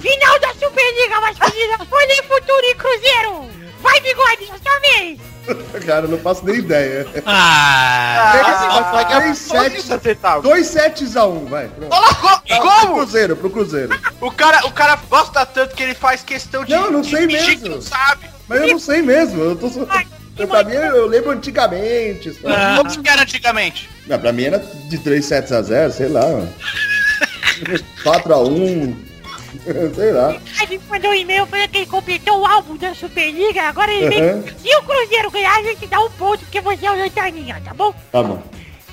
Final 0.00 0.40
da 0.40 0.54
Superliga 0.54 1.20
Masculina, 1.20 1.78
Folha 1.84 2.22
Futuro 2.22 2.64
e 2.64 2.74
Cruzeiro. 2.76 3.50
Vai, 3.82 4.00
bigode, 4.00 4.44
é 4.44 4.58
sua 4.58 4.80
vez. 4.80 5.20
Cara, 5.84 6.06
eu 6.06 6.08
não 6.08 6.18
faço 6.18 6.44
nem 6.46 6.56
ideia. 6.56 7.06
Ah, 7.26 8.32
2 10.42 10.66
sets 10.66 11.16
a 11.16 11.26
1, 11.26 11.44
vai. 11.46 11.68
Pronto. 11.68 11.94
Pro 12.46 12.60
Como? 12.60 12.94
Cruzeiro, 12.94 13.36
pro 13.36 13.50
Cruzeiro. 13.50 14.00
O 14.22 14.30
cara, 14.30 14.66
o 14.66 14.72
cara 14.72 14.96
gosta 15.10 15.44
tanto 15.44 15.74
que 15.74 15.82
ele 15.82 15.94
faz 15.94 16.22
questão 16.22 16.64
de... 16.64 16.72
Não, 16.72 16.86
eu 16.86 16.92
não 16.92 17.00
de 17.02 17.10
sei 17.10 17.26
mesmo. 17.26 17.68
não 17.68 17.82
sabe. 17.82 18.33
Mas 18.48 18.60
eu 18.60 18.68
não 18.68 18.78
sei 18.78 19.02
mesmo, 19.02 19.42
eu 19.42 19.56
tô 19.56 19.68
só... 19.68 19.86
Pra 20.34 20.64
mim, 20.64 20.74
eu 20.74 21.06
lembro 21.06 21.30
antigamente. 21.30 22.32
só. 22.34 22.48
Ah. 22.48 22.74
Como 22.78 23.02
que 23.02 23.08
era 23.08 23.22
antigamente? 23.22 23.88
Não, 24.08 24.18
pra 24.18 24.32
mim 24.32 24.44
era 24.44 24.58
de 24.58 24.98
3 24.98 25.24
sets 25.24 25.52
a 25.52 25.62
0, 25.62 25.92
sei 25.92 26.08
lá. 26.08 26.22
mano. 26.22 26.52
4 28.02 28.34
a 28.34 28.42
1, 28.42 28.96
sei 29.94 30.12
lá. 30.12 30.36
Aí 30.58 30.66
me 30.68 30.80
mandou 30.88 31.10
um 31.12 31.14
e-mail 31.14 31.46
falando 31.46 31.68
que 31.68 31.78
ele 31.78 31.86
completou 31.86 32.40
o 32.40 32.46
álbum 32.46 32.76
da 32.76 32.92
Superliga. 32.94 33.62
Agora 33.62 33.92
ele 33.92 34.08
vem. 34.08 34.22
Uhum. 34.22 34.44
Se 34.58 34.76
o 34.76 34.82
Cruzeiro 34.82 35.30
ganhar, 35.30 35.56
a 35.56 35.62
gente 35.62 35.86
dá 35.86 36.00
um 36.00 36.10
ponto, 36.10 36.40
porque 36.40 36.60
você 36.60 36.84
é 36.84 36.90
o 36.90 36.98
lanterninha, 36.98 37.62
tá 37.64 37.72
bom? 37.72 37.94
Tá 38.10 38.22
bom. 38.22 38.42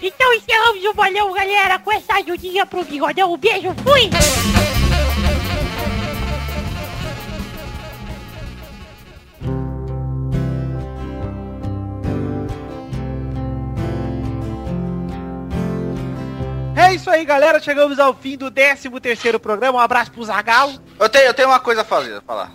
Então 0.02 0.34
encerramos 0.34 0.84
o 0.84 0.94
bolão, 0.94 1.34
galera, 1.34 1.80
com 1.80 1.92
essa 1.92 2.14
ajudinha 2.16 2.66
pro 2.66 2.84
bigodão. 2.84 3.34
Um 3.34 3.38
beijo, 3.38 3.74
fui! 3.84 4.10
É 16.92 16.96
isso 16.96 17.10
aí, 17.10 17.24
galera. 17.24 17.58
Chegamos 17.62 18.00
ao 18.00 18.14
fim 18.14 18.36
do 18.36 18.52
13 18.52 18.90
terceiro 19.00 19.40
programa. 19.40 19.78
Um 19.78 19.82
abraço 19.82 20.12
pro 20.12 20.26
Zagalo. 20.26 20.78
Eu 21.00 21.08
tenho, 21.08 21.24
eu 21.24 21.34
tenho 21.34 21.48
uma 21.48 21.60
coisa 21.60 21.84
a 21.84 21.86
fazer, 21.86 22.18
a 22.18 22.22
falar. 22.22 22.52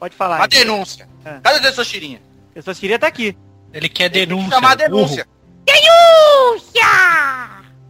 Pode 0.00 0.16
falar. 0.16 0.38
Uma 0.38 0.48
denúncia. 0.48 1.06
É. 1.22 1.40
Cadê 1.42 1.68
o 1.68 1.72
sua 1.74 1.84
tirinha? 1.84 2.22
Eu 2.54 2.62
só 2.62 2.72
queria 2.72 2.96
estar 2.96 3.06
aqui. 3.06 3.36
ele 3.74 3.90
quer 3.90 4.08
denúncia. 4.08 4.50
Chamar 4.50 4.72
a 4.72 4.74
denúncia. 4.76 5.28
Denúncia! 5.66 6.86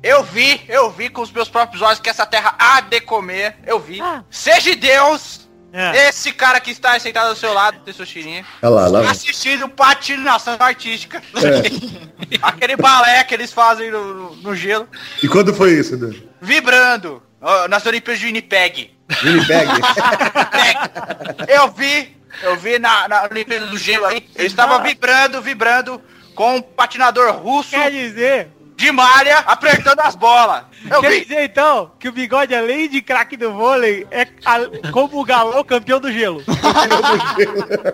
Eu 0.02 0.24
vi, 0.24 0.60
eu 0.68 0.90
vi 0.90 1.08
com 1.08 1.22
os 1.22 1.30
meus 1.30 1.48
próprios 1.48 1.80
olhos 1.82 2.00
que 2.00 2.10
essa 2.10 2.26
terra 2.26 2.56
há 2.58 2.80
de 2.80 3.00
comer. 3.00 3.56
Eu 3.64 3.78
vi. 3.78 4.00
Ah. 4.00 4.24
Seja 4.28 4.74
Deus, 4.74 5.45
É. 5.78 6.08
esse 6.08 6.32
cara 6.32 6.58
que 6.58 6.70
está 6.70 6.98
sentado 6.98 7.28
ao 7.28 7.36
seu 7.36 7.52
lado, 7.52 7.80
Tessuchirinha, 7.84 8.44
Olha 8.62 8.70
lá, 8.70 8.86
lá. 8.88 9.10
assistindo 9.10 9.68
patinação 9.68 10.56
artística. 10.58 11.22
É. 11.34 12.36
Aquele 12.40 12.76
balé 12.76 13.22
que 13.24 13.34
eles 13.34 13.52
fazem 13.52 13.90
no, 13.90 14.14
no- 14.14 14.36
no 14.36 14.56
gelo. 14.56 14.88
E 15.22 15.28
quando 15.28 15.52
foi 15.54 15.72
isso, 15.72 15.94
Edu? 15.94 16.16
Vibrando. 16.40 17.22
Nas 17.68 17.84
Olimpíadas 17.84 18.18
de 18.20 18.26
Winnipeg. 18.26 18.90
Winnipeg? 19.22 19.68
Eu 21.48 21.68
vi, 21.70 22.16
eu 22.42 22.56
vi 22.56 22.78
na, 22.78 23.06
na 23.08 23.24
Olimpíada 23.24 23.66
do 23.66 23.78
Gelo 23.78 24.06
aí. 24.06 24.26
Ele 24.34 24.46
estava 24.46 24.78
vibrando, 24.82 25.40
vibrando 25.42 26.00
com 26.34 26.56
um 26.56 26.62
patinador 26.62 27.32
russo 27.36 27.70
Quer 27.70 27.90
dizer, 27.90 28.48
de 28.76 28.92
malha 28.92 29.38
apertando 29.38 30.00
as 30.00 30.14
bolas. 30.14 30.62
Eu 30.90 31.00
quer 31.00 31.10
vi. 31.10 31.20
dizer 31.22 31.42
então 31.44 31.90
que 31.98 32.08
o 32.08 32.12
bigode, 32.12 32.54
além 32.54 32.88
de 32.88 33.00
craque 33.02 33.36
do 33.36 33.52
vôlei, 33.52 34.06
é 34.10 34.26
a- 34.44 34.90
como 34.92 35.18
o 35.20 35.24
galão 35.24 35.64
campeão 35.64 35.98
do 35.98 36.12
gelo. 36.12 36.42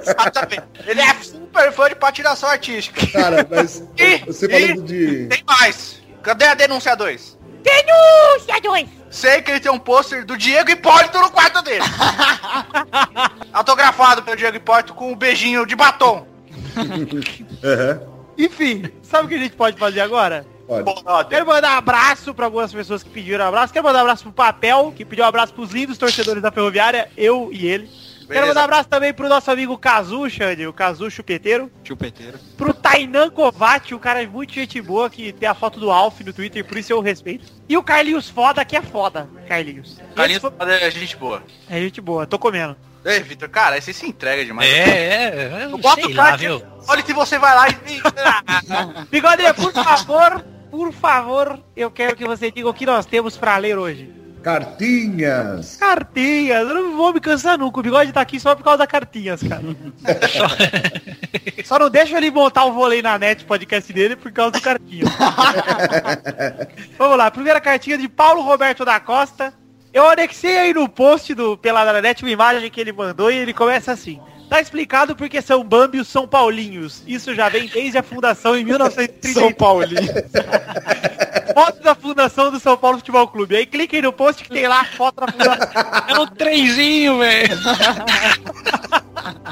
Exatamente. 0.01 0.63
Ele 0.87 1.01
é 1.01 1.15
super 1.23 1.73
fã 1.73 1.89
de 1.89 1.95
patinação 1.95 2.49
artística. 2.49 3.07
Cara, 3.13 3.47
mas 3.49 3.83
E- 3.97 4.19
você 4.27 4.47
e- 4.47 4.69
falando 4.69 4.83
de. 4.87 5.27
Tem 5.29 5.43
mais. 5.47 6.03
Cadê 6.23 6.47
a 6.47 6.55
denúncia 6.55 6.95
2? 6.97 7.39
Denúncia 7.63 8.61
2! 8.61 8.89
Sei 9.11 9.41
que 9.43 9.51
ele 9.53 9.61
tem 9.61 9.71
um 9.71 9.79
pôster 9.79 10.25
do 10.25 10.37
Diego 10.37 10.71
Hipólito 10.71 11.19
no 11.21 11.31
quarto 11.31 11.63
dele. 11.63 11.85
Autografado 13.53 14.23
pelo 14.23 14.37
Diego 14.37 14.57
Hipólito 14.57 14.95
com 14.95 15.13
um 15.13 15.17
beijinho 15.17 15.65
de 15.67 15.77
batom. 15.77 16.27
Aham, 17.65 18.01
Enfim, 18.39 18.91
sabe 19.03 19.27
o 19.27 19.29
que 19.29 19.35
a 19.35 19.39
gente 19.39 19.55
pode 19.55 19.79
fazer 19.79 20.01
agora? 20.01 20.47
Pode. 20.85 21.29
Quero 21.29 21.47
mandar 21.47 21.75
um 21.75 21.79
abraço 21.79 22.35
pra 22.35 22.47
algumas 22.47 22.73
pessoas 22.73 23.03
que 23.03 23.11
pediram 23.11 23.47
abraço. 23.47 23.73
Quero 23.73 23.85
mandar 23.85 23.99
um 23.99 24.03
abraço 24.03 24.25
pro 24.25 24.33
Papel, 24.33 24.93
que 24.97 25.05
pediu 25.05 25.25
um 25.25 25.29
abraço 25.29 25.53
pros 25.53 25.71
lindos 25.71 25.99
torcedores 25.99 26.43
da 26.43 26.51
Ferroviária, 26.51 27.11
eu 27.17 27.51
e 27.53 27.67
ele. 27.67 27.91
Quero 28.33 28.47
mandar 28.47 28.63
um 28.63 28.65
abraço 28.65 28.89
também 28.89 29.13
pro 29.13 29.29
nosso 29.29 29.51
amigo 29.51 29.77
Kazu, 29.77 30.29
Xande, 30.31 30.67
o 30.67 30.73
Kazu 30.73 31.11
Chupeteiro. 31.11 31.71
Chupeteiro. 31.85 32.39
Pro 32.57 32.73
Tainan 32.73 33.29
Kovac, 33.31 33.95
o 33.95 33.99
cara 33.99 34.23
é 34.23 34.27
muito 34.27 34.55
gente 34.55 34.81
boa, 34.81 35.11
que 35.11 35.33
tem 35.33 35.49
a 35.49 35.55
foto 35.55 35.79
do 35.79 35.91
Alf 35.91 36.21
no 36.21 36.33
Twitter, 36.33 36.65
por 36.65 36.79
isso 36.79 36.93
eu 36.93 37.01
respeito. 37.01 37.53
E 37.69 37.77
o 37.77 37.83
Carlinhos 37.83 38.31
Foda, 38.31 38.65
que 38.65 38.77
é 38.77 38.83
foda, 38.83 39.29
Carlinhos. 39.47 40.01
Carlinhos 40.15 40.43
Esse 40.43 40.85
é 40.85 40.91
gente 40.91 41.17
boa. 41.17 41.43
É 41.69 41.81
gente 41.81 42.01
boa, 42.01 42.27
tô 42.27 42.39
comendo. 42.39 42.77
Ei, 43.05 43.21
Vitor, 43.21 43.49
cara, 43.49 43.81
você 43.81 43.93
se 43.93 44.07
entrega 44.07 44.45
demais. 44.45 44.71
É, 44.71 45.65
é, 45.65 45.65
eu 45.65 45.77
Bota 45.77 46.01
sei 46.03 46.17
o 46.17 46.37
viu? 46.37 46.63
olha 46.87 47.05
se 47.05 47.13
você 47.13 47.37
vai 47.37 47.55
lá 47.55 47.69
e... 47.69 48.01
Bigode, 49.11 49.43
por 49.55 49.73
favor, 49.73 50.45
por 50.73 50.91
favor, 50.91 51.63
eu 51.77 51.91
quero 51.91 52.17
que 52.17 52.25
você 52.25 52.51
diga 52.51 52.67
o 52.67 52.73
que 52.73 52.87
nós 52.87 53.05
temos 53.05 53.37
pra 53.37 53.59
ler 53.59 53.79
hoje. 53.79 54.11
Cartinhas. 54.43 55.77
Cartinhas, 55.77 56.67
eu 56.67 56.75
não 56.75 56.97
vou 56.97 57.13
me 57.13 57.21
cansar 57.21 57.59
nunca. 57.59 57.79
O 57.79 57.83
bigode 57.83 58.11
tá 58.11 58.23
aqui 58.23 58.41
só 58.41 58.57
por 58.57 58.65
causa 58.65 58.79
da 58.79 58.87
cartinhas, 58.87 59.43
cara. 59.43 59.63
só 61.63 61.79
não 61.79 61.91
deixa 61.91 62.17
ele 62.17 62.31
montar 62.31 62.65
o 62.65 62.73
vôlei 62.73 63.03
na 63.03 63.19
net 63.19 63.45
podcast 63.45 63.93
dele 63.93 64.17
por 64.17 64.33
causa 64.33 64.53
do 64.53 64.63
cartinha. 64.63 65.05
Vamos 66.97 67.19
lá, 67.19 67.31
primeira 67.31 67.61
cartinha 67.61 67.99
de 67.99 68.09
Paulo 68.09 68.41
Roberto 68.41 68.83
da 68.83 68.99
Costa. 68.99 69.53
Eu 69.93 70.09
anexei 70.09 70.59
aí 70.59 70.73
no 70.73 70.89
post 70.89 71.35
do 71.35 71.57
Pelada 71.57 71.93
na 71.93 72.01
Net 72.01 72.23
uma 72.23 72.31
imagem 72.31 72.71
que 72.71 72.81
ele 72.81 72.93
mandou 72.93 73.31
e 73.31 73.37
ele 73.37 73.53
começa 73.53 73.93
assim. 73.93 74.21
Tá 74.49 74.61
explicado 74.61 75.17
porque 75.17 75.41
são 75.41 75.65
Bambi 75.65 75.99
os 75.99 76.09
São 76.09 76.27
Paulinhos. 76.27 77.03
Isso 77.07 77.35
já 77.35 77.49
vem 77.49 77.67
desde 77.67 77.99
a 77.99 78.03
fundação 78.03 78.57
em 78.57 78.65
1930. 78.65 79.41
São 79.41 79.53
Paulinho. 79.53 80.13
Foto 81.55 81.83
da 81.83 81.95
fundação 81.95 82.51
do 82.51 82.59
São 82.61 82.77
Paulo 82.77 82.99
Futebol 82.99 83.27
Clube. 83.29 83.57
Aí 83.57 83.67
cliquem 83.67 84.03
no 84.03 84.13
post 84.13 84.43
que 84.45 84.51
tem 84.51 84.67
lá 84.67 84.81
a 84.81 84.85
foto 84.85 85.21
da 85.25 85.33
fundação. 85.33 85.69
É 86.09 86.19
um 86.21 86.27
trenzinho, 86.27 87.19
velho. 87.19 87.59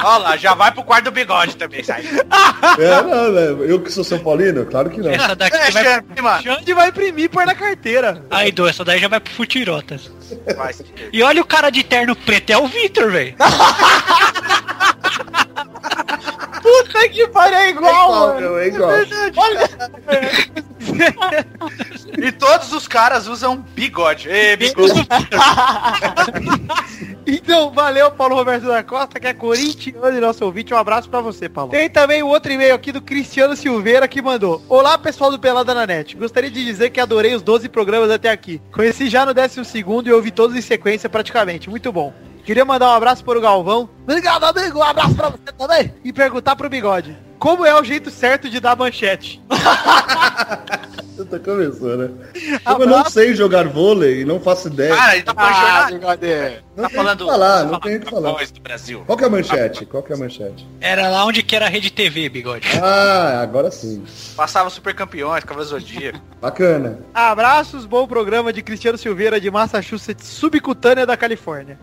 Olha 0.03 0.19
lá, 0.19 0.37
já 0.37 0.55
vai 0.55 0.73
pro 0.73 0.83
quarto 0.83 1.05
do 1.05 1.11
bigode 1.13 1.57
também, 1.57 1.83
sai. 1.85 2.03
É, 2.79 3.03
não, 3.03 3.33
né? 3.33 3.71
Eu 3.71 3.81
que 3.81 3.93
sou 3.93 4.03
São 4.03 4.19
Paulino? 4.19 4.65
Claro 4.67 4.91
que 4.91 5.01
não. 5.01 5.11
Essa 5.11 5.37
daqui 5.37 5.57
É, 5.57 5.71
vai... 5.71 5.85
chefe, 5.85 6.23
mano. 6.23 6.43
Xande 6.43 6.73
vai 6.73 6.89
imprimir 6.89 7.25
e 7.27 7.29
pôr 7.29 7.47
na 7.47 7.55
carteira. 7.55 8.25
Aí, 8.31 8.51
do, 8.51 8.67
essa 8.67 8.85
daí 8.85 8.99
já 8.99 9.09
vai 9.09 9.21
pro 9.21 9.33
Futirotas. 9.33 10.11
Vai. 10.57 10.75
E 11.13 11.23
olha 11.23 11.41
o 11.43 11.45
cara 11.45 11.71
de 11.71 11.85
terno 11.85 12.17
preto, 12.17 12.51
é 12.51 12.59
o 12.59 12.67
Vitor, 12.67 13.11
velho. 13.13 13.35
Puta 16.63 17.09
que 17.09 17.27
pariu, 17.29 17.59
é 17.59 17.71
igual, 17.71 18.37
meu, 18.41 18.59
é 18.59 18.67
igual. 18.69 18.91
E 22.19 22.33
todos 22.33 22.73
os 22.73 22.89
caras 22.89 23.27
usam 23.27 23.65
bigode. 23.75 24.29
Ê, 24.29 24.57
bigode. 24.57 24.93
Então, 27.27 27.71
valeu, 27.71 28.11
Paulo 28.11 28.35
Roberto 28.35 28.67
da 28.67 28.83
Costa, 28.83 29.21
que 29.21 29.27
é 29.27 29.35
corintiano 29.35 30.17
e 30.17 30.21
nosso 30.21 30.45
ouvinte. 30.45 30.75
Um 30.75 30.77
abraço 30.77 31.09
pra 31.09 31.21
você, 31.21 31.49
Paulo. 31.49 31.71
Tem 31.71 31.89
também 31.89 32.23
o 32.23 32.27
outro 32.27 32.51
e-mail 32.51 32.75
aqui 32.75 32.91
do 32.91 33.01
Cristiano 33.01 33.55
Silveira, 33.55 34.09
que 34.09 34.21
mandou. 34.21 34.61
Olá, 34.69 34.99
pessoal 34.99 35.31
do 35.31 35.39
Pelada 35.39 35.73
na 35.73 35.87
Net. 35.87 36.17
Gostaria 36.17 36.51
de 36.51 36.65
dizer 36.65 36.91
que 36.91 36.99
adorei 36.99 37.35
os 37.35 37.43
12 37.43 37.69
programas 37.69 38.11
até 38.11 38.31
aqui. 38.31 38.61
Conheci 38.73 39.09
já 39.09 39.25
no 39.25 39.33
12 39.33 39.65
segundo 39.65 40.09
e 40.09 40.13
ouvi 40.13 40.31
todos 40.31 40.57
em 40.57 40.61
sequência 40.61 41.09
praticamente. 41.09 41.71
Muito 41.71 41.93
bom. 41.93 42.13
Queria 42.45 42.65
mandar 42.65 42.89
um 42.89 42.95
abraço 42.95 43.25
para 43.25 43.39
o 43.39 43.43
Galvão. 43.43 43.89
Obrigado, 44.03 44.45
amigo. 44.45 44.79
Um 44.79 44.83
abraço 44.83 45.15
pra 45.15 45.29
você 45.29 45.53
também. 45.57 45.95
E 46.03 46.13
perguntar 46.13 46.57
pro 46.57 46.69
Bigode. 46.69 47.17
Como 47.41 47.65
é 47.67 47.75
o 47.81 47.83
jeito 47.83 48.11
certo 48.11 48.49
de 48.51 48.61
dar 48.61 48.77
manchete? 48.77 49.43
Você 51.17 51.25
tá 51.25 51.39
começando, 51.39 51.97
né? 51.99 52.59
Como 52.65 52.83
eu 52.85 52.87
não 52.87 53.05
sei 53.11 53.35
jogar 53.35 53.67
vôlei, 53.67 54.25
não 54.25 54.39
faço 54.41 54.69
ideia. 54.69 54.95
Cara, 54.95 55.15
ele 55.17 55.23
tá 55.25 55.35
Ah, 55.37 55.89
jornal- 55.89 56.17
bigode. 56.17 56.63
Não 56.81 56.89
tá 56.89 56.89
tem 56.89 56.97
falando... 56.97 57.21
o 57.21 57.25
que 57.25 57.31
falar, 57.31 57.65
não 57.65 57.81
tem 57.81 57.97
o 57.97 58.01
que 58.01 58.11
falar. 58.11 58.47
do 58.47 58.61
Brasil. 58.61 59.03
Qual 59.07 59.19
que 59.19 59.25
é 59.25 59.27
a 59.27 59.31
manchete? 59.31 59.87
Qual 59.87 60.03
que 60.03 60.13
é 60.13 60.17
a 60.17 60.19
manchete? 60.19 60.67
Era 60.81 61.09
lá 61.09 61.25
onde 61.25 61.43
que 61.43 61.55
era 61.55 61.67
a 61.67 61.69
Rede 61.69 61.91
TV, 61.91 62.29
bigode. 62.29 62.69
Ah, 62.83 63.41
agora 63.43 63.71
sim. 63.71 64.03
Passava 64.37 64.71
super 64.71 64.95
campeões, 64.95 65.45
Cavaleiro 65.45 65.71
Zodíaco. 65.71 66.21
Bacana. 66.41 67.01
Abraços, 67.15 67.85
bom 67.85 68.07
programa 68.07 68.53
de 68.53 68.63
Cristiano 68.63 68.97
Silveira 68.97 69.41
de 69.41 69.51
Massachusetts, 69.51 70.27
subcutânea 70.27 71.07
da 71.07 71.17
Califórnia. 71.17 71.79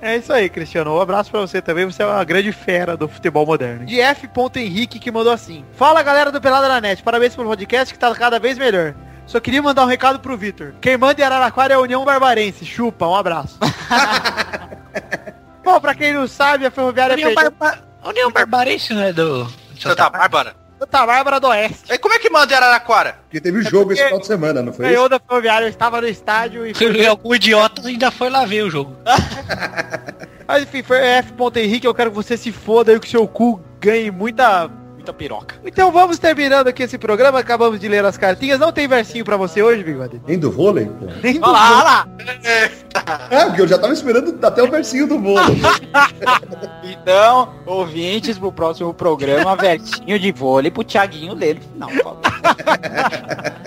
É 0.00 0.16
isso 0.16 0.32
aí, 0.32 0.48
Cristiano. 0.48 0.94
Um 0.94 1.00
abraço 1.00 1.30
pra 1.30 1.40
você 1.40 1.60
também. 1.60 1.84
Você 1.84 2.02
é 2.02 2.06
uma 2.06 2.22
grande 2.22 2.52
fera 2.52 2.96
do 2.96 3.08
futebol 3.08 3.44
moderno. 3.44 3.84
De 3.84 4.00
F. 4.00 4.28
Henrique 4.56 4.98
que 4.98 5.10
mandou 5.10 5.32
assim. 5.32 5.64
Fala 5.72 6.02
galera 6.02 6.30
do 6.30 6.40
Pelada 6.40 6.68
na 6.68 6.80
Net. 6.80 7.02
Parabéns 7.02 7.34
pelo 7.34 7.48
podcast 7.48 7.92
que 7.92 7.98
tá 7.98 8.14
cada 8.14 8.38
vez 8.38 8.56
melhor. 8.56 8.94
Só 9.28 9.38
queria 9.38 9.62
mandar 9.62 9.84
um 9.84 9.88
recado 9.88 10.18
pro 10.20 10.38
Vitor. 10.38 10.72
Quem 10.80 10.96
manda 10.96 11.20
em 11.20 11.24
Araraquara 11.24 11.74
é 11.74 11.76
a 11.76 11.80
União 11.80 12.02
Barbarense. 12.02 12.64
Chupa, 12.64 13.06
um 13.06 13.14
abraço. 13.14 13.58
Bom, 15.62 15.78
pra 15.78 15.94
quem 15.94 16.14
não 16.14 16.26
sabe, 16.26 16.64
a 16.64 16.70
Ferroviária 16.70 17.12
União, 17.12 17.34
perdeu 17.34 17.52
Barba... 17.52 17.84
União 18.06 18.32
Barbarense 18.32 18.94
não 18.94 19.02
é 19.02 19.12
do... 19.12 19.46
Santa 19.78 20.08
Bárbara. 20.08 20.56
Santa 20.78 21.04
Bárbara 21.04 21.38
do 21.38 21.48
Oeste. 21.48 21.92
E 21.92 21.98
como 21.98 22.14
é 22.14 22.18
que 22.18 22.30
manda 22.30 22.50
em 22.50 22.56
Araraquara? 22.56 23.18
Porque 23.24 23.38
teve 23.38 23.60
jogo 23.62 23.92
esse 23.92 24.02
final 24.02 24.18
de 24.18 24.26
semana, 24.26 24.62
não 24.62 24.72
foi 24.72 24.86
isso? 24.86 24.94
Ganhou 24.94 25.10
da 25.10 25.20
Ferroviária, 25.20 25.66
eu 25.66 25.70
estava 25.70 26.00
no 26.00 26.08
estádio 26.08 26.66
e... 26.66 27.06
Algum 27.06 27.34
idiota 27.34 27.86
ainda 27.86 28.10
foi 28.10 28.30
lá 28.30 28.46
ver 28.46 28.62
o 28.62 28.70
jogo. 28.70 28.96
Mas 30.48 30.62
enfim, 30.62 30.82
foi 30.82 30.96
F. 30.96 31.34
Henrique, 31.56 31.86
eu 31.86 31.94
quero 31.94 32.10
que 32.10 32.16
você 32.16 32.34
se 32.34 32.50
foda 32.50 32.94
e 32.94 32.98
que 32.98 33.10
seu 33.10 33.28
cu 33.28 33.62
ganhe 33.78 34.10
muita. 34.10 34.70
Muita 35.08 35.12
piroca. 35.12 35.56
Então 35.64 35.90
vamos 35.90 36.18
terminando 36.18 36.68
aqui 36.68 36.82
esse 36.82 36.98
programa, 36.98 37.38
acabamos 37.38 37.80
de 37.80 37.88
ler 37.88 38.04
as 38.04 38.18
cartinhas. 38.18 38.58
Não 38.58 38.72
tem 38.72 38.86
versinho 38.86 39.24
pra 39.24 39.36
você 39.36 39.62
hoje, 39.62 39.82
bigode? 39.82 40.20
Nem 40.26 40.38
do 40.38 40.50
vôlei? 40.50 40.86
pô? 40.86 41.06
Nem 41.22 41.38
Olha 41.40 41.52
lá, 41.52 41.74
olha 41.76 41.84
lá. 41.84 42.08
Ah, 42.94 43.46
porque 43.46 43.62
eu 43.62 43.68
já 43.68 43.78
tava 43.78 43.92
esperando 43.92 44.38
até 44.44 44.62
o 44.62 44.70
versinho 44.70 45.06
do 45.06 45.18
vôlei. 45.18 45.56
Então, 46.82 47.54
ouvintes, 47.64 48.38
pro 48.38 48.52
próximo 48.52 48.92
programa, 48.92 49.56
versinho 49.56 50.18
de 50.18 50.32
vôlei 50.32 50.70
pro 50.70 50.84
Thiaguinho 50.84 51.34
ler 51.34 51.56
no 51.56 51.60
final. 51.60 51.90
por 51.90 52.02
favor. 52.02 52.20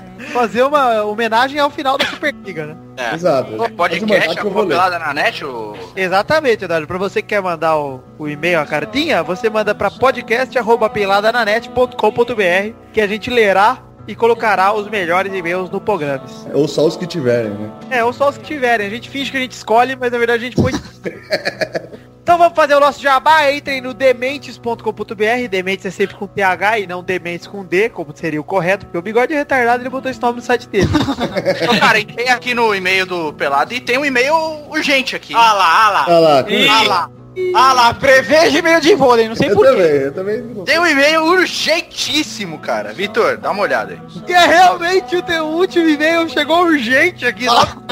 fazer 0.31 0.63
uma 0.63 1.03
homenagem 1.03 1.59
ao 1.59 1.69
final 1.69 1.97
da 1.97 2.05
Superliga, 2.05 2.67
né? 2.67 2.77
É. 2.97 3.15
Exato. 3.15 3.53
O 3.55 3.69
podcast, 3.71 4.27
mandar 4.27 4.41
que 4.41 4.47
eu 4.47 4.51
vou 4.51 4.61
a 4.61 4.65
ler. 4.65 4.69
pelada 4.69 4.99
na 4.99 5.13
net, 5.13 5.43
o... 5.43 5.75
Exatamente, 5.95 6.65
Eduardo. 6.65 6.87
Pra 6.87 6.97
você 6.97 7.21
que 7.21 7.29
quer 7.29 7.41
mandar 7.41 7.77
o, 7.77 8.03
o 8.17 8.27
e-mail, 8.27 8.59
a 8.59 8.65
cartinha, 8.65 9.23
você 9.23 9.49
manda 9.49 9.73
pra 9.73 9.89
podcast.peladananet.com.br 9.89 12.73
que 12.93 13.01
a 13.01 13.07
gente 13.07 13.29
lerá 13.29 13.79
e 14.07 14.15
colocará 14.15 14.73
os 14.73 14.89
melhores 14.89 15.31
e-mails 15.33 15.69
no 15.69 15.79
programa. 15.79 16.23
Ou 16.53 16.67
só 16.67 16.85
os 16.85 16.97
que 16.97 17.05
tiverem, 17.05 17.51
né? 17.51 17.69
É, 17.89 18.03
ou 18.03 18.11
só 18.11 18.29
os 18.29 18.37
que 18.37 18.43
tiverem. 18.43 18.87
A 18.87 18.89
gente 18.89 19.09
finge 19.09 19.31
que 19.31 19.37
a 19.37 19.39
gente 19.39 19.53
escolhe, 19.53 19.95
mas 19.95 20.11
na 20.11 20.17
verdade 20.17 20.43
a 20.43 20.49
gente 20.49 20.55
põe. 20.55 20.73
então 22.21 22.37
vamos 22.37 22.55
fazer 22.55 22.75
o 22.75 22.79
nosso 22.79 23.01
jabá. 23.01 23.51
Entrem 23.51 23.81
no 23.81 23.93
dementes.com.br. 23.93 25.47
Dementes 25.49 25.85
é 25.85 25.91
sempre 25.91 26.15
com 26.15 26.27
TH 26.27 26.79
e 26.79 26.87
não 26.87 27.03
dementes 27.03 27.47
com 27.47 27.65
D, 27.65 27.89
como 27.89 28.15
seria 28.15 28.39
o 28.39 28.43
correto, 28.43 28.85
porque 28.85 28.97
o 28.97 29.01
bigode 29.01 29.33
é 29.33 29.37
retardado 29.37 29.81
ele 29.81 29.89
botou 29.89 30.09
esse 30.09 30.21
nome 30.21 30.37
no 30.37 30.41
site 30.41 30.67
dele. 30.67 30.89
Então, 31.61 31.77
cara, 31.79 31.99
entrei 31.99 32.27
aqui 32.29 32.53
no 32.53 32.73
e-mail 32.73 33.05
do 33.05 33.33
Pelado 33.33 33.73
e 33.73 33.79
tem 33.79 33.97
um 33.97 34.05
e-mail 34.05 34.33
urgente 34.69 35.15
aqui. 35.15 35.33
Olha 35.33 35.53
lá, 35.53 35.87
olha 35.87 35.89
lá. 35.89 36.05
Olha 36.07 36.19
lá, 36.19 36.45
Olha 36.79 36.89
lá. 36.89 37.20
Ah 37.55 37.71
lá, 37.71 37.93
preveja 37.93 38.59
e-mail 38.59 38.81
de 38.81 38.93
vôlei, 38.93 39.29
não 39.29 39.35
sei 39.35 39.49
Eu 39.51 39.55
porquê. 39.55 39.71
também, 39.71 39.87
eu 40.01 40.13
também. 40.13 40.41
não 40.41 40.65
Tem 40.65 40.77
um 40.79 40.85
e-mail 40.85 41.23
urgentíssimo, 41.23 42.59
cara. 42.59 42.91
Vitor, 42.91 43.37
dá 43.37 43.51
uma 43.51 43.61
olhada 43.63 43.93
aí. 43.93 44.21
Que 44.23 44.33
é 44.33 44.45
realmente 44.45 45.15
o 45.15 45.21
teu 45.21 45.45
último 45.45 45.87
e-mail 45.87 46.27
chegou 46.29 46.63
urgente 46.65 47.25
aqui. 47.25 47.47
logo. 47.47 47.83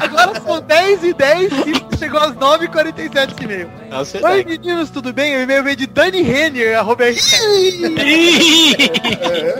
Agora 0.00 0.40
são 0.40 0.60
10 0.60 1.04
e 1.04 1.12
10 1.12 1.52
e 1.52 1.98
chegou 1.98 2.18
às 2.18 2.32
9h47 2.34 3.32
esse 3.34 3.44
e-mail. 3.44 3.70
Oi 4.24 4.44
meninos, 4.44 4.88
tudo 4.90 5.12
bem? 5.12 5.36
O 5.36 5.42
e-mail 5.42 5.62
veio 5.62 5.76
de 5.76 5.86
Dani 5.86 6.22
Renner, 6.22 6.78
arroba. 6.78 7.04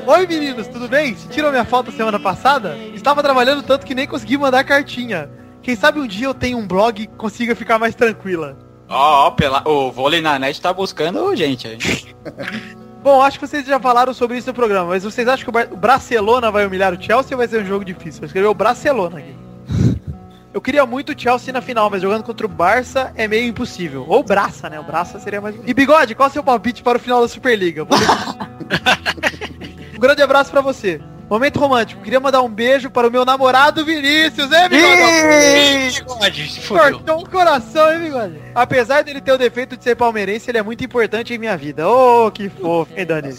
Oi 0.06 0.26
meninos, 0.26 0.66
tudo 0.68 0.88
bem? 0.88 1.14
Sentiram 1.16 1.50
minha 1.50 1.64
falta 1.64 1.90
semana 1.92 2.18
passada? 2.18 2.76
Estava 2.94 3.22
trabalhando 3.22 3.62
tanto 3.62 3.84
que 3.84 3.94
nem 3.94 4.06
consegui 4.06 4.38
mandar 4.38 4.64
cartinha. 4.64 5.28
Quem 5.62 5.76
sabe 5.76 6.00
um 6.00 6.06
dia 6.06 6.26
eu 6.26 6.34
tenho 6.34 6.56
um 6.58 6.66
blog 6.66 7.02
e 7.02 7.06
consiga 7.06 7.54
ficar 7.54 7.78
mais 7.78 7.94
tranquila. 7.94 8.56
Ó, 8.88 9.26
ó, 9.26 9.30
pela... 9.32 9.62
o 9.68 9.90
vôlei 9.90 10.20
na 10.20 10.38
net 10.38 10.60
tá 10.60 10.72
buscando 10.72 11.34
gente 11.36 11.66
aí. 11.66 11.78
Bom, 13.02 13.22
acho 13.22 13.38
que 13.38 13.46
vocês 13.46 13.64
já 13.66 13.78
falaram 13.78 14.12
sobre 14.12 14.36
isso 14.36 14.48
no 14.48 14.54
programa, 14.54 14.88
mas 14.88 15.04
vocês 15.04 15.28
acham 15.28 15.44
que 15.44 15.48
o 15.50 15.52
Bar- 15.52 15.68
o 15.72 15.76
Barcelona 15.76 16.50
vai 16.50 16.66
humilhar 16.66 16.92
o 16.92 17.00
Chelsea 17.00 17.36
ou 17.36 17.38
vai 17.38 17.46
ser 17.46 17.62
um 17.62 17.66
jogo 17.66 17.84
difícil? 17.84 18.22
Eu 18.22 18.26
escrevi 18.26 18.46
o 18.48 18.54
Barcelona 18.54 19.18
aqui. 19.18 19.34
Eu 20.52 20.60
queria 20.60 20.86
muito 20.86 21.12
o 21.12 21.18
Chelsea 21.20 21.52
na 21.52 21.60
final, 21.60 21.90
mas 21.90 22.00
jogando 22.00 22.22
contra 22.24 22.46
o 22.46 22.48
Barça 22.48 23.12
é 23.14 23.28
meio 23.28 23.46
impossível. 23.46 24.06
Ou 24.08 24.22
Braça, 24.24 24.70
né? 24.70 24.80
O 24.80 24.84
Braça 24.84 25.20
seria 25.20 25.38
mais... 25.40 25.54
E 25.66 25.74
Bigode, 25.74 26.14
qual 26.14 26.28
é 26.28 26.30
o 26.30 26.32
seu 26.32 26.42
palpite 26.42 26.82
para 26.82 26.96
o 26.96 27.00
final 27.00 27.20
da 27.20 27.28
Superliga? 27.28 27.86
Um 29.94 29.98
grande 29.98 30.22
abraço 30.22 30.50
pra 30.50 30.60
você. 30.60 31.00
Momento 31.28 31.58
romântico. 31.58 32.02
Queria 32.02 32.20
mandar 32.20 32.40
um 32.42 32.48
beijo 32.48 32.88
para 32.88 33.08
o 33.08 33.10
meu 33.10 33.24
namorado 33.24 33.84
Vinícius, 33.84 34.48
hein, 34.52 34.68
Bigode? 34.68 36.04
Cortou 36.68 37.22
o 37.22 37.28
coração, 37.28 37.92
hein, 37.92 37.98
Bigode? 38.00 38.40
Apesar 38.54 39.02
dele 39.02 39.20
ter 39.20 39.32
o 39.32 39.38
defeito 39.38 39.76
de 39.76 39.82
ser 39.82 39.96
palmeirense, 39.96 40.48
ele 40.48 40.58
é 40.58 40.62
muito 40.62 40.84
importante 40.84 41.34
em 41.34 41.38
minha 41.38 41.56
vida. 41.56 41.88
Ô, 41.88 42.30
que 42.30 42.48
fofo, 42.48 42.92
hein, 42.96 43.04
Dani? 43.04 43.34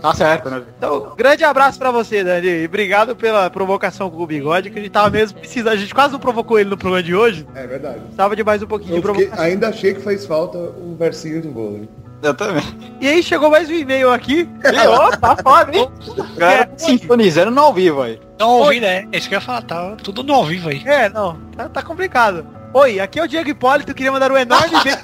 Tá 0.00 0.14
certo, 0.14 0.48
né? 0.48 0.62
Então, 0.78 1.12
grande 1.14 1.44
abraço 1.44 1.78
pra 1.78 1.90
você, 1.90 2.24
Dani. 2.24 2.46
E 2.48 2.64
obrigado 2.64 3.14
pela 3.14 3.50
provocação 3.50 4.08
com 4.10 4.22
o 4.22 4.26
Bigode, 4.26 4.70
que 4.70 4.78
a 4.78 4.82
gente 4.82 4.90
tava 4.92 5.10
mesmo 5.10 5.38
precisando. 5.38 5.74
A 5.74 5.76
gente 5.76 5.94
quase 5.94 6.12
não 6.14 6.20
provocou 6.20 6.58
ele 6.58 6.70
no 6.70 6.76
programa 6.78 7.02
de 7.02 7.14
hoje. 7.14 7.46
É 7.54 7.66
verdade. 7.66 8.00
Tava 8.16 8.34
de 8.34 8.42
mais 8.42 8.62
um 8.62 8.66
pouquinho 8.66 8.92
de 8.92 8.96
Eu 8.96 9.02
fiquei- 9.02 9.26
provocação. 9.26 9.44
ainda 9.44 9.68
achei 9.68 9.92
que 9.92 10.00
fez 10.00 10.24
falta 10.24 10.56
um 10.56 10.96
versinho 10.98 11.42
do 11.42 11.50
vôlei. 11.52 11.86
Eu 12.22 12.34
também. 12.34 12.62
E 13.00 13.08
aí 13.08 13.22
chegou 13.22 13.50
mais 13.50 13.68
um 13.68 13.72
e-mail 13.74 14.10
aqui. 14.10 14.48
E, 14.64 14.86
ó, 14.86 15.10
tá 15.10 15.36
foda, 15.36 15.76
hein? 15.76 15.88
Galera 16.36 16.70
sintonizando 16.76 17.50
no 17.50 17.60
ao 17.60 17.74
vivo 17.74 18.02
aí. 18.02 18.20
Não 18.38 18.60
ouvi, 18.60 18.80
né? 18.80 19.06
É 19.12 19.18
isso 19.18 19.28
que 19.28 19.34
eu 19.34 19.38
ia 19.38 19.44
falar, 19.44 19.62
tá 19.62 19.96
tudo 20.02 20.22
no 20.22 20.34
ao 20.34 20.44
vivo 20.44 20.68
aí. 20.68 20.82
É, 20.84 21.08
não, 21.08 21.36
tá, 21.56 21.68
tá 21.68 21.82
complicado. 21.82 22.46
Oi, 22.74 23.00
aqui 23.00 23.18
é 23.18 23.24
o 23.24 23.28
Diego 23.28 23.48
Hipólito, 23.48 23.94
queria 23.94 24.12
mandar 24.12 24.30
um 24.32 24.36
enorme 24.36 24.76
beijo. 24.82 24.98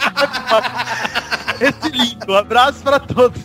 Esse 1.61 1.89
lindo, 1.91 2.33
um 2.33 2.37
abraço 2.37 2.83
pra 2.83 2.99
todos. 2.99 3.41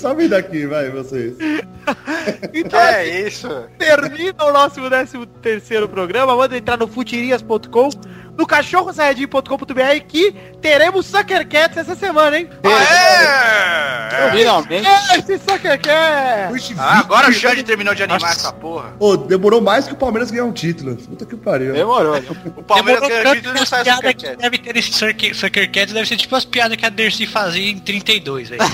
Sobe 0.00 0.28
daqui, 0.28 0.66
vai, 0.66 0.90
vocês. 0.90 1.36
Então, 2.54 2.78
É 2.78 3.04
isso. 3.26 3.48
termina 3.76 4.44
o 4.44 4.52
nosso 4.52 4.80
13 4.80 5.26
terceiro 5.42 5.88
programa. 5.88 6.36
Manda 6.36 6.56
entrar 6.56 6.76
no 6.76 6.86
futirias.com, 6.86 7.88
no 8.40 8.46
cachorrosaiadinho.com.br 8.46 10.00
que 10.08 10.32
teremos 10.62 11.04
Sucker 11.04 11.46
Cats 11.46 11.76
essa 11.76 11.94
semana, 11.94 12.38
hein? 12.38 12.48
Aê! 12.64 14.30
Finalmente. 14.30 14.88
Esse 15.18 15.38
Sucker 15.38 15.78
Cats! 15.78 16.74
Ah, 16.78 17.00
agora 17.00 17.28
o 17.28 17.32
Xande 17.32 17.62
terminou 17.62 17.94
de 17.94 18.02
animar 18.02 18.32
essa 18.32 18.50
porra. 18.50 18.94
Ô, 18.98 19.14
demorou 19.16 19.60
mais 19.60 19.86
que 19.86 19.92
o 19.92 19.96
Palmeiras 19.96 20.30
ganhar 20.30 20.46
um 20.46 20.52
título. 20.52 20.96
Puta 20.96 21.26
que 21.26 21.36
pariu. 21.36 21.74
Demorou. 21.74 22.14
né? 22.14 22.24
O 22.56 22.62
Palmeiras 22.62 23.02
ganhou 23.06 23.20
o 23.20 23.24
tanto 23.24 23.36
título 23.36 23.54
e 23.56 23.58
não 23.58 23.66
sai 23.66 23.84
piadas 23.84 24.00
Super 24.00 24.14
que 24.14 24.26
Cat. 24.26 24.36
deve 24.38 24.58
ter 24.58 24.76
esse 24.78 24.92
Sucker, 24.92 25.36
Sucker 25.36 25.70
Cats 25.70 25.92
deve 25.92 26.08
ser 26.08 26.16
tipo 26.16 26.34
as 26.34 26.44
piadas 26.46 26.76
que 26.78 26.86
a 26.86 26.88
Dercy 26.88 27.26
fazia 27.26 27.70
em 27.70 27.78
32, 27.78 28.48
velho. 28.48 28.62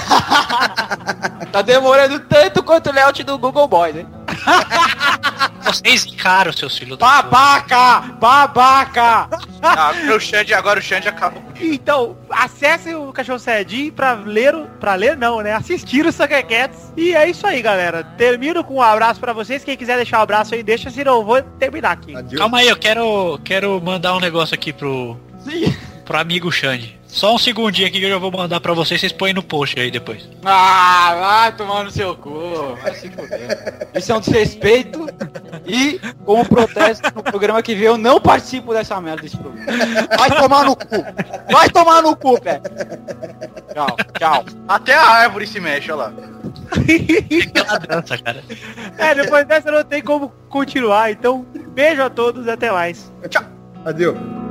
Tá 1.51 1.63
demorando 1.63 2.21
tanto 2.21 2.63
quanto 2.63 2.91
o 2.91 2.93
layout 2.93 3.23
do 3.25 3.39
Google 3.39 3.67
Boy, 3.67 3.93
né? 3.93 4.07
Vocês 5.67 6.07
encaram, 6.07 6.53
seus 6.53 6.79
filhos 6.79 6.97
da 6.99 7.23
Babaca! 7.23 8.01
Babaca! 8.21 9.29
Ah, 9.63 9.89
agora 9.89 10.17
o 10.17 10.21
Xande, 10.21 10.55
agora 10.55 10.79
o 10.79 10.83
Xande 10.83 11.09
acabou. 11.09 11.43
Então, 11.61 12.17
acesse 12.31 12.95
o 12.95 13.13
Cachorro 13.13 13.39
Saiyajin 13.39 13.91
pra 13.91 14.13
ler, 14.13 14.55
o- 14.55 14.67
pra 14.81 14.95
ler 14.95 15.17
não, 15.17 15.41
né? 15.41 15.53
Assistir 15.55 16.07
o 16.07 16.13
Sucker 16.13 16.47
Cats. 16.47 16.93
E 16.97 17.15
é 17.15 17.29
isso 17.29 17.47
aí, 17.47 17.61
galera. 17.63 18.05
Termino 18.17 18.63
com 18.63 18.75
um 18.77 18.83
abraço 18.83 19.19
pra 19.19 19.33
vocês. 19.33 19.65
Quem 19.65 19.77
quiser 19.77 19.97
deixar 19.97 20.19
um 20.19 20.23
abraço 20.23 20.55
aí, 20.55 20.63
deixa, 20.63 20.91
senão 20.91 21.17
eu 21.17 21.25
vou 21.25 21.43
terminar 21.43 21.93
aqui. 21.93 22.15
Adeus. 22.15 22.39
Calma 22.39 22.59
aí, 22.59 22.69
eu 22.69 22.77
quero, 22.77 23.39
quero 23.45 23.81
mandar 23.83 24.15
um 24.15 24.21
negócio 24.21 24.55
aqui 24.55 24.73
pro, 24.73 25.17
pro 26.07 26.19
amigo 26.19 26.51
Xande. 26.51 26.99
Só 27.07 27.35
um 27.35 27.39
segundinho 27.39 27.89
aqui 27.89 27.99
que 27.99 28.05
eu 28.05 28.11
já 28.11 28.19
vou 28.19 28.31
mandar 28.31 28.61
pra 28.61 28.73
vocês, 28.73 29.01
vocês 29.01 29.13
põem 29.13 29.33
no 29.33 29.43
post 29.43 29.79
aí 29.79 29.91
depois. 29.91 30.29
Ah, 30.45 31.17
vai 31.19 31.57
tomar 31.57 31.85
no 31.85 31.91
seu 31.91 32.15
cu. 32.15 32.77
Vai 32.83 32.95
se 32.95 33.11
fuder. 33.11 33.89
Isso 33.95 34.13
é 34.13 34.15
um 34.15 34.21
desrespeito. 34.21 35.07
E, 35.67 35.99
como 36.25 36.47
protesto 36.47 37.11
no 37.15 37.23
programa 37.23 37.63
que 37.63 37.75
vem, 37.75 37.85
eu 37.85 37.99
não 37.99 38.21
participo 38.21 38.73
dessa 38.73 39.01
merda 39.01 39.23
desse 39.23 39.37
programa. 39.37 39.67
Vai 40.17 40.31
tomar 40.31 40.65
no 40.65 40.77
cu. 40.77 41.05
Vai 41.51 41.71
tomar 41.71 42.03
no 42.03 42.17
cu, 42.17 42.41
velho. 42.41 42.63
Tchau, 43.73 43.97
tchau. 44.19 44.45
Até 44.69 44.95
a 44.95 45.09
árvore 45.09 45.47
se 45.47 45.59
mexe, 45.59 45.91
olha 45.91 46.05
lá. 46.05 46.13
Dança, 47.89 48.19
cara. 48.19 48.45
É, 48.99 49.15
depois 49.15 49.47
dessa 49.47 49.71
não 49.71 49.85
tem 49.85 50.03
como 50.03 50.29
continuar. 50.49 51.11
Então, 51.11 51.47
beijo 51.75 52.03
a 52.03 52.11
todos 52.11 52.47
e 52.47 52.51
até 52.51 52.71
mais. 52.71 53.13
Adeus. 53.85 54.46